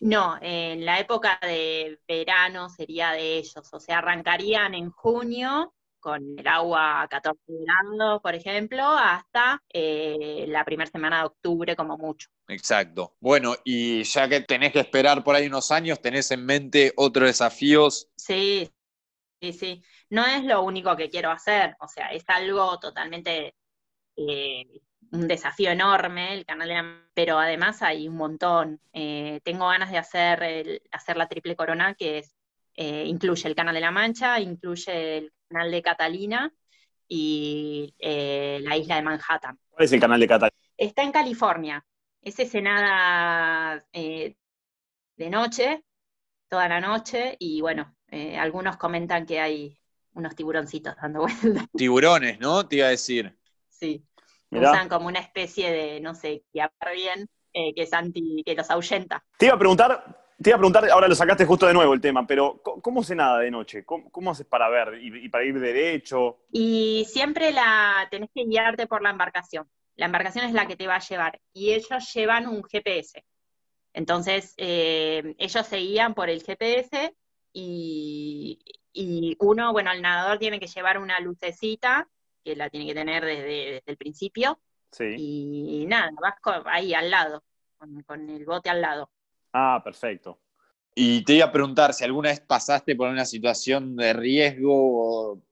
No, 0.00 0.38
en 0.40 0.84
la 0.84 0.98
época 0.98 1.38
de 1.42 2.00
verano 2.08 2.68
sería 2.70 3.12
de 3.12 3.38
ellos, 3.38 3.68
o 3.72 3.78
sea, 3.78 3.98
arrancarían 3.98 4.74
en 4.74 4.90
junio 4.90 5.74
con 6.00 6.38
el 6.38 6.46
agua 6.46 7.02
a 7.02 7.08
14 7.08 7.38
grados, 7.46 8.20
por 8.22 8.34
ejemplo, 8.34 8.82
hasta 8.82 9.62
eh, 9.72 10.46
la 10.48 10.64
primera 10.64 10.90
semana 10.90 11.18
de 11.20 11.26
octubre 11.26 11.76
como 11.76 11.98
mucho. 11.98 12.28
Exacto. 12.48 13.14
Bueno, 13.20 13.54
y 13.64 14.02
ya 14.02 14.28
que 14.28 14.40
tenés 14.40 14.72
que 14.72 14.80
esperar 14.80 15.22
por 15.22 15.36
ahí 15.36 15.46
unos 15.46 15.70
años, 15.70 16.00
¿tenés 16.00 16.30
en 16.30 16.44
mente 16.44 16.92
otros 16.96 17.28
desafíos? 17.28 18.08
Sí, 18.16 18.70
sí, 19.40 19.52
sí. 19.52 19.82
No 20.08 20.24
es 20.26 20.42
lo 20.44 20.62
único 20.62 20.96
que 20.96 21.10
quiero 21.10 21.30
hacer, 21.30 21.76
o 21.78 21.86
sea, 21.86 22.08
es 22.08 22.24
algo 22.28 22.78
totalmente, 22.80 23.54
eh, 24.16 24.80
un 25.12 25.26
desafío 25.28 25.70
enorme 25.70 26.34
el 26.34 26.46
canal 26.46 26.68
de 26.68 26.74
la... 26.74 26.96
Pero 27.14 27.38
además 27.38 27.82
hay 27.82 28.08
un 28.08 28.16
montón. 28.16 28.80
Eh, 28.92 29.40
tengo 29.44 29.68
ganas 29.68 29.90
de 29.90 29.98
hacer, 29.98 30.42
el- 30.42 30.82
hacer 30.92 31.16
la 31.16 31.28
triple 31.28 31.56
corona, 31.56 31.94
que 31.94 32.18
es, 32.18 32.34
eh, 32.74 33.04
incluye 33.06 33.48
el 33.48 33.54
canal 33.54 33.74
de 33.74 33.80
la 33.80 33.90
Mancha, 33.90 34.40
incluye 34.40 35.18
el 35.18 35.32
canal 35.48 35.70
de 35.70 35.82
Catalina 35.82 36.52
y 37.08 37.94
eh, 37.98 38.60
la 38.62 38.76
isla 38.76 38.96
de 38.96 39.02
Manhattan. 39.02 39.58
¿Cuál 39.70 39.84
es 39.84 39.92
el 39.92 40.00
canal 40.00 40.20
de 40.20 40.28
Catalina? 40.28 40.56
Está 40.76 41.02
en 41.02 41.12
California. 41.12 41.84
Es 42.22 42.38
escenada 42.38 43.84
eh, 43.92 44.36
de 45.16 45.30
noche, 45.30 45.84
toda 46.48 46.68
la 46.68 46.80
noche, 46.80 47.36
y 47.38 47.60
bueno, 47.60 47.96
eh, 48.08 48.38
algunos 48.38 48.76
comentan 48.76 49.26
que 49.26 49.40
hay 49.40 49.78
unos 50.14 50.34
tiburoncitos 50.34 50.94
dando 51.00 51.20
vueltas. 51.42 51.66
Tiburones, 51.76 52.38
¿no? 52.40 52.66
Te 52.66 52.76
iba 52.76 52.86
a 52.86 52.90
decir. 52.90 53.36
Sí, 53.68 54.04
Mirá. 54.50 54.72
usan 54.72 54.88
como 54.88 55.06
una 55.06 55.20
especie 55.20 55.70
de, 55.70 56.00
no 56.00 56.14
sé, 56.14 56.42
que 56.52 56.66
bien, 56.94 57.28
eh, 57.52 57.74
que 57.74 57.82
es 57.82 57.92
anti, 57.92 58.42
que 58.44 58.54
los 58.54 58.70
ahuyenta. 58.70 59.24
Te 59.36 59.46
iba 59.46 59.54
a 59.54 59.58
preguntar, 59.58 60.26
te 60.42 60.50
iba 60.50 60.56
a 60.56 60.58
preguntar, 60.58 60.90
ahora 60.90 61.08
lo 61.08 61.14
sacaste 61.14 61.44
justo 61.44 61.66
de 61.66 61.74
nuevo 61.74 61.94
el 61.94 62.00
tema, 62.00 62.26
pero 62.26 62.60
¿cómo, 62.62 62.82
cómo 62.82 63.02
se 63.02 63.14
nada 63.14 63.38
de 63.38 63.50
noche? 63.50 63.84
¿Cómo, 63.84 64.10
cómo 64.10 64.30
haces 64.32 64.46
para 64.46 64.68
ver 64.68 65.00
y, 65.00 65.26
y 65.26 65.28
para 65.28 65.44
ir 65.44 65.58
derecho? 65.58 66.38
Y 66.50 67.06
siempre 67.08 67.52
la 67.52 68.08
tenés 68.10 68.30
que 68.34 68.44
guiarte 68.44 68.86
por 68.86 69.02
la 69.02 69.10
embarcación. 69.10 69.68
La 69.96 70.06
embarcación 70.06 70.46
es 70.46 70.52
la 70.52 70.66
que 70.66 70.76
te 70.76 70.86
va 70.86 70.96
a 70.96 71.00
llevar. 71.00 71.40
Y 71.52 71.72
ellos 71.72 72.12
llevan 72.14 72.48
un 72.48 72.62
GPS. 72.64 73.22
Entonces, 73.92 74.54
eh, 74.56 75.34
ellos 75.38 75.66
se 75.66 75.76
guían 75.76 76.14
por 76.14 76.30
el 76.30 76.42
GPS 76.42 77.14
y, 77.52 78.60
y 78.92 79.36
uno, 79.40 79.72
bueno, 79.72 79.92
el 79.92 80.00
nadador 80.00 80.38
tiene 80.38 80.60
que 80.60 80.68
llevar 80.68 80.98
una 80.98 81.20
lucecita, 81.20 82.08
que 82.44 82.56
la 82.56 82.70
tiene 82.70 82.86
que 82.86 82.94
tener 82.94 83.24
desde, 83.24 83.44
desde 83.44 83.82
el 83.86 83.96
principio, 83.96 84.60
Sí. 84.92 85.14
y 85.16 85.86
nada, 85.86 86.10
vas 86.20 86.34
ahí 86.66 86.94
al 86.94 87.10
lado, 87.10 87.44
con, 87.78 88.02
con 88.02 88.28
el 88.28 88.44
bote 88.44 88.70
al 88.70 88.80
lado. 88.80 89.10
Ah, 89.52 89.80
perfecto. 89.84 90.40
Y 90.94 91.24
te 91.24 91.34
iba 91.34 91.46
a 91.46 91.52
preguntar 91.52 91.94
si 91.94 92.04
alguna 92.04 92.30
vez 92.30 92.40
pasaste 92.40 92.96
por 92.96 93.08
una 93.08 93.24
situación 93.24 93.94
de 93.96 94.12
riesgo, 94.12 95.32
o 95.32 95.42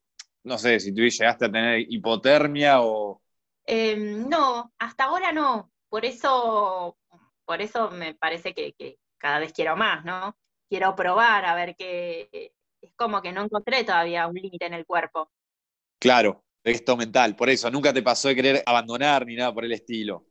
no 0.45 0.59
sé, 0.59 0.80
si 0.80 0.93
tú 0.93 1.03
llegaste 1.03 1.45
a 1.47 1.53
tener 1.53 1.80
hipotermia 1.89 2.80
o... 2.82 3.22
Eh, 3.64 3.97
no, 3.97 4.72
hasta 4.78 5.05
ahora 5.05 5.30
no. 5.32 5.70
Por 5.89 6.05
eso, 6.05 6.97
por 7.45 7.62
eso 7.62 7.91
me 7.91 8.14
parece 8.14 8.55
que, 8.55 8.72
que 8.72 8.99
cada 9.18 9.39
vez 9.39 9.53
quiero 9.53 9.76
más, 9.76 10.05
¿no? 10.05 10.36
Quiero 10.68 10.95
probar 10.95 11.45
a 11.45 11.55
ver 11.55 11.76
qué. 11.76 12.53
Es 12.80 12.93
como 12.95 13.22
que 13.22 13.32
no 13.32 13.43
encontré 13.43 13.84
todavía 13.84 14.26
un 14.26 14.34
límite 14.34 14.66
en 14.66 14.74
el 14.74 14.86
cuerpo. 14.86 15.30
Claro, 15.99 16.45
esto 16.65 16.97
mental, 16.97 17.37
por 17.37 17.49
eso, 17.51 17.71
nunca 17.71 17.93
te 17.93 18.03
pasó 18.03 18.29
de 18.29 18.37
querer 18.37 18.63
abandonar 18.67 19.27
ni 19.27 19.37
nada 19.37 19.53
por 19.55 19.65
el 19.65 19.73
estilo. 19.73 20.27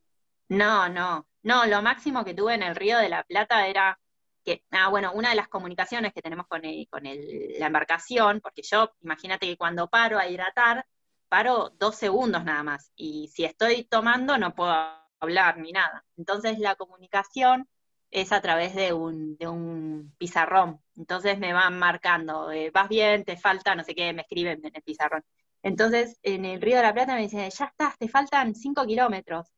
No, 0.50 0.88
no, 0.90 1.28
no. 1.44 1.66
Lo 1.66 1.82
máximo 1.82 2.24
que 2.24 2.34
tuve 2.34 2.54
en 2.56 2.64
el 2.64 2.76
Río 2.76 2.98
de 3.00 3.10
la 3.10 3.24
Plata 3.24 3.68
era 3.68 4.00
que, 4.46 4.64
ah, 4.72 4.90
bueno, 4.90 5.12
una 5.14 5.30
de 5.30 5.36
las 5.36 5.50
comunicaciones 5.50 6.14
que 6.14 6.22
tenemos 6.22 6.48
con, 6.48 6.64
el- 6.66 6.88
con 6.90 7.06
el- 7.06 7.60
la 7.60 7.68
embarcación, 7.68 8.40
porque 8.42 8.62
yo, 8.64 8.92
imagínate 9.02 9.46
que 9.48 9.58
cuando 9.58 9.90
paro 9.90 10.18
a 10.18 10.28
hidratar, 10.28 10.86
paro 11.30 11.70
dos 11.78 11.96
segundos 11.98 12.46
nada 12.46 12.64
más, 12.64 12.92
y 12.96 13.28
si 13.34 13.44
estoy 13.44 13.84
tomando 13.86 14.38
no 14.38 14.56
puedo 14.56 14.74
hablar 15.20 15.58
ni 15.58 15.72
nada. 15.74 16.06
Entonces 16.16 16.60
la 16.60 16.76
comunicación 16.76 17.68
es 18.10 18.32
a 18.32 18.40
través 18.42 18.74
de 18.76 18.94
un, 18.94 19.36
de 19.38 19.48
un 19.50 20.16
pizarrón. 20.18 20.82
Entonces 20.96 21.38
me 21.40 21.52
van 21.54 21.78
marcando, 21.78 22.52
eh, 22.52 22.72
vas 22.72 22.88
bien, 22.88 23.26
te 23.26 23.36
falta, 23.38 23.76
no 23.76 23.84
sé 23.84 23.94
qué, 23.96 24.14
me 24.14 24.22
escriben 24.22 24.62
en 24.66 24.72
el 24.76 24.82
pizarrón. 24.84 25.24
Entonces 25.68 26.18
en 26.24 26.46
el 26.46 26.62
Río 26.62 26.78
de 26.78 26.84
la 26.84 26.94
Plata 26.94 27.14
me 27.14 27.24
dicen, 27.24 27.50
ya 27.50 27.66
estás, 27.66 27.98
te 27.98 28.08
faltan 28.08 28.56
cinco 28.56 28.86
kilómetros. 28.86 29.52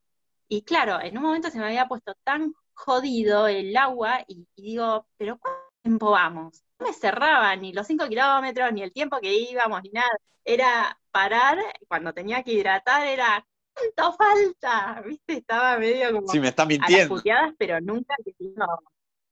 Y 0.48 0.64
claro, 0.64 1.00
en 1.00 1.16
un 1.16 1.24
momento 1.24 1.52
se 1.52 1.60
me 1.60 1.66
había 1.66 1.88
puesto 1.88 2.16
tan 2.24 2.52
jodido 2.74 3.48
el 3.48 3.78
agua 3.78 4.24
y, 4.28 4.48
y 4.56 4.62
digo, 4.64 5.06
pero 5.18 5.38
¿cuánto 5.38 5.62
tiempo 5.84 6.10
vamos? 6.10 6.64
No 6.80 6.88
me 6.88 6.94
cerraba 6.94 7.56
ni 7.56 7.74
los 7.74 7.86
cinco 7.86 8.08
kilómetros, 8.08 8.74
ni 8.74 8.82
el 8.82 8.92
tiempo 8.92 9.20
que 9.20 9.36
íbamos, 9.36 9.84
ni 9.84 9.92
nada. 9.92 10.10
Era 10.44 11.00
parar, 11.12 11.60
cuando 11.88 12.12
tenía 12.12 12.42
que 12.42 12.54
hidratar, 12.54 13.06
era, 13.06 13.46
¿cuánto 13.74 14.18
falta? 14.18 15.04
¿Viste? 15.06 15.34
Estaba 15.34 15.78
medio 15.78 16.12
como 16.12 16.28
Sí, 16.28 16.40
me 16.40 16.48
está 16.48 16.64
a 16.64 16.66
las 16.66 16.80
mintiendo. 16.80 17.16
puteadas, 17.18 17.54
pero 17.60 17.80
nunca 17.82 18.16
que 18.26 18.34
no. 18.56 18.66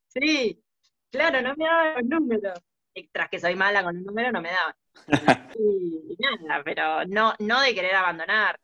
Sí, 0.10 0.64
claro, 1.10 1.42
no 1.42 1.56
me 1.56 1.66
daban 1.66 1.94
los 1.96 2.04
números. 2.06 2.60
Tras 3.12 3.30
que 3.30 3.40
soy 3.40 3.56
mala 3.56 3.84
con 3.84 3.98
un 3.98 4.04
número, 4.04 4.32
no 4.32 4.42
me 4.44 4.52
daban. 4.52 4.76
Y, 5.60 6.14
y 6.14 6.18
nada, 6.20 6.62
pero 6.64 7.06
no, 7.06 7.34
no 7.40 7.62
de 7.62 7.74
querer 7.74 7.96
abandonar. 7.96 8.60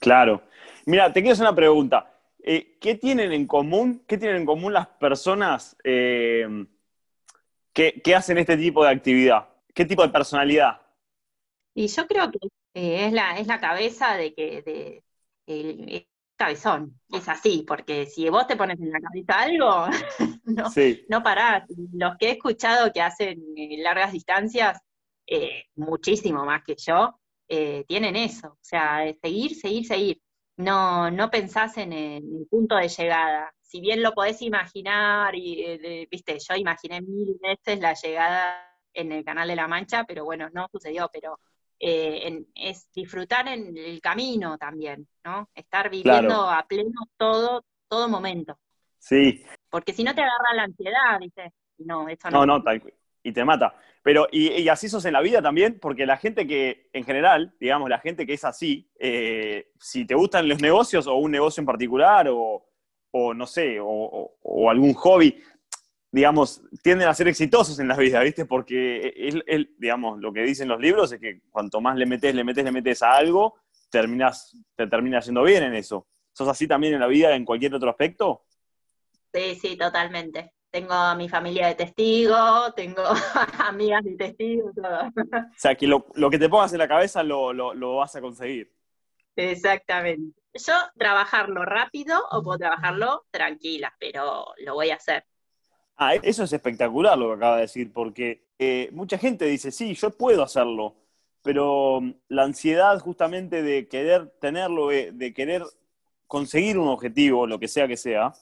Claro. 0.00 0.42
Mira, 0.86 1.12
te 1.12 1.20
quiero 1.20 1.34
hacer 1.34 1.46
una 1.46 1.54
pregunta. 1.54 2.10
Eh, 2.42 2.78
¿Qué 2.80 2.96
tienen 2.96 3.32
en 3.32 3.46
común? 3.46 4.02
¿Qué 4.08 4.18
tienen 4.18 4.38
en 4.38 4.46
común 4.46 4.72
las 4.72 4.88
personas 4.88 5.76
eh, 5.84 6.66
que, 7.72 8.00
que 8.02 8.14
hacen 8.14 8.38
este 8.38 8.56
tipo 8.56 8.82
de 8.82 8.90
actividad? 8.90 9.48
¿Qué 9.74 9.84
tipo 9.84 10.02
de 10.02 10.08
personalidad? 10.08 10.80
Y 11.74 11.86
yo 11.86 12.06
creo 12.06 12.30
que 12.30 12.38
eh, 12.74 13.06
es 13.06 13.12
la, 13.12 13.38
es 13.38 13.46
la 13.46 13.60
cabeza 13.60 14.16
de 14.16 14.34
que 14.34 14.62
de, 14.62 15.04
el, 15.46 16.06
cabezón, 16.36 16.98
es 17.10 17.28
así, 17.28 17.64
porque 17.68 18.06
si 18.06 18.30
vos 18.30 18.46
te 18.46 18.56
pones 18.56 18.80
en 18.80 18.90
la 18.90 19.00
cabeza 19.00 19.40
algo, 19.40 19.86
no, 20.44 20.70
Sí, 20.70 21.04
no 21.08 21.22
parás. 21.22 21.64
Los 21.92 22.16
que 22.16 22.28
he 22.28 22.30
escuchado 22.32 22.92
que 22.94 23.02
hacen 23.02 23.42
largas 23.82 24.12
distancias, 24.12 24.80
eh, 25.30 25.64
muchísimo 25.76 26.44
más 26.44 26.62
que 26.64 26.74
yo, 26.76 27.18
eh, 27.48 27.84
tienen 27.88 28.16
eso, 28.16 28.48
o 28.48 28.58
sea, 28.60 29.04
seguir, 29.22 29.54
seguir, 29.56 29.86
seguir. 29.86 30.20
No, 30.56 31.10
no 31.10 31.30
pensás 31.30 31.78
en 31.78 31.92
el, 31.94 32.22
en 32.24 32.36
el 32.40 32.46
punto 32.50 32.76
de 32.76 32.88
llegada. 32.88 33.52
Si 33.62 33.80
bien 33.80 34.02
lo 34.02 34.12
podés 34.12 34.42
imaginar, 34.42 35.34
y 35.34 35.62
eh, 35.64 36.08
viste, 36.10 36.38
yo 36.38 36.54
imaginé 36.56 37.00
mil 37.00 37.36
veces 37.40 37.80
la 37.80 37.94
llegada 37.94 38.66
en 38.92 39.12
el 39.12 39.24
Canal 39.24 39.48
de 39.48 39.56
la 39.56 39.68
Mancha, 39.68 40.04
pero 40.04 40.24
bueno, 40.24 40.50
no 40.52 40.68
sucedió, 40.70 41.08
pero 41.12 41.38
eh, 41.78 42.26
en- 42.26 42.46
es 42.54 42.90
disfrutar 42.92 43.48
en 43.48 43.76
el 43.78 44.00
camino 44.02 44.58
también, 44.58 45.08
¿no? 45.24 45.48
Estar 45.54 45.88
viviendo 45.88 46.28
Claro. 46.28 46.50
a 46.50 46.66
pleno 46.68 47.08
todo, 47.16 47.64
todo 47.88 48.08
momento. 48.08 48.58
sí. 48.98 49.42
Porque 49.70 49.92
si 49.92 50.04
no 50.04 50.14
te 50.14 50.20
agarra 50.20 50.54
la 50.54 50.64
ansiedad, 50.64 51.18
dices, 51.20 51.52
no, 51.78 52.08
eso 52.08 52.30
No, 52.30 52.40
no. 52.44 52.58
no, 52.58 52.62
tal 52.62 52.82
y 53.22 53.32
te 53.32 53.44
mata. 53.44 53.74
Pero, 54.02 54.26
y, 54.32 54.48
y 54.52 54.68
así 54.68 54.88
sos 54.88 55.04
en 55.04 55.12
la 55.12 55.20
vida 55.20 55.42
también, 55.42 55.78
porque 55.78 56.06
la 56.06 56.16
gente 56.16 56.46
que, 56.46 56.88
en 56.92 57.04
general, 57.04 57.54
digamos, 57.60 57.90
la 57.90 57.98
gente 57.98 58.26
que 58.26 58.32
es 58.32 58.44
así, 58.44 58.88
eh, 58.98 59.68
si 59.78 60.06
te 60.06 60.14
gustan 60.14 60.48
los 60.48 60.60
negocios 60.62 61.06
o 61.06 61.14
un 61.16 61.30
negocio 61.30 61.60
en 61.60 61.66
particular, 61.66 62.26
o, 62.30 62.66
o 63.10 63.34
no 63.34 63.46
sé, 63.46 63.78
o, 63.78 63.86
o- 64.42 64.70
algún 64.70 64.94
hobby, 64.94 65.36
digamos, 66.10 66.62
tienden 66.82 67.08
a 67.08 67.14
ser 67.14 67.28
exitosos 67.28 67.78
en 67.78 67.88
la 67.88 67.96
vida, 67.96 68.20
¿viste? 68.22 68.46
Porque 68.46 69.08
el, 69.16 69.44
el- 69.46 69.74
digamos, 69.78 70.18
lo 70.18 70.32
que 70.32 70.42
dicen 70.42 70.68
los 70.68 70.80
libros 70.80 71.12
es 71.12 71.20
que 71.20 71.40
cuanto 71.50 71.80
más 71.80 71.96
le 71.96 72.06
metes, 72.06 72.34
le 72.34 72.42
metes, 72.42 72.64
le 72.64 72.72
metes 72.72 73.02
a 73.02 73.12
algo, 73.12 73.56
terminas, 73.90 74.56
te 74.76 74.86
termina 74.86 75.20
yendo 75.20 75.42
bien 75.42 75.62
en 75.64 75.74
eso. 75.74 76.06
¿Sos 76.32 76.48
así 76.48 76.66
también 76.66 76.94
en 76.94 77.00
la 77.00 77.06
vida, 77.06 77.34
en 77.34 77.44
cualquier 77.44 77.74
otro 77.74 77.90
aspecto? 77.90 78.44
Sí, 79.32 79.54
sí, 79.56 79.76
totalmente. 79.76 80.54
Tengo 80.70 80.92
a 80.92 81.14
mi 81.16 81.28
familia 81.28 81.66
de 81.68 81.74
testigos, 81.74 82.74
tengo 82.76 83.02
amigas 83.58 84.04
de 84.04 84.16
testigos, 84.16 84.72
todo. 84.74 85.00
O 85.56 85.58
sea, 85.60 85.74
que 85.74 85.86
lo, 85.86 86.06
lo 86.14 86.30
que 86.30 86.38
te 86.38 86.48
pongas 86.48 86.72
en 86.72 86.78
la 86.78 86.88
cabeza 86.88 87.22
lo, 87.22 87.52
lo- 87.52 87.74
lo 87.74 87.96
vas 87.96 88.16
a 88.16 88.20
conseguir. 88.20 88.72
Exactamente. 89.36 90.40
Yo 90.54 90.74
trabajarlo 90.96 91.64
rápido 91.64 92.20
o 92.30 92.42
puedo 92.42 92.58
trabajarlo 92.58 93.26
tranquila, 93.30 93.94
pero 93.98 94.46
lo 94.64 94.74
voy 94.74 94.90
a 94.90 94.96
hacer. 94.96 95.24
Ah, 95.96 96.14
eso 96.14 96.44
es 96.44 96.52
espectacular 96.52 97.18
lo 97.18 97.28
que 97.28 97.34
acaba 97.34 97.56
de 97.56 97.62
decir, 97.62 97.92
porque 97.92 98.46
eh, 98.58 98.88
mucha 98.92 99.18
gente 99.18 99.44
dice, 99.44 99.70
sí, 99.70 99.94
yo 99.94 100.10
puedo 100.16 100.42
hacerlo, 100.42 100.96
pero 101.42 102.00
mm, 102.00 102.14
la 102.28 102.44
ansiedad 102.44 102.98
justamente 103.00 103.62
de 103.62 103.86
querer 103.88 104.30
tenerlo, 104.40 104.88
de, 104.88 105.12
de 105.12 105.34
querer 105.34 105.62
conseguir 106.26 106.78
un 106.78 106.88
objetivo, 106.88 107.46
lo 107.46 107.58
que 107.58 107.68
sea 107.68 107.86
que 107.86 107.96
sea, 107.98 108.32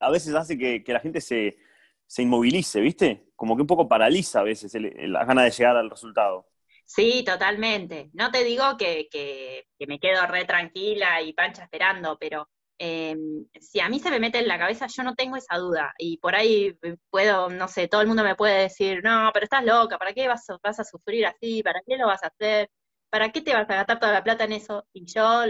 a 0.00 0.10
veces 0.10 0.34
hace 0.34 0.58
que, 0.58 0.82
la 0.88 1.00
gente 1.00 1.20
se, 1.20 1.58
se 2.06 2.22
inmovilice, 2.22 2.80
¿viste? 2.80 3.28
Como 3.36 3.56
que 3.56 3.62
un 3.62 3.66
poco 3.68 3.88
paraliza 3.88 4.40
a 4.40 4.42
veces 4.44 4.74
el- 4.74 5.12
las 5.12 5.26
ganas 5.26 5.44
de 5.46 5.50
llegar 5.52 5.76
al 5.76 5.90
resultado. 5.90 6.46
Sí, 6.84 7.22
totalmente. 7.24 8.10
No 8.14 8.30
te 8.30 8.42
digo 8.44 8.76
que, 8.76 9.08
que- 9.10 9.64
me 9.86 9.98
quedo 10.00 10.26
re 10.26 10.44
tranquila 10.44 11.22
y 11.22 11.32
pancha 11.32 11.62
esperando, 11.64 12.18
pero 12.18 12.48
eh, 12.78 13.16
si 13.60 13.80
a 13.80 13.88
mí 13.88 14.00
se 14.00 14.10
me 14.10 14.18
mete 14.20 14.38
en 14.38 14.48
la 14.48 14.58
cabeza, 14.58 14.86
yo 14.88 15.02
no 15.04 15.14
tengo 15.14 15.36
esa 15.36 15.56
duda. 15.56 15.94
Y 15.98 16.18
por 16.18 16.34
ahí 16.34 16.76
puedo, 17.10 17.48
no 17.50 17.68
sé, 17.68 17.88
todo 17.88 18.00
el 18.00 18.08
mundo 18.08 18.24
me 18.24 18.34
puede 18.34 18.62
decir, 18.62 19.02
no, 19.04 19.30
pero 19.32 19.44
estás 19.44 19.64
loca, 19.64 19.98
¿para 19.98 20.12
qué 20.12 20.26
vas, 20.28 20.44
vas 20.62 20.80
a 20.80 20.84
sufrir 20.84 21.26
así? 21.26 21.62
¿Para 21.62 21.80
qué 21.86 21.96
lo 21.96 22.06
vas 22.06 22.22
a 22.24 22.28
hacer? 22.28 22.70
¿Para 23.10 23.30
qué 23.32 23.40
te 23.42 23.52
vas 23.54 23.68
a 23.70 23.74
gastar 23.76 23.98
toda 24.00 24.12
la 24.12 24.24
plata 24.24 24.44
en 24.44 24.52
eso? 24.52 24.86
Y 24.92 25.04
yo 25.06 25.44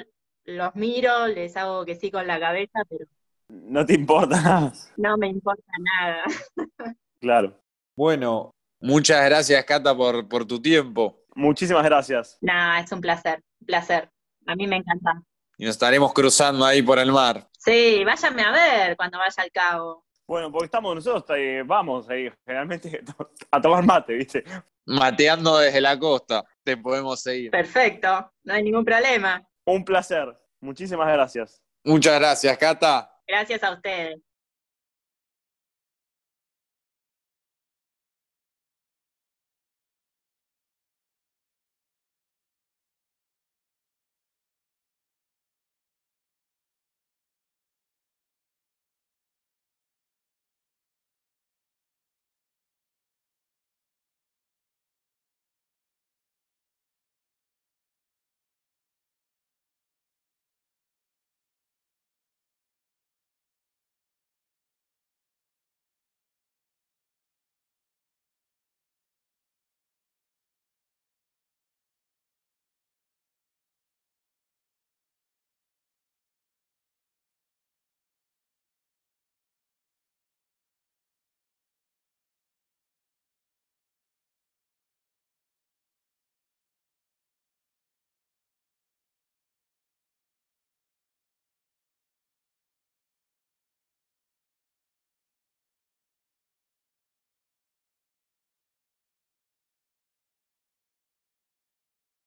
los 0.44 0.74
miro, 0.74 1.26
les 1.28 1.56
hago 1.56 1.84
que 1.84 1.96
sí 1.96 2.10
con 2.10 2.26
la 2.26 2.38
cabeza, 2.40 2.80
pero... 2.88 3.06
No 3.50 3.84
te 3.84 3.94
importa. 3.94 4.72
No 4.96 5.16
me 5.16 5.28
importa 5.28 5.72
nada. 5.78 6.22
Claro. 7.20 7.60
Bueno, 7.96 8.54
muchas 8.80 9.24
gracias, 9.24 9.64
Cata, 9.64 9.94
por, 9.94 10.28
por 10.28 10.46
tu 10.46 10.60
tiempo. 10.62 11.24
Muchísimas 11.34 11.84
gracias. 11.84 12.38
Nada, 12.40 12.80
es 12.80 12.90
un 12.92 13.00
placer, 13.00 13.42
un 13.60 13.66
placer. 13.66 14.10
A 14.46 14.54
mí 14.54 14.66
me 14.66 14.76
encanta. 14.76 15.22
Y 15.58 15.64
nos 15.64 15.72
estaremos 15.72 16.12
cruzando 16.12 16.64
ahí 16.64 16.80
por 16.80 16.98
el 16.98 17.12
mar. 17.12 17.46
Sí, 17.58 18.02
váyanme 18.04 18.42
a 18.42 18.50
ver 18.52 18.96
cuando 18.96 19.18
vaya 19.18 19.42
al 19.42 19.50
cabo. 19.50 20.06
Bueno, 20.26 20.50
porque 20.50 20.66
estamos 20.66 20.94
nosotros, 20.94 21.36
eh, 21.36 21.62
vamos 21.66 22.08
ahí, 22.08 22.30
generalmente 22.46 23.02
a 23.50 23.60
tomar 23.60 23.84
mate, 23.84 24.14
¿viste? 24.14 24.44
Mateando 24.86 25.58
desde 25.58 25.80
la 25.80 25.98
costa, 25.98 26.44
te 26.62 26.76
podemos 26.76 27.20
seguir. 27.20 27.50
Perfecto, 27.50 28.32
no 28.44 28.54
hay 28.54 28.62
ningún 28.62 28.84
problema. 28.84 29.46
Un 29.66 29.84
placer. 29.84 30.34
Muchísimas 30.60 31.08
gracias. 31.08 31.60
Muchas 31.84 32.18
gracias, 32.18 32.56
Cata. 32.58 33.09
Gracias 33.30 33.62
a 33.62 33.72
ustedes. 33.72 34.20